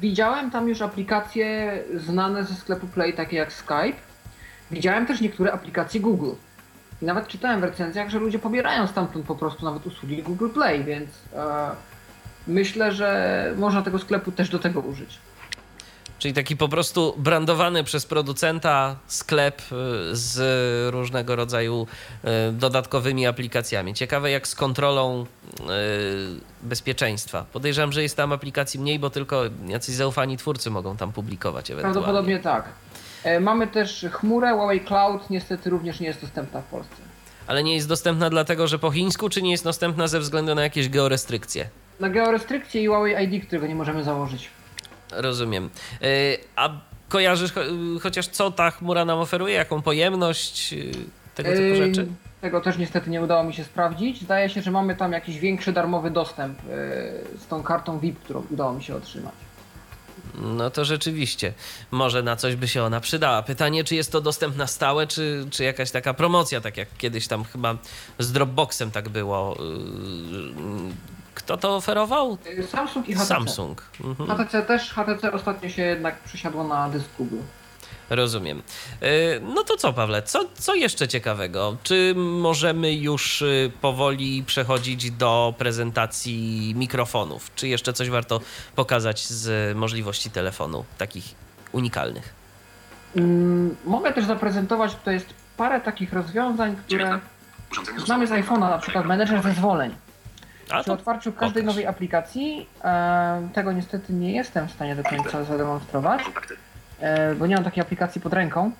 Widziałem 0.00 0.50
tam 0.50 0.68
już 0.68 0.82
aplikacje 0.82 1.78
znane 1.94 2.44
ze 2.44 2.54
sklepu 2.54 2.86
Play, 2.86 3.12
takie 3.12 3.36
jak 3.36 3.52
Skype. 3.52 3.96
Widziałem 4.70 5.06
też 5.06 5.20
niektóre 5.20 5.52
aplikacje 5.52 6.00
Google. 6.00 6.30
I 7.02 7.04
nawet 7.04 7.28
czytałem 7.28 7.60
w 7.60 7.64
recenzjach, 7.64 8.10
że 8.10 8.18
ludzie 8.18 8.38
pobierają 8.38 8.86
stamtąd 8.86 9.26
po 9.26 9.34
prostu 9.34 9.64
nawet 9.64 9.86
usługi 9.86 10.22
Google 10.22 10.48
Play, 10.48 10.84
więc 10.84 11.10
e, 11.34 11.70
myślę, 12.46 12.92
że 12.92 13.52
można 13.56 13.82
tego 13.82 13.98
sklepu 13.98 14.32
też 14.32 14.48
do 14.48 14.58
tego 14.58 14.80
użyć. 14.80 15.18
Czyli 16.18 16.34
taki 16.34 16.56
po 16.56 16.68
prostu 16.68 17.14
brandowany 17.18 17.84
przez 17.84 18.06
producenta 18.06 18.96
sklep 19.06 19.60
y, 19.60 19.66
z 20.12 20.38
różnego 20.94 21.36
rodzaju 21.36 21.86
y, 22.48 22.52
dodatkowymi 22.52 23.26
aplikacjami. 23.26 23.94
Ciekawe 23.94 24.30
jak 24.30 24.48
z 24.48 24.54
kontrolą 24.54 25.26
y, 25.60 25.64
bezpieczeństwa. 26.62 27.44
Podejrzewam, 27.52 27.92
że 27.92 28.02
jest 28.02 28.16
tam 28.16 28.32
aplikacji 28.32 28.80
mniej, 28.80 28.98
bo 28.98 29.10
tylko 29.10 29.42
jacyś 29.66 29.94
zaufani 29.94 30.36
twórcy 30.36 30.70
mogą 30.70 30.96
tam 30.96 31.12
publikować 31.12 31.70
ewentualnie. 31.70 31.94
Prawdopodobnie 31.94 32.38
tak. 32.38 32.64
E, 33.26 33.40
Mamy 33.40 33.66
też 33.66 34.06
chmurę, 34.12 34.52
Huawei 34.52 34.80
Cloud, 34.80 35.30
niestety 35.30 35.70
również 35.70 36.00
nie 36.00 36.06
jest 36.06 36.20
dostępna 36.20 36.60
w 36.60 36.64
Polsce. 36.64 36.96
Ale 37.46 37.62
nie 37.62 37.74
jest 37.74 37.88
dostępna 37.88 38.30
dlatego, 38.30 38.66
że 38.66 38.78
po 38.78 38.90
chińsku, 38.90 39.28
czy 39.28 39.42
nie 39.42 39.50
jest 39.50 39.64
dostępna 39.64 40.08
ze 40.08 40.20
względu 40.20 40.54
na 40.54 40.62
jakieś 40.62 40.88
georestrykcje? 40.88 41.68
Na 42.00 42.08
georestrykcje 42.10 42.82
i 42.82 42.86
Huawei 42.86 43.24
ID, 43.34 43.46
którego 43.46 43.66
nie 43.66 43.74
możemy 43.74 44.04
założyć. 44.04 44.50
Rozumiem. 45.12 45.70
Y, 46.02 46.38
A 46.56 46.68
kojarzysz 47.08 47.52
cho- 47.52 48.00
chociaż 48.02 48.26
co 48.28 48.50
ta 48.50 48.70
chmura 48.70 49.04
nam 49.04 49.18
oferuje? 49.18 49.54
Jaką 49.54 49.82
pojemność 49.82 50.72
y, 50.72 50.92
tego 51.34 51.50
typu 51.50 51.62
Ym, 51.62 51.76
rzeczy? 51.76 52.06
Tego 52.40 52.60
też 52.60 52.78
niestety 52.78 53.10
nie 53.10 53.22
udało 53.22 53.44
mi 53.44 53.54
się 53.54 53.64
sprawdzić. 53.64 54.20
Zdaje 54.22 54.48
się, 54.48 54.62
że 54.62 54.70
mamy 54.70 54.96
tam 54.96 55.12
jakiś 55.12 55.38
większy 55.38 55.72
darmowy 55.72 56.10
dostęp 56.10 56.58
yy, 56.62 56.70
z 57.38 57.46
tą 57.48 57.62
kartą 57.62 57.98
VIP, 57.98 58.18
którą 58.20 58.42
udało 58.50 58.72
mi 58.72 58.82
się 58.82 58.96
otrzymać. 58.96 59.34
No 60.34 60.70
to 60.70 60.84
rzeczywiście, 60.84 61.52
może 61.90 62.22
na 62.22 62.36
coś 62.36 62.56
by 62.56 62.68
się 62.68 62.82
ona 62.82 63.00
przydała. 63.00 63.42
Pytanie, 63.42 63.84
czy 63.84 63.94
jest 63.94 64.12
to 64.12 64.20
dostęp 64.20 64.56
na 64.56 64.66
stałe, 64.66 65.06
czy, 65.06 65.46
czy 65.50 65.64
jakaś 65.64 65.90
taka 65.90 66.14
promocja, 66.14 66.60
tak 66.60 66.76
jak 66.76 66.88
kiedyś 66.98 67.28
tam 67.28 67.44
chyba 67.44 67.76
z 68.18 68.32
Dropboxem 68.32 68.90
tak 68.90 69.08
było. 69.08 69.56
Yy, 69.60 70.92
Kto 71.34 71.56
to 71.56 71.76
oferował? 71.76 72.38
Samsung 72.70 73.08
i 73.08 73.14
HTC. 73.14 73.26
Samsung. 73.26 73.82
Mhm. 74.04 74.38
HTC 74.38 74.62
też, 74.62 74.90
HTC 74.94 75.32
ostatnio 75.32 75.68
się 75.68 75.82
jednak 75.82 76.18
przesiadło 76.22 76.64
na 76.64 76.88
dysk 76.88 77.08
Google. 77.18 77.38
Rozumiem. 78.10 78.62
E, 79.02 79.40
No 79.40 79.64
to 79.64 79.76
co, 79.76 79.92
Pawle, 79.92 80.22
co, 80.22 80.44
co 80.54 80.74
jeszcze 80.74 81.08
ciekawego? 81.08 81.76
Czy 81.82 82.14
możemy 82.16 82.94
już 82.94 83.42
y, 83.42 83.72
powoli 83.80 84.42
przechodzić 84.46 85.10
do 85.10 85.54
prezentacji 85.58 86.72
mikrofonów? 86.76 87.50
Czy 87.54 87.68
jeszcze 87.68 87.92
coś 87.92 88.10
warto 88.10 88.40
pokazać 88.76 89.26
z 89.26 89.76
możliwości 89.76 90.30
telefonu, 90.30 90.84
takich 90.98 91.34
unikalnych? 91.72 92.34
Mm, 93.16 93.76
mogę 93.84 94.12
też 94.12 94.24
zaprezentować, 94.24 94.96
to 95.04 95.10
jest 95.10 95.26
parę 95.56 95.80
takich 95.80 96.12
rozwiązań, 96.12 96.76
które 96.76 97.20
znamy 98.04 98.26
z 98.26 98.30
iPhone'a, 98.30 98.60
na 98.70 98.78
przykład 98.78 99.06
menedżer 99.06 99.42
zezwoleń. 99.42 99.94
A 100.70 100.82
Przy 100.82 100.92
otwarciu 100.92 101.32
każdej 101.32 101.64
nowej 101.64 101.86
aplikacji, 101.86 102.68
e, 102.84 103.48
tego 103.54 103.72
niestety 103.72 104.12
nie 104.12 104.32
jestem 104.32 104.68
w 104.68 104.72
stanie 104.72 104.96
do 104.96 105.02
końca 105.02 105.44
zademonstrować, 105.44 106.22
Kontakty. 106.22 106.56
E, 107.00 107.34
bo 107.34 107.46
nie 107.46 107.54
mam 107.54 107.64
takiej 107.64 107.82
aplikacji 107.82 108.20
pod 108.20 108.32
ręką. 108.32 108.70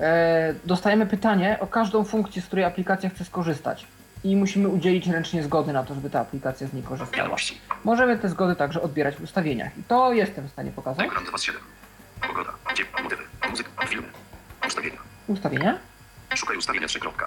E, 0.00 0.54
dostajemy 0.64 1.06
pytanie 1.06 1.56
o 1.60 1.66
każdą 1.66 2.04
funkcję, 2.04 2.42
z 2.42 2.46
której 2.46 2.64
aplikacja 2.64 3.10
chce 3.10 3.24
skorzystać. 3.24 3.86
I 4.24 4.36
musimy 4.36 4.68
udzielić 4.68 5.06
ręcznie 5.06 5.42
zgody 5.42 5.72
na 5.72 5.82
to, 5.82 5.94
żeby 5.94 6.10
ta 6.10 6.20
aplikacja 6.20 6.66
z 6.66 6.72
niej 6.72 6.82
korzystała. 6.82 7.36
Możemy 7.84 8.18
te 8.18 8.28
zgody 8.28 8.56
także 8.56 8.82
odbierać 8.82 9.16
w 9.16 9.22
ustawieniach. 9.22 9.78
I 9.78 9.82
to 9.82 10.12
jestem 10.12 10.48
w 10.48 10.50
stanie 10.50 10.70
pokazać. 10.70 11.06
Ekran 11.06 11.24
2 11.24 11.38
z 11.38 11.42
7. 11.42 11.60
Pogoda. 12.28 12.50
Gdzie? 12.72 12.84
Motywy. 13.02 13.22
Muzyka. 13.50 13.86
Filmy. 13.86 14.08
Ustawienia. 14.66 14.98
Ustawienia. 15.26 15.78
Szukaj 16.34 16.56
ustawienia 16.56 16.88
3. 16.88 17.00
kropka. 17.00 17.26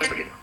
Ustawienia. 0.00 0.39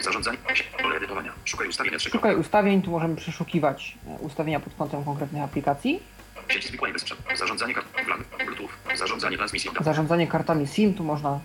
Zarządzanie. 0.00 0.38
Pole 0.82 0.96
edytowania. 0.96 1.32
Szukaj 1.44 1.68
ustawienia 1.68 1.98
3. 1.98 2.10
Szukaj 2.10 2.36
ustawień, 2.36 2.82
tu 2.82 2.90
możemy 2.90 3.16
przeszukiwać 3.16 3.98
e, 4.06 4.18
ustawienia 4.18 4.60
pod 4.60 4.74
kątem 4.74 5.04
konkretnych 5.04 5.42
aplikacji. 5.42 6.02
Sieć 6.48 6.66
zwykła 6.66 6.88
i. 6.88 6.92
Zarządzanie 7.36 7.74
kart. 7.74 7.86
WLAN. 8.06 8.24
Bluetooth. 8.46 8.68
Zarządzanie 8.98 9.36
transmisją. 9.36 9.72
Zarządzanie 9.80 10.26
kartami 10.26 10.66
SIM, 10.66 10.94
tu 10.94 11.04
można 11.04 11.40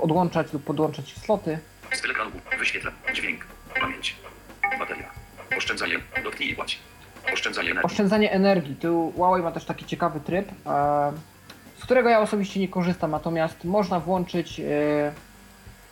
odłączać 0.00 0.52
lub 0.52 0.64
podłączać 0.64 1.12
sloty. 1.12 1.58
Styl 1.92 2.10
ekranu. 2.10 2.30
Wyświetla. 2.58 2.90
Dźwięk. 3.14 3.46
Pamięć. 3.80 4.16
Bateria. 4.78 5.10
Oszczędzanie. 5.56 5.94
Dotknij 6.24 6.50
i 6.50 6.54
płać. 6.54 6.78
Oszczędzanie 7.32 7.70
energii. 7.70 7.86
Oszczędzanie 7.86 8.32
energii. 8.32 8.76
Tu 8.76 9.12
Huawei 9.16 9.42
ma 9.42 9.52
też 9.52 9.64
taki 9.64 9.84
ciekawy 9.84 10.20
tryb, 10.20 10.48
e, 10.66 11.12
z 11.78 11.84
którego 11.84 12.08
ja 12.08 12.20
osobiście 12.20 12.60
nie 12.60 12.68
korzystam, 12.68 13.10
natomiast 13.10 13.64
można 13.64 14.00
włączyć 14.00 14.60
e, 14.60 15.12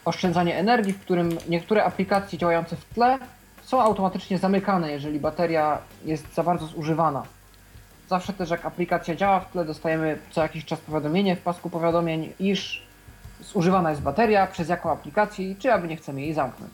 oszczędzanie 0.05 0.59
energii, 0.59 0.93
w 0.93 1.01
którym 1.01 1.39
niektóre 1.49 1.85
aplikacje 1.85 2.39
działające 2.39 2.77
w 2.77 2.85
tle 2.85 3.19
są 3.63 3.83
automatycznie 3.83 4.39
zamykane, 4.39 4.93
jeżeli 4.93 5.21
bateria 5.21 5.79
jest 6.05 6.35
za 6.35 6.43
bardzo 6.43 6.67
zużywana. 6.67 7.23
Zawsze 8.09 8.33
też 8.33 8.51
jak 8.51 8.67
aplikacja 8.67 9.15
działa 9.15 9.41
w 9.41 9.53
tle, 9.53 9.65
dostajemy 9.65 10.19
co 10.31 10.43
jakiś 10.43 10.65
czas 10.65 10.81
powiadomienie 10.81 11.37
w 11.37 11.41
pasku 11.41 11.71
powiadomień, 11.71 12.33
iż 12.41 12.83
zużywana 13.55 13.91
jest 13.91 14.03
bateria, 14.03 14.47
przez 14.47 14.69
jaką 14.69 14.91
aplikację 14.91 15.51
i 15.51 15.57
czy 15.57 15.73
aby 15.73 15.89
nie 15.89 15.97
chcemy 15.97 16.21
jej 16.21 16.35
zamknąć. 16.35 16.73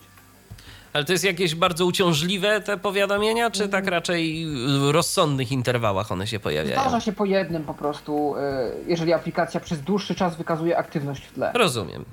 Ale 0.92 1.04
to 1.04 1.12
jest 1.12 1.24
jakieś 1.24 1.54
bardzo 1.54 1.86
uciążliwe 1.86 2.60
te 2.60 2.76
powiadomienia, 2.76 3.50
czy 3.50 3.68
tak 3.68 3.86
raczej 3.86 4.46
w 4.80 4.90
rozsądnych 4.90 5.52
interwałach 5.52 6.12
one 6.12 6.26
się 6.26 6.40
pojawiają? 6.40 6.80
Zdarza 6.80 7.00
się 7.00 7.12
po 7.12 7.24
jednym 7.24 7.64
po 7.64 7.74
prostu, 7.74 8.34
y, 8.36 8.40
jeżeli 8.86 9.12
aplikacja 9.12 9.60
przez 9.60 9.80
dłuższy 9.80 10.14
czas 10.14 10.36
wykazuje 10.36 10.78
aktywność 10.78 11.24
w 11.24 11.32
tle. 11.32 11.52
Rozumiem. 11.54 12.04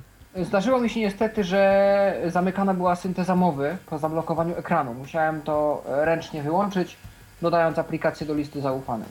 Zdarzyło 0.43 0.79
mi 0.81 0.89
się 0.89 0.99
niestety, 0.99 1.43
że 1.43 2.21
zamykana 2.27 2.73
była 2.73 2.95
synteza 2.95 3.35
mowy 3.35 3.77
po 3.85 3.97
zablokowaniu 3.99 4.55
ekranu. 4.57 4.93
Musiałem 4.93 5.41
to 5.41 5.83
e, 5.89 6.05
ręcznie 6.05 6.43
wyłączyć, 6.43 6.97
dodając 7.41 7.79
aplikację 7.79 8.27
do 8.27 8.33
listy 8.33 8.61
zaufanych. 8.61 9.07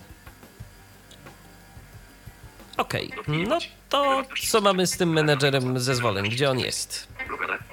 Okej, 2.76 3.10
no 3.48 3.58
to 3.88 4.22
co 4.48 4.60
mamy 4.60 4.86
z 4.86 4.96
tym 4.96 5.12
menedżerem 5.12 5.78
zezwoleń? 5.78 6.28
Gdzie 6.28 6.50
on 6.50 6.58
jest? 6.58 7.08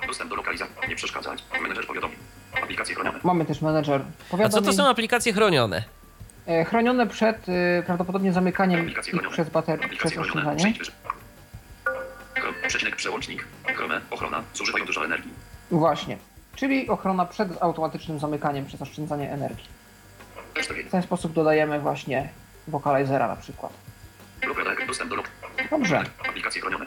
Dostęp 0.08 0.30
do 0.30 0.36
lokalizacji. 0.36 0.76
Nie 0.90 0.96
przeszkadzać. 0.96 1.44
Menedżer 1.62 1.88
powiadomień. 1.88 2.18
Aplikacje 2.64 2.96
chronione. 2.96 3.20
Mamy 3.24 3.46
też 3.46 3.62
menedżer 3.62 4.02
A 4.46 4.50
co 4.50 4.62
to 4.62 4.74
są 4.74 4.88
aplikacje 4.90 5.34
chronione? 5.34 5.84
e, 6.48 6.66
chronione 6.66 7.08
przed 7.08 7.50
y, 7.50 7.84
prawdopodobnie 7.86 8.34
zamykaniem 8.34 8.90
ich 8.90 9.00
przez 9.32 9.50
baterię, 9.50 9.86
Aplikacje 9.86 10.12
przez 10.22 10.32
chronione. 10.32 10.56
oszczędzanie. 10.56 10.74
Przecinek 12.68 12.96
przełącznik. 12.96 13.48
Chrome. 13.76 14.02
Ochrona. 14.12 14.44
Zużywają 14.54 14.86
dużo 14.86 15.06
energii. 15.06 15.32
Właśnie. 15.72 16.18
Czyli 16.56 16.90
ochrona 16.90 17.26
przed 17.26 17.64
automatycznym 17.64 18.20
zamykaniem 18.20 18.66
przez 18.66 18.82
oszczędzanie 18.82 19.32
energii. 19.32 19.66
W 20.88 20.92
ten 20.92 21.02
sposób 21.02 21.34
dodajemy 21.34 21.80
właśnie 21.80 22.30
wokalizera 22.68 23.28
na 23.28 23.36
przykład. 23.36 23.74
Dobrze. 25.72 26.04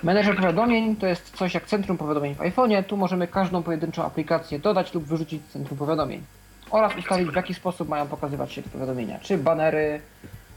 Menedżer 0.02 0.36
powiadomień 0.36 0.96
to 0.96 1.06
jest 1.06 1.36
coś 1.36 1.54
jak 1.54 1.66
centrum 1.66 1.98
powiadomień 1.98 2.34
w 2.34 2.38
iPhone'ie. 2.38 2.84
Tu 2.84 2.96
możemy 2.96 3.28
każdą 3.28 3.62
pojedynczą 3.62 4.04
aplikację 4.04 4.58
dodać 4.58 4.94
lub 4.94 5.04
wyrzucić 5.04 5.42
z 5.48 5.52
centrum 5.52 5.78
powiadomień. 5.78 6.22
Oraz 6.70 6.96
ustalić 6.96 7.28
w 7.30 7.34
jaki 7.34 7.54
sposób 7.54 7.88
mają 7.88 8.06
pokazywać 8.06 8.52
się 8.52 8.62
te 8.62 8.70
powiadomienia. 8.70 9.18
Czy 9.20 9.38
banery. 9.38 10.00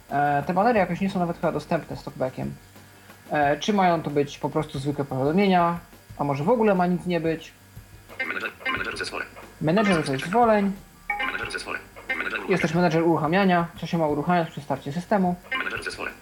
E, 0.09 0.43
te 0.47 0.53
banery 0.53 0.79
jakoś 0.79 1.01
nie 1.01 1.09
są 1.09 1.19
nawet 1.19 1.35
chyba 1.35 1.51
dostępne 1.51 1.97
z 1.97 2.03
talkbackiem. 2.03 2.53
E, 3.31 3.59
czy 3.59 3.73
mają 3.73 4.01
to 4.01 4.09
być 4.09 4.37
po 4.37 4.49
prostu 4.49 4.79
zwykłe 4.79 5.05
powiadomienia, 5.05 5.79
a 6.17 6.23
może 6.23 6.43
w 6.43 6.49
ogóle 6.49 6.75
ma 6.75 6.87
nic 6.87 7.05
nie 7.05 7.19
być. 7.19 7.51
Menedżer. 8.27 8.51
Zezwoleń. 8.97 9.27
Menedżer 9.61 11.51
zezwoleń. 11.51 11.81
Jest 12.49 12.61
też 12.61 12.73
menedżer 12.73 13.03
uruchamiania, 13.03 13.67
co 13.79 13.87
się 13.87 13.97
ma 13.97 14.07
uruchamiać 14.07 14.51
przy 14.51 14.61
starcie 14.61 14.91
systemu. 14.91 15.35
Menedżer 15.57 15.83
zezwoleń. 15.83 16.13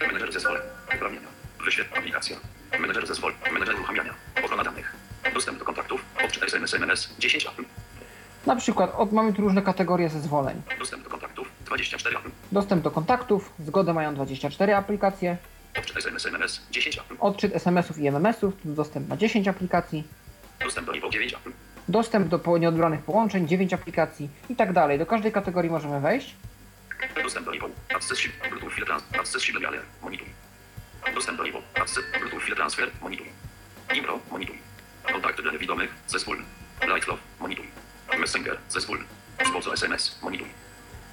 Menedżer 0.00 0.32
zezwoleń. 0.32 0.62
Uprawnienia. 0.94 1.28
Wyświetl 1.64 1.98
aplikacja. 1.98 2.36
Menedżer 2.80 3.06
zezwoleń. 3.06 3.36
Menedżer 3.52 3.74
uruchamiania. 3.74 4.14
Ochrona 4.44 4.64
danych. 4.64 4.96
Dostęp 5.34 5.58
do 5.58 5.64
kontaktów. 5.64 6.04
Odczyt 6.24 6.42
SMS 6.42 6.74
MMS 6.74 7.14
10 7.18 7.46
apl. 7.46 7.64
Na 8.46 8.56
przykład 8.56 8.94
od, 8.96 9.12
mamy 9.12 9.32
tu 9.32 9.42
różne 9.42 9.62
kategorie 9.62 10.08
zezwoleń. 10.08 10.62
Dostęp 10.78 11.04
do 11.04 11.10
kontaktów 11.10 11.48
24 11.66 12.16
apl. 12.16 12.30
Dostęp 12.52 12.82
do 12.82 12.90
kontaktów, 12.90 13.52
zgodę 13.58 13.94
mają 13.94 14.14
24 14.14 14.74
aplikacje. 14.74 15.36
Odczyt 15.78 15.96
SMS 15.96 16.26
MMS 16.26 16.60
10 16.70 16.98
apl. 16.98 17.14
Odczyt 17.20 17.56
SMS-ów 17.56 17.98
i 17.98 18.08
MMS-ów, 18.08 18.54
dostęp 18.64 19.08
na 19.08 19.16
10 19.16 19.48
aplikacji. 19.48 20.04
Dostęp 20.60 20.86
do 20.86 20.92
NIPO 20.92 21.10
9 21.10 21.34
apl. 21.34 21.50
Dostęp 21.88 22.28
do 22.28 22.58
nieodbranych 22.58 23.02
połączeń, 23.02 23.48
9 23.48 23.72
aplikacji 23.72 24.28
i 24.48 24.56
tak 24.56 24.72
dalej. 24.72 24.98
Do 24.98 25.06
każdej 25.06 25.32
kategorii 25.32 25.70
możemy 25.70 26.00
wejść. 26.00 26.36
Dostęp 27.22 27.46
do 27.46 27.52
NIPO. 27.52 27.68
Access 27.94 28.18
Shift. 28.18 28.34
Bluetooth 28.50 28.70
File 28.70 28.86
Transfer. 28.86 29.20
Access 29.20 29.42
Dialer. 29.58 29.82
Monitor. 30.02 30.26
Dostęp 31.14 31.38
do 31.38 31.44
NIPO. 31.44 31.62
Access 31.74 32.04
Bluetooth 32.20 32.42
File 32.42 32.56
Transfer. 32.56 32.90
Monitor. 33.02 33.26
Impro. 33.94 34.20
Monitor. 34.30 34.56
Kontakty 35.12 35.42
dla 35.42 35.52
niewidomych. 35.52 35.94
Zespół. 36.06 36.34
Lightlove. 36.94 37.20
Monitor. 37.40 37.64
Messenger. 38.18 38.58
Zespół. 38.68 38.96
Sposób 39.50 39.72
SMS. 39.72 40.18
Monitor. 40.22 40.46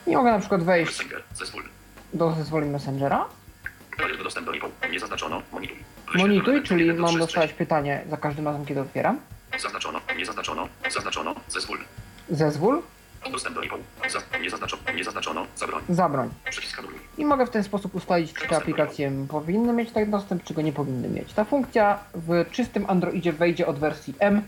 I 0.08 0.16
mogę 0.16 0.32
na 0.32 0.40
przykład 0.40 0.64
wejść 0.64 0.92
Messenger. 0.92 1.24
Zespół. 1.34 1.62
do 2.14 2.32
zezwoleń 2.32 2.70
Messengera. 2.70 3.26
Palił 3.98 4.18
do 4.18 4.52
NIPO. 4.52 4.70
Nie 4.92 5.00
zaznaczono. 5.00 5.42
Monituj. 5.52 5.78
Monituj, 6.16 6.64
czyli 6.64 6.94
mam 6.94 7.20
dostawać 7.20 7.54
pytanie 7.54 8.04
za 8.10 8.18
każdym 8.18 8.46
razem, 8.46 8.66
kiedy 8.66 8.82
otwieram. 8.82 9.20
Zaznaczono. 9.60 10.02
Nie 10.18 10.26
zaznaczono. 10.26 10.68
Zaznaczono. 10.90 11.36
Zespół. 11.48 11.76
Zezwól, 12.30 12.82
Dostęp 13.32 13.56
do 13.56 13.62
NIPO. 13.62 13.78
Za, 14.10 14.40
nie 14.40 14.50
zaznaczono. 14.50 14.84
Nie 14.96 15.04
zaznaczono. 15.04 15.46
Zabroń. 15.56 15.84
zabroń. 15.90 16.30
Przycisk 16.50 16.80
anuluj. 16.80 17.00
I 17.18 17.26
mogę 17.26 17.46
w 17.46 17.50
ten 17.50 17.64
sposób 17.64 17.96
ustalić, 17.96 18.34
czy 18.34 18.48
te 18.48 18.58
aplikacje 18.58 19.12
powinny 19.30 19.74
mieć 19.74 19.92
taki 19.92 20.12
dostęp, 20.12 20.44
czy 20.44 20.54
go 20.54 20.62
nie 20.62 20.74
powinny 20.74 21.08
mieć. 21.10 21.34
Ta 21.34 21.46
funkcja 21.46 22.00
w 22.14 22.46
czystym 22.52 22.86
Androidzie 22.90 23.34
wejdzie 23.34 23.68
od 23.68 23.80
wersji 23.80 24.14
M, 24.20 24.42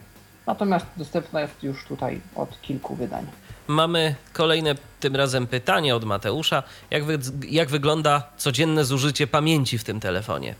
natomiast 0.45 0.85
dostępna 0.97 1.41
jest 1.41 1.63
już 1.63 1.85
tutaj 1.85 2.21
od 2.35 2.61
kilku 2.61 2.95
wydań. 2.95 3.25
Mamy 3.67 4.15
kolejne 4.33 4.75
tym 4.99 5.15
razem 5.15 5.47
pytanie 5.47 5.95
od 5.95 6.03
Mateusza. 6.03 6.63
Jak, 6.91 7.05
wy, 7.05 7.19
jak 7.47 7.69
wygląda 7.69 8.23
codzienne 8.37 8.85
zużycie 8.85 9.27
pamięci 9.27 9.77
w 9.77 9.83
tym 9.83 9.99
telefonie? 9.99 10.55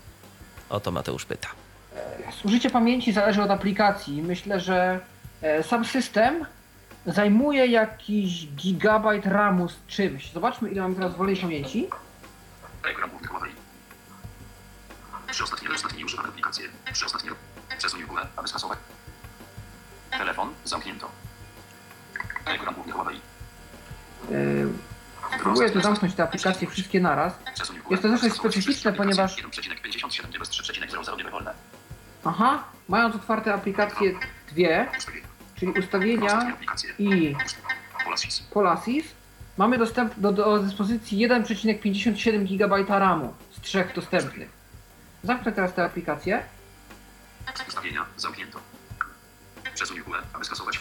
O 0.70 0.80
to 0.80 0.90
Mateusz 0.90 1.24
pyta. 1.24 1.48
Zużycie 2.42 2.70
pamięci 2.70 3.12
zależy 3.12 3.42
od 3.42 3.50
aplikacji. 3.50 4.22
Myślę, 4.22 4.60
że 4.60 5.00
e, 5.42 5.62
sam 5.62 5.84
system 5.84 6.44
zajmuje 7.06 7.66
jakiś 7.66 8.46
gigabajt 8.46 9.26
RAMu 9.26 9.68
z 9.68 9.76
czymś. 9.86 10.32
Zobaczmy, 10.32 10.70
ile 10.70 10.82
mamy 10.82 10.94
teraz 10.94 11.16
wolnej 11.16 11.36
pamięci. 11.36 11.88
Ekran 12.90 13.10
Huawei. 13.28 13.52
Trzy 15.30 15.44
ostatnie, 15.44 15.68
ostatnie 15.74 16.04
używane 16.04 16.28
aplikacje. 16.28 16.68
Trzy 16.92 17.06
ostatnie. 17.06 17.30
Przesuń 17.78 18.02
w 18.02 18.06
górę, 18.06 18.26
aby 18.36 18.48
skasować. 18.48 18.78
Telefon 20.10 20.54
zamknięto. 20.64 21.10
Ekran 22.54 22.74
główny 22.74 22.92
Huawei. 22.92 23.20
Próbuję 25.42 25.70
tu 25.70 25.80
zamknąć 25.80 26.14
te 26.14 26.22
aplikacje 26.22 26.68
wszystkie 26.68 27.00
naraz. 27.00 27.34
W. 27.86 27.90
Jest 27.90 28.02
to 28.02 28.08
dosyć 28.08 28.34
specyficzne, 28.34 28.92
ponieważ- 28.92 29.32
aplikacje. 29.32 29.62
1,57 29.74 30.38
bez 30.38 30.48
3,00 30.48 31.30
wolne. 31.30 31.54
Aha, 32.24 32.64
mając 32.88 33.14
otwarte 33.16 33.54
aplikacje 33.54 34.12
dwie, 34.48 34.88
czyli 35.56 35.72
ustawienia 35.72 36.56
i 36.98 37.34
Polasis. 38.52 39.04
Mamy 39.56 39.78
dostęp 39.78 40.14
do, 40.16 40.32
do 40.32 40.58
dyspozycji 40.58 41.18
1,57 41.28 42.44
GB 42.58 42.98
RAMu 42.98 43.34
z 43.50 43.60
trzech 43.60 43.94
dostępnych. 43.94 44.48
Zamknę 45.24 45.52
teraz 45.52 45.74
tę 45.74 45.84
aplikację. 45.84 46.42
Ustawienia. 47.68 48.04
Zamknięto. 48.16 48.58
Przesuń 49.74 50.00
pulę, 50.02 50.18
aby 50.32 50.44
skasować. 50.44 50.80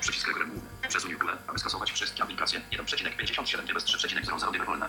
Przycisk 0.00 0.28
ekran 0.28 0.50
główny. 0.50 0.68
Przesuń 0.88 1.14
pulę, 1.14 1.32
aby 1.46 1.58
skasować 1.58 1.92
wszystkie 1.92 2.22
aplikacje. 2.22 2.60
1,57 2.72 3.66
nie 3.66 3.74
bez 3.74 3.84
3,00 3.84 4.52
db 4.52 4.64
wolne. 4.64 4.86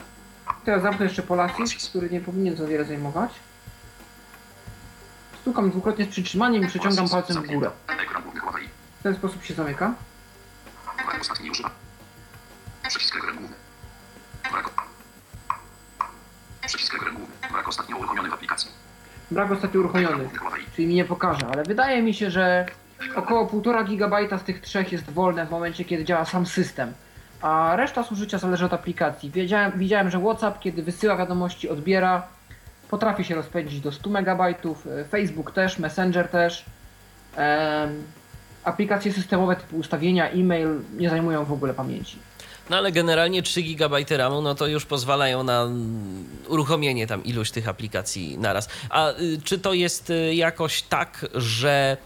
Teraz 0.65 0.81
zamknę 0.81 1.05
jeszcze 1.05 1.23
Polaris, 1.23 1.89
który 1.89 2.09
nie 2.09 2.21
powinien 2.21 2.55
za 2.55 2.65
wiele 2.65 2.85
zajmować. 2.85 3.31
Stukam 5.41 5.69
dwukrotnie 5.69 6.05
z 6.05 6.07
przytrzymaniem 6.07 6.63
i 6.63 6.67
przeciągam 6.67 7.09
palcem 7.09 7.43
w 7.43 7.47
górę. 7.47 7.71
W 8.99 9.03
ten 9.03 9.15
sposób 9.15 9.43
się 9.43 9.53
zamyka. 9.53 9.93
Ostatni 11.21 11.51
używa. 11.51 11.71
Przycisk 12.87 13.17
główny. 13.19 13.49
Przycisk 16.67 16.99
główny. 16.99 17.25
Brak 17.51 17.67
ostatnio 17.67 17.97
uruchomiony 17.97 18.29
w 18.29 18.33
aplikacji. 18.33 18.71
Brak 19.31 19.51
ostatnio 19.51 19.79
uruchomiony, 19.79 20.29
czyli 20.75 20.87
mi 20.87 20.93
nie 20.93 21.05
pokaże, 21.05 21.47
ale 21.53 21.63
wydaje 21.63 22.01
mi 22.01 22.13
się, 22.13 22.31
że 22.31 22.65
około 23.15 23.45
1,5 23.45 23.97
GB 23.97 24.39
z 24.39 24.43
tych 24.43 24.61
trzech 24.61 24.91
jest 24.91 25.09
wolne 25.09 25.45
w 25.45 25.51
momencie, 25.51 25.85
kiedy 25.85 26.05
działa 26.05 26.25
sam 26.25 26.45
system. 26.45 26.93
A 27.41 27.75
reszta 27.75 28.03
zużycia 28.03 28.37
zależy 28.37 28.65
od 28.65 28.73
aplikacji. 28.73 29.31
Wiedziałem, 29.31 29.71
widziałem, 29.75 30.09
że 30.09 30.19
WhatsApp, 30.19 30.59
kiedy 30.59 30.83
wysyła 30.83 31.17
wiadomości, 31.17 31.69
odbiera, 31.69 32.27
potrafi 32.89 33.23
się 33.23 33.35
rozpędzić 33.35 33.81
do 33.81 33.91
100 33.91 34.09
MB, 34.09 34.41
Facebook 35.11 35.51
też, 35.51 35.79
Messenger 35.79 36.27
też. 36.27 36.65
Aplikacje 38.63 39.13
systemowe 39.13 39.55
typu 39.55 39.77
ustawienia, 39.77 40.29
e-mail 40.29 40.67
nie 40.97 41.09
zajmują 41.09 41.45
w 41.45 41.51
ogóle 41.51 41.73
pamięci. 41.73 42.17
No 42.69 42.77
ale 42.77 42.91
generalnie 42.91 43.43
3 43.43 43.61
GB 43.61 44.17
RAMu, 44.17 44.41
no 44.41 44.55
to 44.55 44.67
już 44.67 44.85
pozwalają 44.85 45.43
na 45.43 45.61
mm, 45.61 46.25
uruchomienie 46.47 47.07
tam 47.07 47.23
iluś 47.23 47.51
tych 47.51 47.67
aplikacji 47.67 48.37
naraz. 48.37 48.69
A 48.89 49.11
y, 49.11 49.41
czy 49.43 49.59
to 49.59 49.73
jest 49.73 50.09
y, 50.09 50.35
jakoś 50.35 50.81
tak, 50.81 51.25
że 51.33 51.97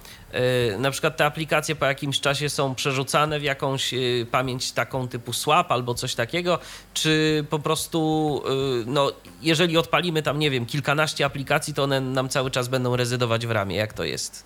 na 0.80 0.92
przykład 0.92 1.18
te 1.18 1.26
aplikacje 1.26 1.76
po 1.76 1.86
jakimś 1.86 2.20
czasie 2.20 2.50
są 2.50 2.76
przerzucane 2.76 3.40
w 3.40 3.44
jakąś 3.44 3.94
y, 3.94 4.28
pamięć 4.32 4.72
taką 4.72 5.08
typu 5.08 5.34
swap 5.34 5.72
albo 5.72 5.94
coś 5.94 6.16
takiego, 6.16 6.60
czy 6.94 7.46
po 7.50 7.60
prostu, 7.60 8.42
y, 8.82 8.84
no 8.86 9.12
jeżeli 9.42 9.78
odpalimy 9.78 10.22
tam, 10.24 10.40
nie 10.40 10.52
wiem, 10.52 10.66
kilkanaście 10.66 11.26
aplikacji, 11.26 11.74
to 11.74 11.84
one 11.84 12.02
nam 12.02 12.30
cały 12.30 12.52
czas 12.52 12.68
będą 12.68 12.96
rezydować 12.96 13.48
w 13.48 13.52
ramie, 13.52 13.76
jak 13.76 13.94
to 13.94 14.04
jest? 14.04 14.44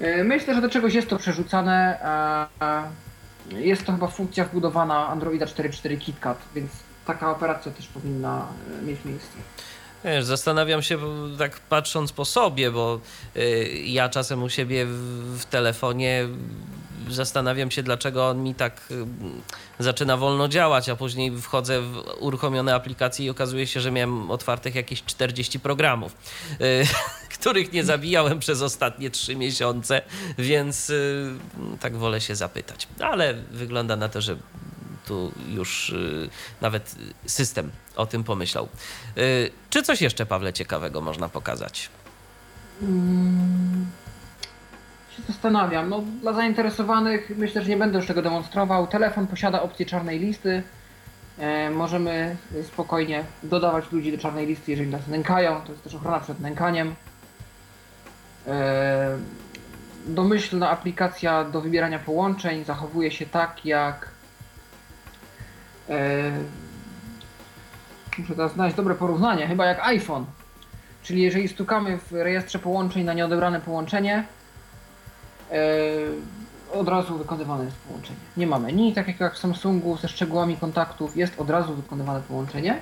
E, 0.00 0.24
Myślę, 0.24 0.54
że 0.54 0.60
do 0.60 0.68
czegoś 0.70 0.94
jest 0.94 1.08
to 1.08 1.16
przerzucane. 1.16 1.98
Jest 3.50 3.84
to 3.86 3.92
chyba 3.92 4.06
funkcja 4.06 4.44
wbudowana 4.44 5.08
Androida 5.08 5.46
4.4 5.46 5.98
KitKat, 5.98 6.38
więc 6.54 6.70
taka 7.06 7.30
operacja 7.30 7.72
też 7.72 7.86
powinna 7.86 8.46
e, 8.80 8.82
mieć 8.82 9.04
miejsce. 9.04 9.38
Wiesz, 10.04 10.24
zastanawiam 10.24 10.82
się 10.82 10.98
tak 11.38 11.60
patrząc 11.60 12.12
po 12.12 12.24
sobie, 12.24 12.70
bo 12.70 13.00
y, 13.36 13.82
ja 13.86 14.08
czasem 14.08 14.42
u 14.42 14.48
siebie 14.48 14.86
w, 14.86 15.44
telefonie 15.44 16.28
zastanawiam 17.10 17.70
się, 17.70 17.82
dlaczego 17.82 18.28
on 18.28 18.42
mi 18.42 18.54
tak 18.54 18.88
y, 18.90 19.84
zaczyna 19.84 20.16
wolno 20.16 20.48
działać, 20.48 20.88
a 20.88 20.96
później 20.96 21.38
wchodzę 21.40 21.80
w 21.80 22.02
uruchomione 22.20 22.74
aplikacje 22.74 23.26
i 23.26 23.30
okazuje 23.30 23.66
się, 23.66 23.80
że 23.80 23.90
miałem 23.90 24.30
otwartych 24.30 24.74
jakieś 24.74 25.02
40 25.04 25.60
programów, 25.60 26.16
y, 26.60 26.86
których 27.38 27.72
nie 27.72 27.84
zabijałem 27.84 28.38
przez 28.38 28.62
ostatnie 28.62 29.10
3 29.10 29.36
miesiące, 29.36 30.02
więc 30.38 30.92
tak 31.80 31.96
wolę 31.96 32.20
się 32.20 32.36
zapytać. 32.36 32.88
Ale 33.00 33.34
wygląda 33.34 33.96
na 33.96 34.08
to, 34.08 34.20
że 34.20 34.36
tu 35.06 35.32
już 35.48 35.90
y, 35.90 36.28
nawet 36.60 36.94
system 37.26 37.70
o 37.96 38.06
tym 38.06 38.24
pomyślał. 38.24 38.68
Y, 39.18 39.50
czy 39.70 39.82
coś 39.82 40.02
jeszcze, 40.02 40.26
Pawle, 40.26 40.52
ciekawego 40.52 41.00
można 41.00 41.28
pokazać? 41.28 41.90
Mm, 42.82 43.86
się 45.16 45.22
zastanawiam. 45.22 45.88
No, 45.88 46.02
dla 46.20 46.32
zainteresowanych 46.32 47.30
myślę, 47.36 47.62
że 47.62 47.68
nie 47.68 47.76
będę 47.76 47.98
już 47.98 48.06
tego 48.06 48.22
demonstrował. 48.22 48.86
Telefon 48.86 49.26
posiada 49.26 49.62
opcję 49.62 49.86
czarnej 49.86 50.18
listy. 50.18 50.62
E, 51.38 51.70
możemy 51.70 52.36
spokojnie 52.62 53.24
dodawać 53.42 53.92
ludzi 53.92 54.12
do 54.12 54.18
czarnej 54.18 54.46
listy, 54.46 54.70
jeżeli 54.70 54.90
nas 54.90 55.06
nękają. 55.08 55.60
To 55.60 55.72
jest 55.72 55.84
też 55.84 55.94
ochrona 55.94 56.20
przed 56.20 56.40
nękaniem. 56.40 56.94
E, 58.46 59.18
domyślna 60.06 60.70
aplikacja 60.70 61.44
do 61.44 61.60
wybierania 61.60 61.98
połączeń 61.98 62.64
zachowuje 62.64 63.10
się 63.10 63.26
tak 63.26 63.64
jak. 63.64 64.13
E, 65.88 66.32
muszę 68.18 68.34
teraz 68.34 68.52
znaleźć 68.52 68.76
dobre 68.76 68.94
porównanie, 68.94 69.46
chyba 69.46 69.66
jak 69.66 69.86
iPhone. 69.86 70.24
Czyli 71.02 71.22
jeżeli 71.22 71.48
stukamy 71.48 71.98
w 71.98 72.12
rejestrze 72.12 72.58
połączeń 72.58 73.04
na 73.04 73.12
nieodebrane 73.12 73.60
połączenie, 73.60 74.24
e, 75.50 75.56
od 76.72 76.88
razu 76.88 77.18
wykonywane 77.18 77.64
jest 77.64 77.76
połączenie. 77.76 78.18
Nie 78.36 78.46
ma 78.46 78.58
menu, 78.58 78.92
tak 78.92 79.20
jak 79.20 79.34
w 79.34 79.38
Samsungu 79.38 79.96
ze 79.96 80.08
szczegółami 80.08 80.56
kontaktów 80.56 81.16
jest 81.16 81.40
od 81.40 81.50
razu 81.50 81.74
wykonywane 81.74 82.20
połączenie. 82.20 82.78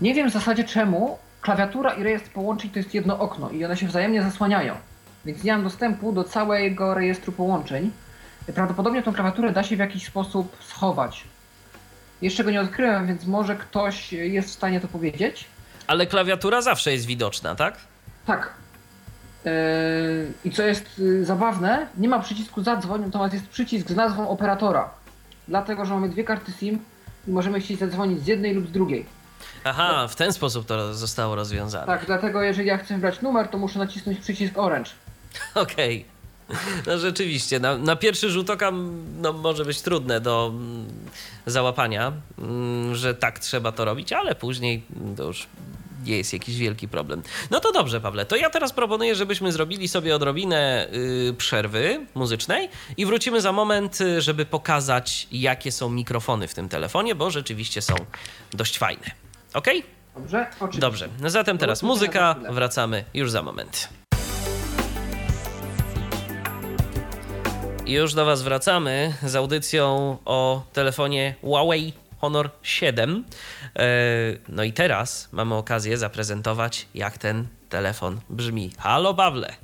Nie 0.00 0.14
wiem 0.14 0.30
w 0.30 0.32
zasadzie 0.32 0.64
czemu 0.64 1.18
klawiatura 1.40 1.90
i 1.90 2.02
rejestr 2.02 2.30
połączeń 2.30 2.70
to 2.70 2.78
jest 2.78 2.94
jedno 2.94 3.18
okno 3.18 3.50
i 3.50 3.64
one 3.64 3.76
się 3.76 3.86
wzajemnie 3.86 4.22
zasłaniają. 4.22 4.74
Więc 5.24 5.44
nie 5.44 5.52
mam 5.52 5.64
dostępu 5.64 6.12
do 6.12 6.24
całego 6.24 6.94
rejestru 6.94 7.32
połączeń. 7.32 7.90
Prawdopodobnie 8.54 9.02
tą 9.02 9.12
klawiaturę 9.12 9.52
da 9.52 9.62
się 9.62 9.76
w 9.76 9.78
jakiś 9.78 10.06
sposób 10.06 10.56
schować. 10.60 11.24
Jeszcze 12.22 12.44
go 12.44 12.50
nie 12.50 12.60
odkryłem, 12.60 13.06
więc 13.06 13.24
może 13.24 13.56
ktoś 13.56 14.12
jest 14.12 14.48
w 14.48 14.52
stanie 14.52 14.80
to 14.80 14.88
powiedzieć. 14.88 15.44
Ale 15.86 16.06
klawiatura 16.06 16.62
zawsze 16.62 16.92
jest 16.92 17.06
widoczna, 17.06 17.54
tak? 17.54 17.76
Tak. 18.26 18.52
Yy, 19.44 19.52
I 20.44 20.50
co 20.50 20.62
jest 20.62 20.98
yy, 20.98 21.24
zabawne, 21.24 21.86
nie 21.96 22.08
ma 22.08 22.18
przycisku 22.20 22.62
zadzwoń, 22.62 23.00
natomiast 23.00 23.34
jest 23.34 23.48
przycisk 23.48 23.88
z 23.88 23.96
nazwą 23.96 24.28
operatora. 24.28 24.90
Dlatego, 25.48 25.84
że 25.84 25.94
mamy 25.94 26.08
dwie 26.08 26.24
karty 26.24 26.52
SIM 26.52 26.78
i 27.28 27.30
możemy 27.30 27.60
chcieć 27.60 27.78
zadzwonić 27.78 28.22
z 28.22 28.26
jednej 28.26 28.54
lub 28.54 28.68
z 28.68 28.72
drugiej. 28.72 29.06
Aha, 29.64 30.08
w 30.08 30.16
ten 30.16 30.32
sposób 30.32 30.66
to 30.66 30.94
zostało 30.94 31.34
rozwiązane. 31.34 31.86
Tak, 31.86 32.06
dlatego 32.06 32.42
jeżeli 32.42 32.68
ja 32.68 32.78
chcę 32.78 32.94
wybrać 32.94 33.22
numer, 33.22 33.48
to 33.48 33.58
muszę 33.58 33.78
nacisnąć 33.78 34.18
przycisk 34.18 34.58
Orange. 34.58 34.90
Okej. 35.54 36.17
No 36.86 36.98
rzeczywiście, 36.98 37.60
na, 37.60 37.78
na 37.78 37.96
pierwszy 37.96 38.30
rzut 38.30 38.50
oka 38.50 38.72
no, 39.20 39.32
może 39.32 39.64
być 39.64 39.82
trudne 39.82 40.20
do 40.20 40.52
mm, 40.54 40.86
załapania, 41.46 42.12
mm, 42.38 42.94
że 42.94 43.14
tak 43.14 43.38
trzeba 43.38 43.72
to 43.72 43.84
robić, 43.84 44.12
ale 44.12 44.34
później 44.34 44.82
to 45.16 45.24
już 45.24 45.46
nie 46.04 46.16
jest 46.16 46.32
jakiś 46.32 46.56
wielki 46.56 46.88
problem. 46.88 47.22
No 47.50 47.60
to 47.60 47.72
dobrze, 47.72 48.00
Pawle, 48.00 48.26
to 48.26 48.36
ja 48.36 48.50
teraz 48.50 48.72
proponuję, 48.72 49.14
żebyśmy 49.14 49.52
zrobili 49.52 49.88
sobie 49.88 50.16
odrobinę 50.16 50.88
y, 50.92 51.34
przerwy 51.38 52.06
muzycznej 52.14 52.68
i 52.96 53.06
wrócimy 53.06 53.40
za 53.40 53.52
moment, 53.52 54.00
y, 54.00 54.20
żeby 54.20 54.46
pokazać, 54.46 55.28
jakie 55.32 55.72
są 55.72 55.90
mikrofony 55.90 56.48
w 56.48 56.54
tym 56.54 56.68
telefonie, 56.68 57.14
bo 57.14 57.30
rzeczywiście 57.30 57.82
są 57.82 57.94
dość 58.52 58.78
fajne. 58.78 59.10
Okej? 59.54 59.82
Dobrze? 60.14 60.46
Oczywiście. 60.56 60.80
Dobrze. 60.80 61.08
No 61.20 61.30
zatem 61.30 61.58
teraz 61.58 61.82
muzyka, 61.82 62.34
wracamy 62.50 63.04
już 63.14 63.30
za 63.30 63.42
moment. 63.42 63.88
I 67.88 67.92
już 67.92 68.14
do 68.14 68.24
Was 68.24 68.42
wracamy 68.42 69.14
z 69.22 69.36
audycją 69.36 70.16
o 70.24 70.62
telefonie 70.72 71.34
Huawei 71.40 71.92
Honor 72.20 72.50
7. 72.62 73.24
E, 73.76 73.84
No 74.48 74.62
i 74.62 74.72
teraz 74.72 75.28
mamy 75.32 75.54
okazję 75.54 75.98
zaprezentować, 75.98 76.86
jak 76.94 77.18
ten 77.18 77.46
telefon 77.68 78.20
brzmi. 78.30 78.70
Halo, 78.78 79.14
Pawle. 79.14 79.54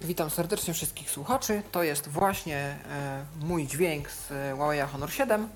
Witam 0.00 0.30
serdecznie 0.30 0.74
wszystkich 0.74 1.10
słuchaczy. 1.10 1.62
To 1.72 1.82
jest 1.82 2.08
właśnie 2.08 2.56
e, 2.56 3.24
mój 3.40 3.66
dźwięk 3.66 4.10
z 4.10 4.30
e, 4.32 4.52
Huawei 4.56 4.80
Honor 4.80 5.12
7. 5.12 5.48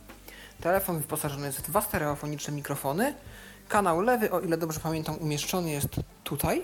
Telefon 0.60 0.98
wyposażony 0.98 1.46
jest 1.46 1.58
w 1.58 1.70
dwa 1.70 1.80
stereofoniczne 1.80 2.54
mikrofony. 2.54 3.14
Kanał 3.68 4.00
lewy, 4.00 4.30
o 4.30 4.40
ile 4.40 4.56
dobrze 4.56 4.80
pamiętam, 4.80 5.16
umieszczony 5.18 5.70
jest 5.70 5.88
tutaj. 6.24 6.62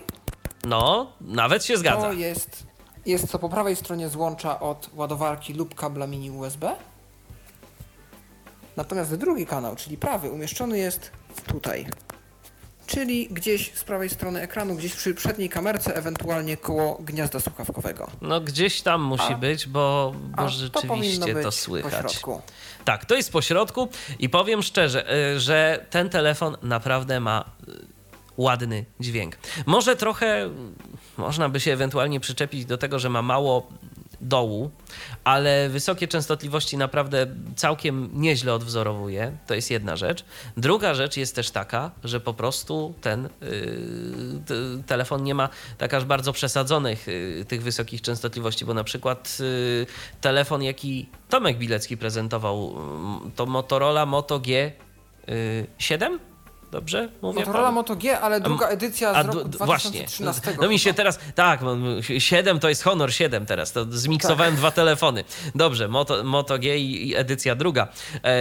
No, 0.63 1.11
nawet 1.21 1.65
się 1.65 1.77
zgadza. 1.77 2.01
To 2.01 2.13
jest, 2.13 2.63
jest 3.05 3.31
to 3.31 3.39
po 3.39 3.49
prawej 3.49 3.75
stronie 3.75 4.09
złącza 4.09 4.59
od 4.59 4.89
ładowarki 4.93 5.53
lub 5.53 5.75
kabla 5.75 6.07
mini 6.07 6.31
USB. 6.31 6.75
Natomiast 8.77 9.15
drugi 9.15 9.45
kanał, 9.45 9.75
czyli 9.75 9.97
prawy, 9.97 10.31
umieszczony 10.31 10.77
jest 10.77 11.11
tutaj. 11.47 11.85
Czyli 12.85 13.27
gdzieś 13.31 13.73
z 13.75 13.83
prawej 13.83 14.09
strony 14.09 14.41
ekranu, 14.41 14.75
gdzieś 14.75 14.95
przy 14.95 15.13
przedniej 15.13 15.49
kamerce, 15.49 15.95
ewentualnie 15.95 16.57
koło 16.57 16.97
gniazda 16.99 17.39
słuchawkowego. 17.39 18.07
No 18.21 18.41
gdzieś 18.41 18.81
tam 18.81 19.01
musi 19.01 19.33
A- 19.33 19.37
być, 19.37 19.67
bo, 19.67 20.13
bo 20.37 20.43
to 20.43 20.49
rzeczywiście 20.49 21.33
to, 21.35 21.43
po 21.43 21.51
słychać. 21.51 22.21
Tak, 22.85 23.05
to 23.05 23.15
jest 23.15 23.31
po 23.31 23.41
środku 23.41 23.89
i 24.19 24.29
powiem 24.29 24.63
szczerze, 24.63 25.13
y, 25.35 25.39
że 25.39 25.85
ten 25.89 26.09
telefon 26.09 26.57
naprawdę 26.61 27.19
ma 27.19 27.45
y, 27.67 28.02
ładny 28.37 28.85
dźwięk. 28.99 29.37
Może 29.65 29.95
trochę 29.95 30.45
y, 30.45 30.49
można 31.17 31.49
by 31.49 31.59
się 31.59 31.73
ewentualnie 31.73 32.19
przyczepić 32.19 32.65
do 32.65 32.77
tego, 32.77 32.99
że 32.99 33.09
ma 33.09 33.21
mało 33.21 33.67
dołu, 34.23 34.71
ale 35.23 35.69
wysokie 35.69 36.07
częstotliwości 36.07 36.77
naprawdę 36.77 37.27
całkiem 37.55 38.09
nieźle 38.13 38.53
odwzorowuje. 38.53 39.37
To 39.47 39.53
jest 39.53 39.71
jedna 39.71 39.95
rzecz. 39.95 40.25
Druga 40.57 40.93
rzecz 40.93 41.17
jest 41.17 41.35
też 41.35 41.51
taka, 41.51 41.91
że 42.03 42.19
po 42.19 42.33
prostu 42.33 42.93
ten 43.01 43.29
yy, 43.41 44.83
telefon 44.85 45.23
nie 45.23 45.35
ma 45.35 45.49
tak 45.77 45.93
aż 45.93 46.05
bardzo 46.05 46.33
przesadzonych 46.33 47.07
yy, 47.07 47.45
tych 47.45 47.63
wysokich 47.63 48.01
częstotliwości, 48.01 48.65
bo 48.65 48.73
na 48.73 48.83
przykład 48.83 49.37
yy, 49.39 49.85
telefon, 50.21 50.63
jaki 50.63 51.09
Tomek 51.29 51.57
Bilecki 51.57 51.97
prezentował, 51.97 52.75
to 53.35 53.45
Motorola 53.45 54.05
Moto 54.05 54.39
G7? 54.39 56.19
Dobrze 56.73 57.09
mówię? 57.21 57.39
Motorola 57.39 57.71
Moto 57.71 57.95
G, 57.95 58.19
ale 58.19 58.41
druga 58.41 58.67
edycja 58.67 59.23
z 59.23 59.25
roku 59.27 59.43
d- 59.43 59.49
d- 59.49 59.65
właśnie. 59.65 59.91
2013. 59.91 60.57
No 60.61 60.67
mi 60.67 60.79
się 60.79 60.93
teraz. 60.93 61.19
Tak, 61.35 61.61
mam 61.61 61.83
7 62.19 62.59
to 62.59 62.69
jest 62.69 62.83
Honor 62.83 63.13
7 63.13 63.45
teraz. 63.45 63.71
To 63.71 63.85
zmiksowałem 63.89 64.55
dwa 64.55 64.71
telefony. 64.71 65.23
Dobrze, 65.55 65.87
Moto, 65.87 66.23
Moto 66.23 66.59
G 66.59 66.77
i, 66.77 67.09
i 67.09 67.15
edycja 67.15 67.55
druga. 67.55 67.87
E, 68.23 68.31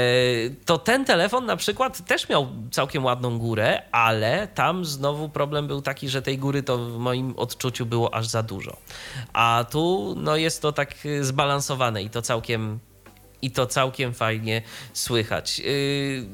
to 0.65 0.79
ten 0.79 1.05
telefon 1.05 1.47
na 1.47 1.57
przykład 1.57 2.07
też 2.07 2.29
miał 2.29 2.49
całkiem 2.71 3.05
ładną 3.05 3.39
górę, 3.39 3.83
ale 3.93 4.49
tam 4.49 4.85
znowu 4.85 5.29
problem 5.29 5.67
był 5.67 5.83
taki, 5.83 6.09
że 6.09 6.23
tej 6.23 6.39
góry 6.39 6.63
to 6.63 6.79
w 6.79 6.99
moim 6.99 7.35
odczuciu 7.37 7.87
było 7.87 8.15
aż 8.15 8.27
za 8.27 8.43
dużo. 8.43 8.77
A 9.33 9.65
tu 9.71 10.15
no 10.19 10.37
jest 10.37 10.63
to 10.63 10.73
tak 10.73 11.07
y, 11.07 11.25
zbalansowane 11.25 12.03
i 12.03 12.11
to 12.11 12.23
całkiem 12.23 12.79
i 13.43 13.51
to 13.51 13.67
całkiem 13.67 14.15
fajnie 14.15 14.63
słychać. 14.93 15.59
Yy, 15.59 16.27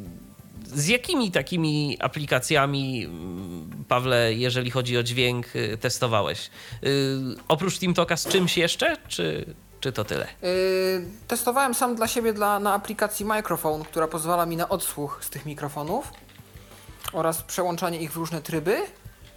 z 0.74 0.88
jakimi 0.88 1.30
takimi 1.30 1.96
aplikacjami, 2.00 3.04
mm, 3.04 3.84
Pawle, 3.88 4.34
jeżeli 4.34 4.70
chodzi 4.70 4.98
o 4.98 5.02
dźwięk, 5.02 5.56
y, 5.56 5.78
testowałeś? 5.80 6.50
Yy, 6.82 6.90
oprócz 7.48 7.78
TeamTalka 7.78 8.16
z 8.16 8.28
czymś 8.28 8.56
jeszcze, 8.56 8.96
czy, 9.08 9.54
czy 9.80 9.92
to 9.92 10.04
tyle? 10.04 10.26
Yy, 10.42 10.48
testowałem 11.28 11.74
sam 11.74 11.94
dla 11.94 12.08
siebie 12.08 12.32
dla, 12.32 12.60
na 12.60 12.74
aplikacji 12.74 13.26
Microphone, 13.26 13.84
która 13.84 14.08
pozwala 14.08 14.46
mi 14.46 14.56
na 14.56 14.68
odsłuch 14.68 15.18
z 15.24 15.30
tych 15.30 15.46
mikrofonów 15.46 16.12
oraz 17.12 17.42
przełączanie 17.42 18.00
ich 18.00 18.12
w 18.12 18.16
różne 18.16 18.42
tryby. 18.42 18.80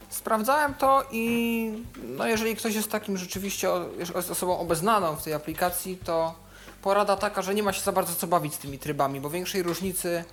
Sprawdzałem 0.09 0.73
to 0.73 1.03
i 1.11 1.71
no 2.03 2.27
jeżeli 2.27 2.55
ktoś 2.55 2.75
jest 2.75 2.91
takim 2.91 3.17
rzeczywiście 3.17 3.67
jest 4.15 4.31
osobą 4.31 4.59
obeznaną 4.59 5.15
w 5.15 5.23
tej 5.23 5.33
aplikacji, 5.33 5.97
to 5.97 6.35
porada 6.81 7.15
taka, 7.15 7.41
że 7.41 7.55
nie 7.55 7.63
ma 7.63 7.73
się 7.73 7.81
za 7.81 7.91
bardzo 7.91 8.15
co 8.15 8.27
bawić 8.27 8.53
z 8.53 8.57
tymi 8.57 8.79
trybami, 8.79 9.21
bo 9.21 9.29
większej 9.29 9.63
różnicy 9.63 10.23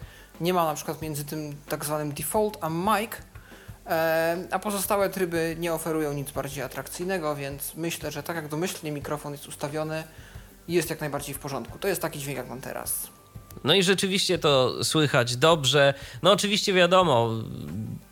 nie 0.41 0.55
ma 0.55 0.65
na 0.65 0.75
przykład 0.75 1.03
między 1.03 1.25
tym 1.25 1.57
tak 1.69 1.85
zwanym 1.85 2.13
default 2.13 2.59
a 2.61 2.69
mic, 2.69 3.11
e, 3.87 4.37
a 4.51 4.59
pozostałe 4.59 5.11
tryby 5.11 5.57
nie 5.59 5.73
oferują 5.73 6.13
nic 6.13 6.31
bardziej 6.31 6.65
atrakcyjnego, 6.65 7.37
więc 7.37 7.75
myślę, 7.75 8.11
że 8.11 8.23
tak 8.23 8.37
jak 8.37 8.49
domyślnie 8.49 8.93
mikrofon 8.93 9.33
jest 9.33 9.49
ustawiony, 9.49 10.05
jest 10.69 10.91
jak 10.91 11.01
najbardziej 11.01 11.35
w 11.35 11.39
porządku. 11.39 11.79
To 11.79 11.89
jest 11.89 12.03
taki 12.03 12.19
dźwięk 12.19 12.39
jak 12.39 12.49
mam 12.49 12.61
teraz. 12.61 13.09
No 13.65 13.75
i 13.75 13.83
rzeczywiście 13.83 14.39
to 14.39 14.85
słychać 14.85 15.37
dobrze. 15.37 15.95
No 16.23 16.33
oczywiście 16.33 16.73
wiadomo, 16.73 17.31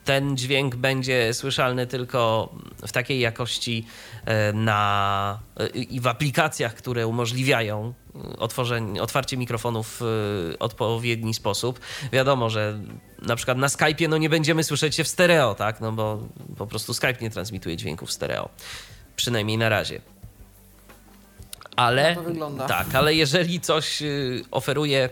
ten 0.05 0.37
dźwięk 0.37 0.77
będzie 0.77 1.35
słyszalny 1.35 1.87
tylko 1.87 2.49
w 2.87 2.93
takiej 2.93 3.21
jakości 3.21 3.87
e, 4.25 4.53
na, 4.53 5.41
e, 5.57 5.67
i 5.67 6.01
w 6.01 6.07
aplikacjach, 6.07 6.75
które 6.75 7.07
umożliwiają 7.07 7.95
e, 8.15 8.37
otworzenie, 8.37 9.03
otwarcie 9.03 9.37
mikrofonów 9.37 9.97
w 10.01 10.55
odpowiedni 10.59 11.35
sposób. 11.35 11.81
Wiadomo, 12.13 12.51
że 12.51 12.79
na 13.23 13.37
przykład 13.37 13.59
na 13.59 13.67
Skype'ie 13.67 14.09
no 14.09 14.19
nie 14.19 14.29
będziemy 14.29 14.65
słyszeć 14.65 14.95
się 14.95 15.05
w 15.05 15.09
stereo, 15.09 15.55
tak? 15.55 15.81
No 15.81 15.93
bo 15.93 16.29
po 16.59 16.67
prostu 16.67 16.95
Skype 16.95 17.17
nie 17.21 17.31
transmituje 17.31 17.77
dźwięków 17.77 18.13
stereo. 18.13 18.49
Przynajmniej 19.17 19.59
na 19.59 19.69
razie. 19.69 20.01
Ale 21.77 22.17
Tak 22.59 22.69
tak, 22.69 22.95
ale 22.95 23.15
jeżeli 23.15 23.61
coś 23.61 24.03
oferuje 24.51 25.11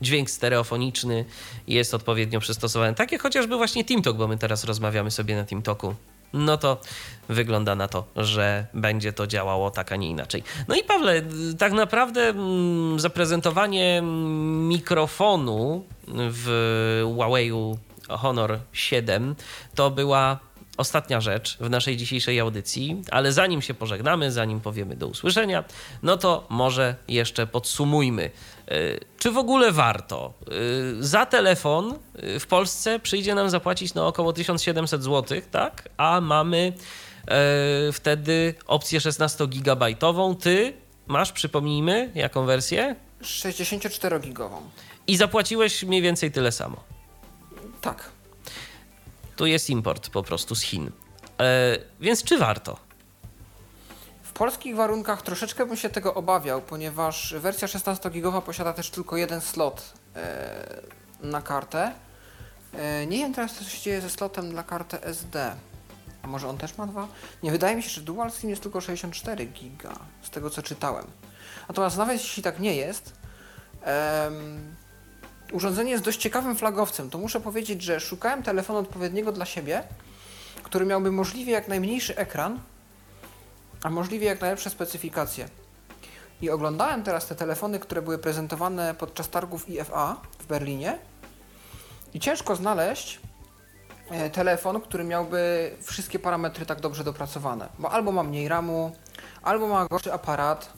dźwięk 0.00 0.30
stereofoniczny, 0.30 1.24
jest 1.66 1.94
odpowiednio 1.94 2.40
przystosowany, 2.40 2.94
tak 2.94 3.12
jak 3.12 3.22
chociażby 3.22 3.56
właśnie 3.56 3.84
TeamTalk, 3.84 4.16
bo 4.16 4.28
my 4.28 4.38
teraz 4.38 4.64
rozmawiamy 4.64 5.10
sobie 5.10 5.36
na 5.36 5.44
TeamTalku, 5.44 5.94
no 6.32 6.56
to 6.56 6.80
wygląda 7.28 7.74
na 7.74 7.88
to, 7.88 8.04
że 8.16 8.66
będzie 8.74 9.12
to 9.12 9.26
działało 9.26 9.70
tak, 9.70 9.92
a 9.92 9.96
nie 9.96 10.08
inaczej. 10.08 10.42
No 10.68 10.74
i 10.76 10.84
Pawle, 10.84 11.22
tak 11.58 11.72
naprawdę 11.72 12.20
mm, 12.20 13.00
zaprezentowanie 13.00 14.02
mikrofonu 14.68 15.84
w 16.08 17.02
Huawei 17.14 17.52
Honor 18.08 18.58
7 18.72 19.36
to 19.74 19.90
była 19.90 20.38
ostatnia 20.76 21.20
rzecz 21.20 21.56
w 21.60 21.70
naszej 21.70 21.96
dzisiejszej 21.96 22.40
audycji, 22.40 23.02
ale 23.10 23.32
zanim 23.32 23.62
się 23.62 23.74
pożegnamy, 23.74 24.32
zanim 24.32 24.60
powiemy 24.60 24.96
do 24.96 25.06
usłyszenia, 25.06 25.64
no 26.02 26.16
to 26.16 26.46
może 26.48 26.94
jeszcze 27.08 27.46
podsumujmy. 27.46 28.30
Y, 28.72 29.00
Czy 29.18 29.30
w 29.30 29.38
ogóle 29.38 29.72
warto? 29.72 30.34
Y, 31.00 31.04
Za 31.04 31.26
telefon 31.26 31.94
y, 32.24 32.40
w 32.40 32.46
Polsce 32.46 32.98
przyjdzie 32.98 33.34
nam 33.34 33.50
zapłacić 33.50 33.94
no 33.94 34.06
około 34.06 34.32
1700 34.32 35.02
zł, 35.04 35.40
tak? 35.50 35.88
A 35.96 36.20
mamy 36.20 36.72
e, 37.28 37.92
wtedy 37.92 38.54
opcję 38.66 39.00
16-gigabajtową. 39.00 40.36
Ty 40.36 40.72
masz, 41.06 41.32
przypomnijmy, 41.32 42.10
jaką 42.14 42.46
wersję? 42.46 42.96
64-gigową. 43.22 44.56
I 45.06 45.16
zapłaciłeś 45.16 45.82
mniej 45.84 46.02
więcej 46.02 46.32
tyle 46.32 46.52
samo. 46.52 46.84
Tak. 47.80 48.10
Tu 49.36 49.46
jest 49.46 49.70
import 49.70 50.10
po 50.10 50.22
prostu 50.22 50.54
z 50.54 50.60
Chin. 50.62 50.90
E, 51.40 51.78
więc 52.00 52.22
czy 52.24 52.38
warto? 52.38 52.89
Polskich 54.40 54.76
warunkach 54.76 55.22
troszeczkę 55.22 55.66
bym 55.66 55.76
się 55.76 55.90
tego 55.90 56.14
obawiał, 56.14 56.62
ponieważ 56.62 57.34
wersja 57.38 57.68
16-gigowa 57.68 58.42
posiada 58.42 58.72
też 58.72 58.90
tylko 58.90 59.16
jeden 59.16 59.40
slot 59.40 59.92
e, 60.16 60.80
na 61.20 61.42
kartę. 61.42 61.92
E, 62.74 63.06
nie 63.06 63.18
wiem 63.18 63.34
teraz, 63.34 63.52
co 63.52 63.64
się 63.64 63.82
dzieje 63.82 64.00
ze 64.00 64.10
slotem 64.10 64.50
dla 64.50 64.62
karty 64.62 65.02
SD. 65.02 65.54
A 66.22 66.26
może 66.26 66.48
on 66.48 66.58
też 66.58 66.78
ma 66.78 66.86
dwa? 66.86 67.08
Nie, 67.42 67.50
wydaje 67.50 67.76
mi 67.76 67.82
się, 67.82 67.90
że 67.90 68.00
Dual 68.00 68.30
jest 68.42 68.62
tylko 68.62 68.80
64 68.80 69.46
giga, 69.46 69.94
z 70.22 70.30
tego 70.30 70.50
co 70.50 70.62
czytałem. 70.62 71.06
Natomiast 71.68 71.96
nawet 71.96 72.22
jeśli 72.22 72.42
tak 72.42 72.60
nie 72.60 72.76
jest, 72.76 73.12
em, 73.82 74.74
urządzenie 75.52 75.90
jest 75.90 76.04
dość 76.04 76.20
ciekawym 76.20 76.56
flagowcem. 76.56 77.10
To 77.10 77.18
muszę 77.18 77.40
powiedzieć, 77.40 77.82
że 77.82 78.00
szukałem 78.00 78.42
telefonu 78.42 78.78
odpowiedniego 78.78 79.32
dla 79.32 79.44
siebie, 79.44 79.82
który 80.62 80.86
miałby 80.86 81.12
możliwie 81.12 81.52
jak 81.52 81.68
najmniejszy 81.68 82.16
ekran, 82.16 82.60
a 83.82 83.90
możliwie 83.90 84.26
jak 84.26 84.40
najlepsze 84.40 84.70
specyfikacje. 84.70 85.48
I 86.42 86.50
oglądałem 86.50 87.02
teraz 87.02 87.26
te 87.26 87.34
telefony, 87.34 87.78
które 87.78 88.02
były 88.02 88.18
prezentowane 88.18 88.94
podczas 88.94 89.28
targów 89.28 89.68
IFA 89.68 90.16
w 90.38 90.46
Berlinie 90.46 90.98
i 92.14 92.20
ciężko 92.20 92.56
znaleźć 92.56 93.20
e, 94.10 94.30
telefon, 94.30 94.80
który 94.80 95.04
miałby 95.04 95.70
wszystkie 95.82 96.18
parametry 96.18 96.66
tak 96.66 96.80
dobrze 96.80 97.04
dopracowane. 97.04 97.68
Bo 97.78 97.90
albo 97.90 98.12
ma 98.12 98.22
mniej 98.22 98.48
RAMu, 98.48 98.96
albo 99.42 99.68
ma 99.68 99.86
gorszy 99.86 100.12
aparat, 100.12 100.72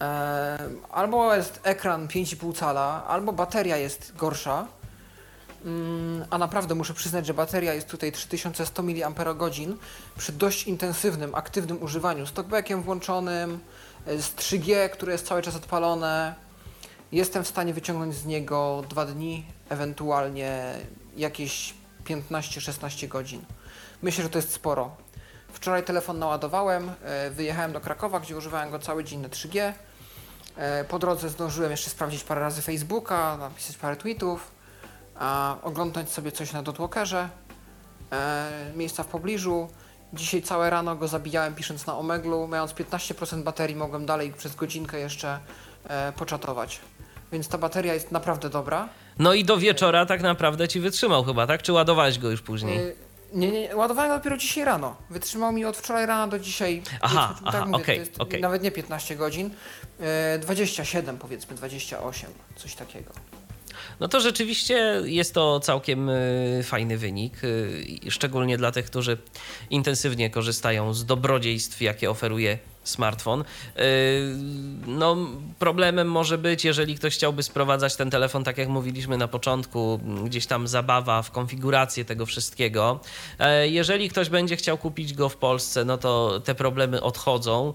e, 0.00 0.58
albo 0.90 1.34
jest 1.34 1.60
ekran 1.62 2.08
5,5 2.08 2.54
cala, 2.54 3.04
albo 3.08 3.32
bateria 3.32 3.76
jest 3.76 4.16
gorsza. 4.16 4.66
Mm, 5.66 6.24
A 6.30 6.38
naprawdę 6.38 6.74
muszę 6.74 6.94
przyznać, 6.94 7.26
że 7.26 7.34
bateria 7.34 7.74
jest 7.74 7.88
tutaj 7.88 8.12
3100 8.12 8.82
mAh 8.82 9.76
przy 10.18 10.32
dość 10.32 10.66
intensywnym, 10.66 11.34
aktywnym 11.34 11.82
używaniu, 11.82 12.26
z 12.26 12.32
talkbackiem 12.32 12.82
włączonym, 12.82 13.60
y, 14.08 14.22
z 14.22 14.34
3G, 14.34 14.88
które 14.88 15.12
jest 15.12 15.26
cały 15.26 15.42
czas 15.42 15.56
odpalone. 15.56 16.34
Jestem 17.12 17.44
w 17.44 17.48
stanie 17.48 17.74
wyciągnąć 17.74 18.14
z 18.14 18.24
niego 18.26 18.84
dwa 18.88 19.06
dni, 19.06 19.46
ewentualnie 19.68 20.74
jakieś 21.16 21.74
15-16 22.04 23.08
godzin. 23.08 23.44
Myślę, 24.02 24.24
że 24.24 24.30
to 24.30 24.38
jest 24.38 24.52
sporo. 24.52 24.96
Wczoraj 25.52 25.84
telefon 25.84 26.18
naładowałem, 26.18 26.88
y, 27.26 27.30
wyjechałem 27.30 27.72
do 27.72 27.80
Krakowa, 27.80 28.20
gdzie 28.20 28.36
używałem 28.36 28.70
go 28.70 28.78
cały 28.78 29.04
dzień 29.04 29.20
na 29.20 29.28
3G. 29.28 29.72
Y, 30.82 30.84
Po 30.88 30.98
drodze 30.98 31.28
zdążyłem 31.28 31.70
jeszcze 31.70 31.90
sprawdzić 31.90 32.24
parę 32.24 32.40
razy 32.40 32.62
Facebooka, 32.62 33.36
napisać 33.36 33.76
parę 33.76 33.96
tweetów, 33.96 34.55
a 35.18 35.56
oglądać 35.62 36.10
sobie 36.10 36.32
coś 36.32 36.52
na 36.52 36.62
dotwalkerze, 36.62 37.28
e, 38.12 38.72
miejsca 38.76 39.02
w 39.02 39.06
pobliżu. 39.06 39.68
Dzisiaj 40.12 40.42
całe 40.42 40.70
rano 40.70 40.96
go 40.96 41.08
zabijałem 41.08 41.54
pisząc 41.54 41.86
na 41.86 41.98
Omeglu, 41.98 42.48
mając 42.48 42.72
15% 42.72 43.42
baterii 43.42 43.76
mogłem 43.76 44.06
dalej 44.06 44.32
przez 44.32 44.54
godzinkę 44.54 44.98
jeszcze 44.98 45.38
e, 45.88 46.12
poczatować. 46.12 46.80
Więc 47.32 47.48
ta 47.48 47.58
bateria 47.58 47.94
jest 47.94 48.12
naprawdę 48.12 48.50
dobra. 48.50 48.88
No 49.18 49.34
i 49.34 49.44
do 49.44 49.56
wieczora 49.56 50.06
tak 50.06 50.22
naprawdę 50.22 50.68
ci 50.68 50.80
wytrzymał 50.80 51.24
chyba, 51.24 51.46
tak? 51.46 51.62
Czy 51.62 51.72
ładowałeś 51.72 52.18
go 52.18 52.30
już 52.30 52.42
później? 52.42 52.78
E, 52.78 52.92
nie, 53.32 53.50
nie, 53.50 53.76
ładowałem 53.76 54.10
go 54.10 54.16
dopiero 54.16 54.36
dzisiaj 54.36 54.64
rano. 54.64 54.96
Wytrzymał 55.10 55.52
mi 55.52 55.64
od 55.64 55.76
wczoraj 55.76 56.06
rana 56.06 56.28
do 56.28 56.38
dzisiaj. 56.38 56.82
Aha, 57.00 57.28
powiedzmy, 57.28 57.58
aha, 57.58 57.66
mówię, 57.66 57.94
jest 57.94 58.20
okej. 58.20 58.40
Nawet 58.40 58.62
nie 58.62 58.70
15 58.70 59.16
godzin. 59.16 59.50
E, 60.00 60.38
27 60.38 61.18
powiedzmy, 61.18 61.56
28, 61.56 62.30
coś 62.56 62.74
takiego. 62.74 63.10
No 64.00 64.08
to 64.08 64.20
rzeczywiście 64.20 65.02
jest 65.04 65.34
to 65.34 65.60
całkiem 65.60 66.08
y, 66.08 66.60
fajny 66.64 66.98
wynik, 66.98 67.44
y, 67.44 67.98
szczególnie 68.08 68.58
dla 68.58 68.72
tych, 68.72 68.86
którzy 68.86 69.18
intensywnie 69.70 70.30
korzystają 70.30 70.94
z 70.94 71.04
dobrodziejstw, 71.04 71.80
jakie 71.82 72.10
oferuje 72.10 72.58
smartfon. 72.84 73.40
Y, 73.40 73.44
No, 74.86 75.16
problemem 75.58 76.10
może 76.10 76.38
być, 76.38 76.64
jeżeli 76.64 76.94
ktoś 76.94 77.14
chciałby 77.14 77.42
sprowadzać 77.42 77.96
ten 77.96 78.10
telefon, 78.10 78.44
tak 78.44 78.58
jak 78.58 78.68
mówiliśmy 78.68 79.16
na 79.16 79.28
początku, 79.28 80.00
gdzieś 80.24 80.46
tam 80.46 80.68
zabawa 80.68 81.22
w 81.22 81.30
konfigurację 81.30 82.04
tego 82.04 82.26
wszystkiego. 82.26 83.00
E, 83.38 83.68
Jeżeli 83.68 84.08
ktoś 84.08 84.28
będzie 84.28 84.56
chciał 84.56 84.78
kupić 84.78 85.14
go 85.14 85.28
w 85.28 85.36
Polsce, 85.36 85.84
no 85.84 85.98
to 85.98 86.40
te 86.44 86.54
problemy 86.54 87.02
odchodzą. 87.02 87.72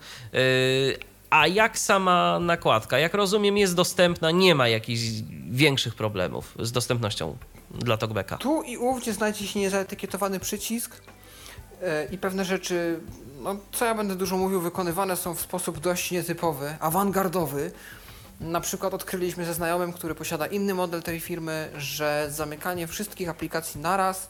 A 1.32 1.48
jak 1.48 1.80
sama 1.80 2.40
nakładka? 2.40 3.00
Jak 3.00 3.14
rozumiem, 3.14 3.58
jest 3.58 3.76
dostępna, 3.76 4.32
nie 4.32 4.56
ma 4.56 4.68
jakichś 4.68 5.02
większych 5.50 5.96
problemów 5.96 6.56
z 6.60 6.72
dostępnością 6.72 7.38
dla 7.72 7.98
Talkbacka. 7.98 8.38
Tu 8.38 8.64
i 8.64 8.78
ówdzie 8.78 9.14
znajdzie 9.14 9.48
się 9.48 9.60
niezaetykietowany 9.60 10.40
przycisk 10.40 11.02
e, 11.82 12.06
i 12.06 12.18
pewne 12.18 12.46
rzeczy, 12.46 13.00
no 13.44 13.56
co 13.72 13.86
ja 13.86 13.96
będę 13.96 14.16
dużo 14.16 14.38
mówił, 14.38 14.62
wykonywane 14.62 15.18
są 15.18 15.36
w 15.36 15.42
sposób 15.42 15.80
dość 15.80 16.12
nietypowy, 16.12 16.76
awangardowy. 16.80 17.72
Na 18.40 18.62
przykład 18.62 18.94
odkryliśmy 18.94 19.46
ze 19.46 19.54
znajomym, 19.54 19.94
który 19.94 20.16
posiada 20.16 20.48
inny 20.48 20.74
model 20.74 21.04
tej 21.04 21.20
firmy, 21.20 21.72
że 21.78 22.28
zamykanie 22.30 22.88
wszystkich 22.88 23.30
aplikacji 23.30 23.82
naraz 23.82 24.28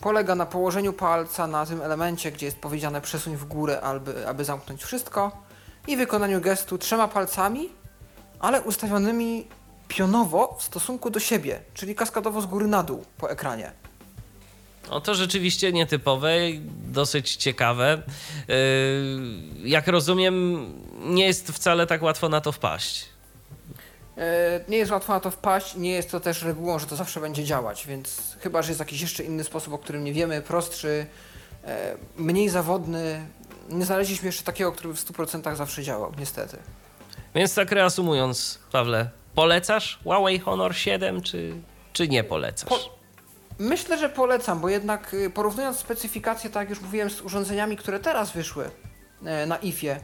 polega 0.00 0.34
na 0.34 0.46
położeniu 0.46 0.92
palca 0.92 1.46
na 1.46 1.66
tym 1.66 1.82
elemencie, 1.82 2.32
gdzie 2.32 2.46
jest 2.46 2.58
powiedziane 2.58 3.00
przesuń 3.00 3.36
w 3.36 3.44
górę, 3.44 3.80
aby, 3.80 4.28
aby 4.28 4.44
zamknąć 4.44 4.84
wszystko 4.84 5.43
i 5.86 5.96
wykonaniu 5.96 6.40
gestu 6.40 6.78
trzema 6.78 7.08
palcami, 7.08 7.68
ale 8.40 8.60
ustawionymi 8.62 9.46
pionowo 9.88 10.56
w 10.60 10.62
stosunku 10.62 11.10
do 11.10 11.20
siebie, 11.20 11.60
czyli 11.74 11.94
kaskadowo 11.94 12.40
z 12.40 12.46
góry 12.46 12.66
na 12.66 12.82
dół 12.82 13.04
po 13.18 13.30
ekranie. 13.30 13.72
No 14.90 15.00
to 15.00 15.14
rzeczywiście 15.14 15.72
nietypowe, 15.72 16.50
i 16.50 16.60
dosyć 16.86 17.36
ciekawe. 17.36 18.02
Yy, 18.48 19.68
Jak 19.68 19.88
rozumiem, 19.88 20.66
nie 21.00 21.26
jest 21.26 21.48
wcale 21.52 21.86
tak 21.86 22.02
łatwo 22.02 22.28
na 22.28 22.40
to 22.40 22.52
wpaść. 22.52 23.04
E, 24.18 24.60
Nie 24.68 24.76
jest 24.78 24.92
łatwo 24.92 25.12
na 25.12 25.20
to 25.20 25.30
wpaść, 25.30 25.74
nie 25.76 25.90
jest 25.90 26.10
to 26.10 26.20
też 26.20 26.42
regułą, 26.42 26.78
że 26.78 26.86
to 26.86 26.96
zawsze 26.96 27.20
będzie 27.20 27.44
działać, 27.44 27.86
więc 27.86 28.36
chyba, 28.40 28.62
że 28.62 28.68
jest 28.70 28.80
jakiś 28.80 29.00
jeszcze 29.00 29.24
inny 29.24 29.44
sposób, 29.44 29.74
o 29.74 29.78
którym 29.78 30.04
nie 30.04 30.12
wiemy, 30.12 30.42
prostszy, 30.42 31.06
e, 31.64 31.96
mniej 32.16 32.48
zawodny. 32.48 33.26
Nie 33.68 33.84
znaleźliśmy 33.84 34.26
jeszcze 34.26 34.42
takiego, 34.42 34.72
który 34.72 34.94
w 34.94 35.04
100% 35.04 35.56
zawsze 35.56 35.82
działał, 35.82 36.12
niestety. 36.18 36.56
Więc 37.34 37.54
tak 37.54 37.72
reasumując, 37.72 38.58
Pawle, 38.72 39.10
polecasz 39.34 39.98
Huawei 40.02 40.38
Honor 40.38 40.76
7, 40.76 41.22
czy, 41.22 41.54
czy 41.92 42.08
nie 42.08 42.24
polecasz? 42.24 42.68
Po- 42.68 42.94
Myślę, 43.58 43.98
że 43.98 44.08
polecam, 44.08 44.60
bo 44.60 44.68
jednak 44.68 45.14
y, 45.14 45.30
porównując 45.30 45.78
specyfikacje, 45.78 46.50
tak 46.50 46.60
jak 46.62 46.70
już 46.70 46.80
mówiłem, 46.80 47.10
z 47.10 47.20
urządzeniami, 47.20 47.76
które 47.76 48.00
teraz 48.00 48.32
wyszły 48.32 48.70
e, 49.24 49.46
na 49.46 49.56
IFie, 49.56 50.00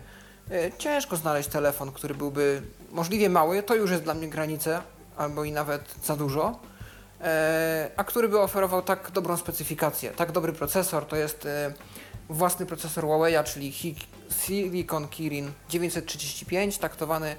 e, 0.51 0.73
ciężko 0.79 1.17
znaleźć 1.17 1.49
telefon, 1.49 1.93
który 1.93 2.15
byłby 2.15 2.63
możliwie 2.91 3.29
mały, 3.31 3.63
to 3.63 3.75
już 3.75 3.91
jest 3.91 4.03
dla 4.03 4.15
mnie 4.15 4.29
granica, 4.29 4.83
albo 5.17 5.45
i 5.45 5.53
nawet 5.53 5.95
za 6.05 6.17
dużo, 6.17 6.59
e, 7.21 7.91
a 7.97 8.05
który 8.05 8.29
by 8.29 8.41
oferował 8.41 8.83
tak 8.83 9.11
dobrą 9.11 9.37
specyfikację, 9.37 10.11
tak 10.11 10.33
dobry 10.33 10.53
procesor, 10.53 11.07
to 11.07 11.17
jest 11.17 11.49
własny 12.31 12.67
procesor 12.67 13.05
Huawei'a, 13.05 13.45
czyli 13.45 13.73
Silicon 14.31 15.09
Kirin 15.09 15.53
935, 15.69 16.79
taktowany 16.79 17.37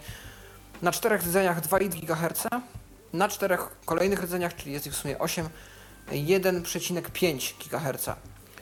na 0.81 0.91
czterech 0.91 1.23
rdzeniach 1.23 1.61
2,2 1.61 2.05
GHz, 2.05 2.47
na 3.13 3.27
czterech 3.27 3.69
kolejnych 3.85 4.23
rdzeniach, 4.23 4.55
czyli 4.55 4.71
jest 4.71 4.87
ich 4.87 4.93
w 4.93 4.95
sumie 4.95 5.19
8, 5.19 5.49
1,5 6.11 7.53
GHz. 7.69 8.09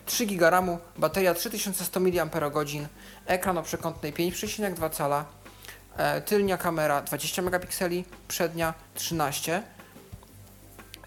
3 0.05 0.25
GB 0.25 0.77
bateria 0.97 1.33
3100 1.33 1.99
mAh, 1.99 2.11
ekran 3.25 3.57
o 3.57 3.63
przekątnej 3.63 4.13
5,2 4.13 4.89
cala, 4.89 5.25
e, 5.97 6.21
tylnia 6.21 6.57
kamera 6.57 7.01
20 7.01 7.41
megapikseli, 7.41 8.05
przednia 8.27 8.73
13, 8.95 9.63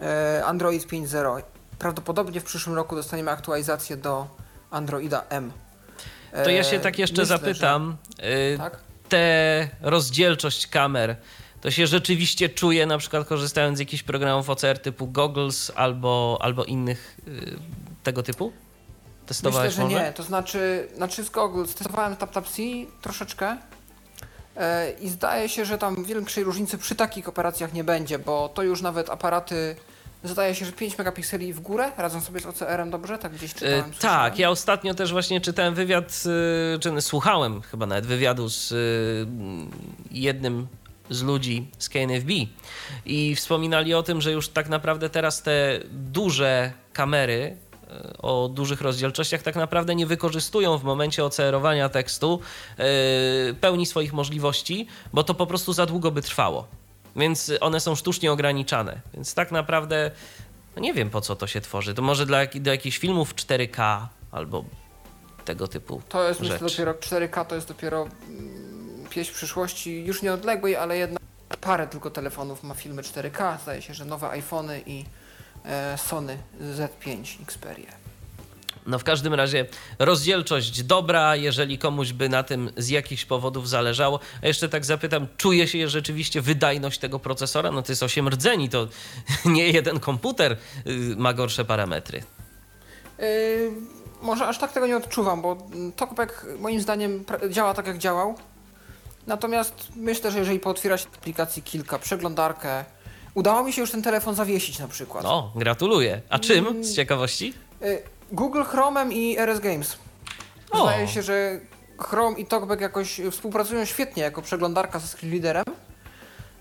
e, 0.01 0.45
Android 0.45 0.87
5.0. 0.87 1.43
Prawdopodobnie 1.79 2.41
w 2.41 2.45
przyszłym 2.45 2.77
roku 2.77 2.97
dostaniemy 2.97 3.31
aktualizację 3.31 3.97
do 3.97 4.27
Androida 4.73 5.25
M. 5.29 5.53
To 6.45 6.51
ja 6.51 6.65
się 6.65 6.77
E, 6.77 6.81
tak 6.81 6.99
jeszcze 6.99 7.23
myślę, 7.23 7.39
zapytam. 7.39 7.97
Że, 8.19 8.29
y, 8.29 8.59
tak? 8.59 8.79
Tę 9.09 9.69
rozdzielczość 9.81 10.67
kamer, 10.67 11.17
to 11.61 11.71
się 11.71 11.87
rzeczywiście 11.87 12.49
czuje, 12.49 12.87
na 12.87 12.99
przykład 12.99 13.29
korzystając 13.29 13.77
z 13.77 13.81
jakichś 13.81 14.03
programów 14.03 14.51
OCR 14.51 14.79
typu 14.79 15.07
Goggles 15.07 15.73
albo, 15.75 16.39
albo 16.41 16.65
innych 16.65 17.19
y, 17.29 17.59
tego 18.03 18.23
typu? 18.23 18.47
Myślę, 18.47 19.27
Testowałeś 19.27 19.75
że 19.75 19.83
może? 19.83 19.97
nie. 19.97 20.13
To 20.13 20.23
znaczy, 20.23 20.89
znaczy 20.97 21.25
z 21.25 21.31
Goggles 21.31 21.75
testowałem 21.75 22.17
TapTapC 22.17 22.63
troszeczkę 23.03 23.57
e, 24.57 24.91
i 24.93 25.09
zdaje 25.09 25.49
się, 25.49 25.65
że 25.65 25.79
tam 25.79 26.05
większej 26.05 26.45
różnicy 26.45 26.79
przy 26.79 26.95
takich 26.95 27.29
operacjach 27.29 27.73
nie 27.73 27.85
będzie, 27.85 28.19
bo 28.19 28.49
to 28.49 28.63
już 28.63 28.83
nawet 28.83 29.11
aparaty 29.11 29.77
zdaje 30.25 30.55
się, 30.55 30.65
że 30.67 30.73
5 30.73 30.99
megapikseli 30.99 31.53
w 31.53 31.61
górę 31.61 31.93
radzą 31.97 32.21
sobie 32.21 32.41
z 32.41 32.47
OCR-em 32.47 32.91
dobrze, 32.91 33.19
tak 33.19 33.33
gdzieś 33.33 33.51
Y, 33.51 33.55
czytałem. 33.55 33.93
Tak, 34.01 34.39
ja 34.39 34.51
ostatnio 34.51 34.95
też 34.95 35.13
właśnie 35.13 35.41
czytałem 35.41 35.75
wywiad, 35.75 36.23
y, 36.77 36.79
czy 36.79 37.01
słuchałem 37.01 37.63
chyba 37.63 37.87
nawet 37.87 38.07
wywiadu 38.07 38.49
z 38.49 38.73
y, 38.73 39.27
jednym 40.11 40.67
z 41.11 41.23
ludzi 41.23 41.69
z 41.79 41.89
KNFB 41.89 42.31
i 43.07 43.37
wspominali 43.37 43.95
o 43.95 44.03
tym, 44.03 44.21
że 44.21 44.33
już 44.33 44.49
tak 44.49 44.69
naprawdę 44.69 45.11
teraz 45.11 45.43
te 45.43 45.81
duże 45.91 46.73
kamery 46.93 47.57
y, 48.13 48.17
o 48.19 48.49
dużych 48.49 48.81
rozdzielczościach 48.81 49.43
tak 49.43 49.57
naprawdę 49.57 49.95
nie 49.95 50.07
wykorzystują 50.07 50.79
w 50.79 50.85
momencie 50.85 51.25
ocerowania 51.25 51.89
tekstu 51.89 52.41
y, 53.51 53.55
pełni 53.55 53.87
swoich 53.87 54.13
możliwości, 54.13 54.87
bo 55.13 55.25
to 55.25 55.35
po 55.35 55.47
prostu 55.47 55.73
za 55.73 55.87
długo 55.87 56.11
by 56.11 56.23
trwało. 56.23 56.82
Więc 57.17 57.53
one 57.61 57.81
są 57.81 57.95
sztucznie 57.95 58.33
ograniczane. 58.33 59.01
Więc 59.15 59.35
tak 59.35 59.53
naprawdę 59.53 60.11
no 60.77 60.83
nie 60.83 60.95
wiem 60.95 61.11
po 61.11 61.21
co 61.21 61.37
to 61.37 61.47
się 61.47 61.61
tworzy. 61.61 61.95
To 61.95 62.03
może 62.03 62.27
dla, 62.27 62.39
do 62.55 62.71
jakichś 62.71 62.99
filmów 62.99 63.35
4K 63.35 64.07
albo 64.31 64.65
tego 65.45 65.69
typu 65.69 66.03
To 66.09 66.29
jest 66.29 66.41
myślę 66.41 66.59
rzeczy. 66.59 66.71
dopiero 66.71 66.93
4K, 66.93 67.45
to 67.47 67.55
jest 67.55 67.69
dopiero 67.69 68.03
mm, 68.29 69.07
pieśń 69.11 69.33
przyszłości, 69.35 70.05
już 70.05 70.23
nieodległej, 70.23 70.77
ale 70.77 70.99
jednak 70.99 71.23
parę 71.61 71.87
tylko 71.87 72.11
telefonów 72.11 72.63
ma 72.63 72.75
filmy 72.75 73.03
4K. 73.03 73.61
Zdaje 73.63 73.83
się, 73.83 73.95
że 73.95 74.05
nowe 74.05 74.31
iPhony 74.31 74.83
i 74.87 75.05
e, 75.65 75.99
Sony 75.99 76.39
Z5 76.61 77.43
Xperia. 77.43 78.02
No 78.87 78.99
w 78.99 79.05
każdym 79.05 79.35
razie 79.35 79.67
rozdzielczość 79.99 80.83
dobra, 80.83 81.37
jeżeli 81.37 81.79
komuś 81.79 82.13
by 82.13 82.29
na 82.29 82.43
tym 82.43 82.71
z 82.77 82.89
jakichś 82.89 83.25
powodów 83.25 83.69
zależało. 83.69 84.21
A 84.43 84.47
jeszcze 84.47 84.69
tak 84.69 84.85
zapytam, 84.85 85.27
czuje 85.37 85.69
się 85.69 85.89
rzeczywiście 85.89 86.41
wydajność 86.41 86.99
tego 86.99 87.19
procesora? 87.19 87.71
No 87.71 87.83
to 87.83 87.93
jest 87.93 88.03
8 88.03 88.29
rdzeni, 88.29 88.69
to 88.69 88.89
nie 89.45 89.69
jeden 89.69 90.01
komputer 90.01 90.57
y, 90.87 91.17
ma 91.17 91.33
gorsze 91.33 91.65
parametry. 91.65 92.23
Yy, 93.19 93.27
może 94.23 94.47
aż 94.47 94.59
tak 94.59 94.73
tego 94.73 94.87
nie 94.87 94.97
odczuwam, 94.97 95.43
bo 95.43 95.57
mm, 95.73 95.93
TalkBack 95.93 96.47
moim 96.59 96.81
zdaniem 96.81 97.25
działa 97.51 97.75
tak 97.75 97.87
jak 97.87 97.99
działał. 97.99 98.35
Natomiast 99.27 99.89
myślę, 99.97 100.31
że 100.31 100.39
jeżeli 100.39 100.61
pootwiera 100.61 100.99
się 100.99 101.07
aplikacji 101.19 101.63
kilka, 101.63 101.99
przeglądarkę, 101.99 102.85
udało 103.35 103.65
mi 103.65 103.73
się 103.73 103.81
już 103.81 103.91
ten 103.91 104.03
telefon 104.03 104.35
zawiesić 104.35 104.79
na 104.79 104.89
przykład. 104.89 105.25
No, 105.25 105.53
gratuluję. 105.57 106.21
A 106.29 106.39
czym, 106.39 106.85
z 106.85 106.97
ciekawości? 106.97 107.55
Google 108.33 108.63
Chromem 108.63 109.13
i 109.13 109.39
RS 109.39 109.61
Games. 109.61 109.97
O. 110.71 110.83
Zdaje 110.83 111.09
się, 111.09 111.23
że 111.23 111.61
Chrome 111.99 112.39
i 112.39 112.47
TalkBack 112.47 112.81
jakoś 112.81 113.21
współpracują 113.31 113.85
świetnie 113.85 114.23
jako 114.23 114.43
przeglądarka 114.43 114.99
ze 114.99 115.07
screenreaderem. 115.07 115.65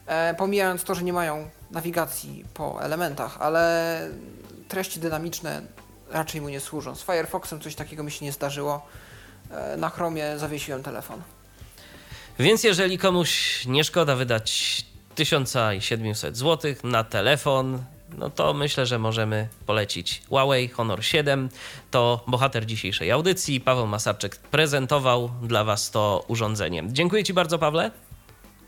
E, 0.05 0.33
pomijając 0.33 0.83
to, 0.83 0.95
że 0.95 1.03
nie 1.03 1.13
mają 1.13 1.49
nawigacji 1.71 2.45
po 2.53 2.83
elementach, 2.83 3.37
ale 3.41 4.07
treści 4.67 4.99
dynamiczne 4.99 5.61
raczej 6.11 6.41
mu 6.41 6.49
nie 6.49 6.59
służą. 6.59 6.95
Z 6.95 7.03
Firefoxem 7.03 7.59
coś 7.59 7.75
takiego 7.75 8.03
mi 8.03 8.11
się 8.11 8.25
nie 8.25 8.31
zdarzyło. 8.31 8.85
E, 9.51 9.77
na 9.77 9.89
Chromie 9.89 10.37
zawiesiłem 10.37 10.83
telefon. 10.83 11.21
Więc 12.39 12.63
jeżeli 12.63 12.97
komuś 12.97 13.63
nie 13.65 13.83
szkoda 13.83 14.15
wydać 14.15 14.85
1700 15.15 16.37
zł 16.37 16.73
na 16.83 17.03
telefon, 17.03 17.83
no 18.17 18.29
to 18.29 18.53
myślę, 18.53 18.85
że 18.85 18.99
możemy 18.99 19.47
polecić 19.65 20.21
Huawei 20.29 20.67
Honor 20.69 21.03
7. 21.05 21.49
To 21.91 22.23
bohater 22.27 22.65
dzisiejszej 22.65 23.11
audycji. 23.11 23.59
Paweł 23.61 23.87
Masarczyk 23.87 24.35
prezentował 24.37 25.31
dla 25.43 25.63
Was 25.63 25.91
to 25.91 26.25
urządzenie. 26.27 26.83
Dziękuję 26.87 27.23
Ci 27.23 27.33
bardzo, 27.33 27.59
Pawle. 27.59 27.91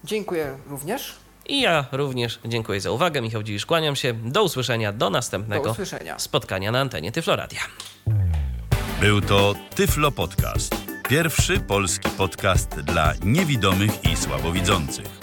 Dziękuję 0.04 0.58
również. 0.70 1.14
I 1.46 1.62
ja 1.62 1.86
również 1.92 2.40
dziękuję 2.46 2.82
za 2.82 2.92
uwagę. 2.92 3.22
Michał 3.22 3.44
Dziwisz, 3.44 3.66
kłaniam 3.66 3.96
się. 3.96 4.14
Do 4.14 4.44
usłyszenia, 4.44 4.92
do 4.92 4.98
Do 4.98 5.10
następnego 5.10 5.72
usłyszenia. 5.72 6.20
spotkania 6.20 6.72
na 6.72 6.80
antenie 6.80 7.12
Tyfloradia. 7.12 7.60
Był 9.02 9.22
to 9.22 9.54
Tyflo 9.76 10.12
Podcast. 10.12 10.76
Pierwszy 11.10 11.60
polski 11.60 12.10
podcast 12.10 12.70
dla 12.70 13.14
niewidomych 13.24 14.06
i 14.06 14.16
słabowidzących. 14.18 15.23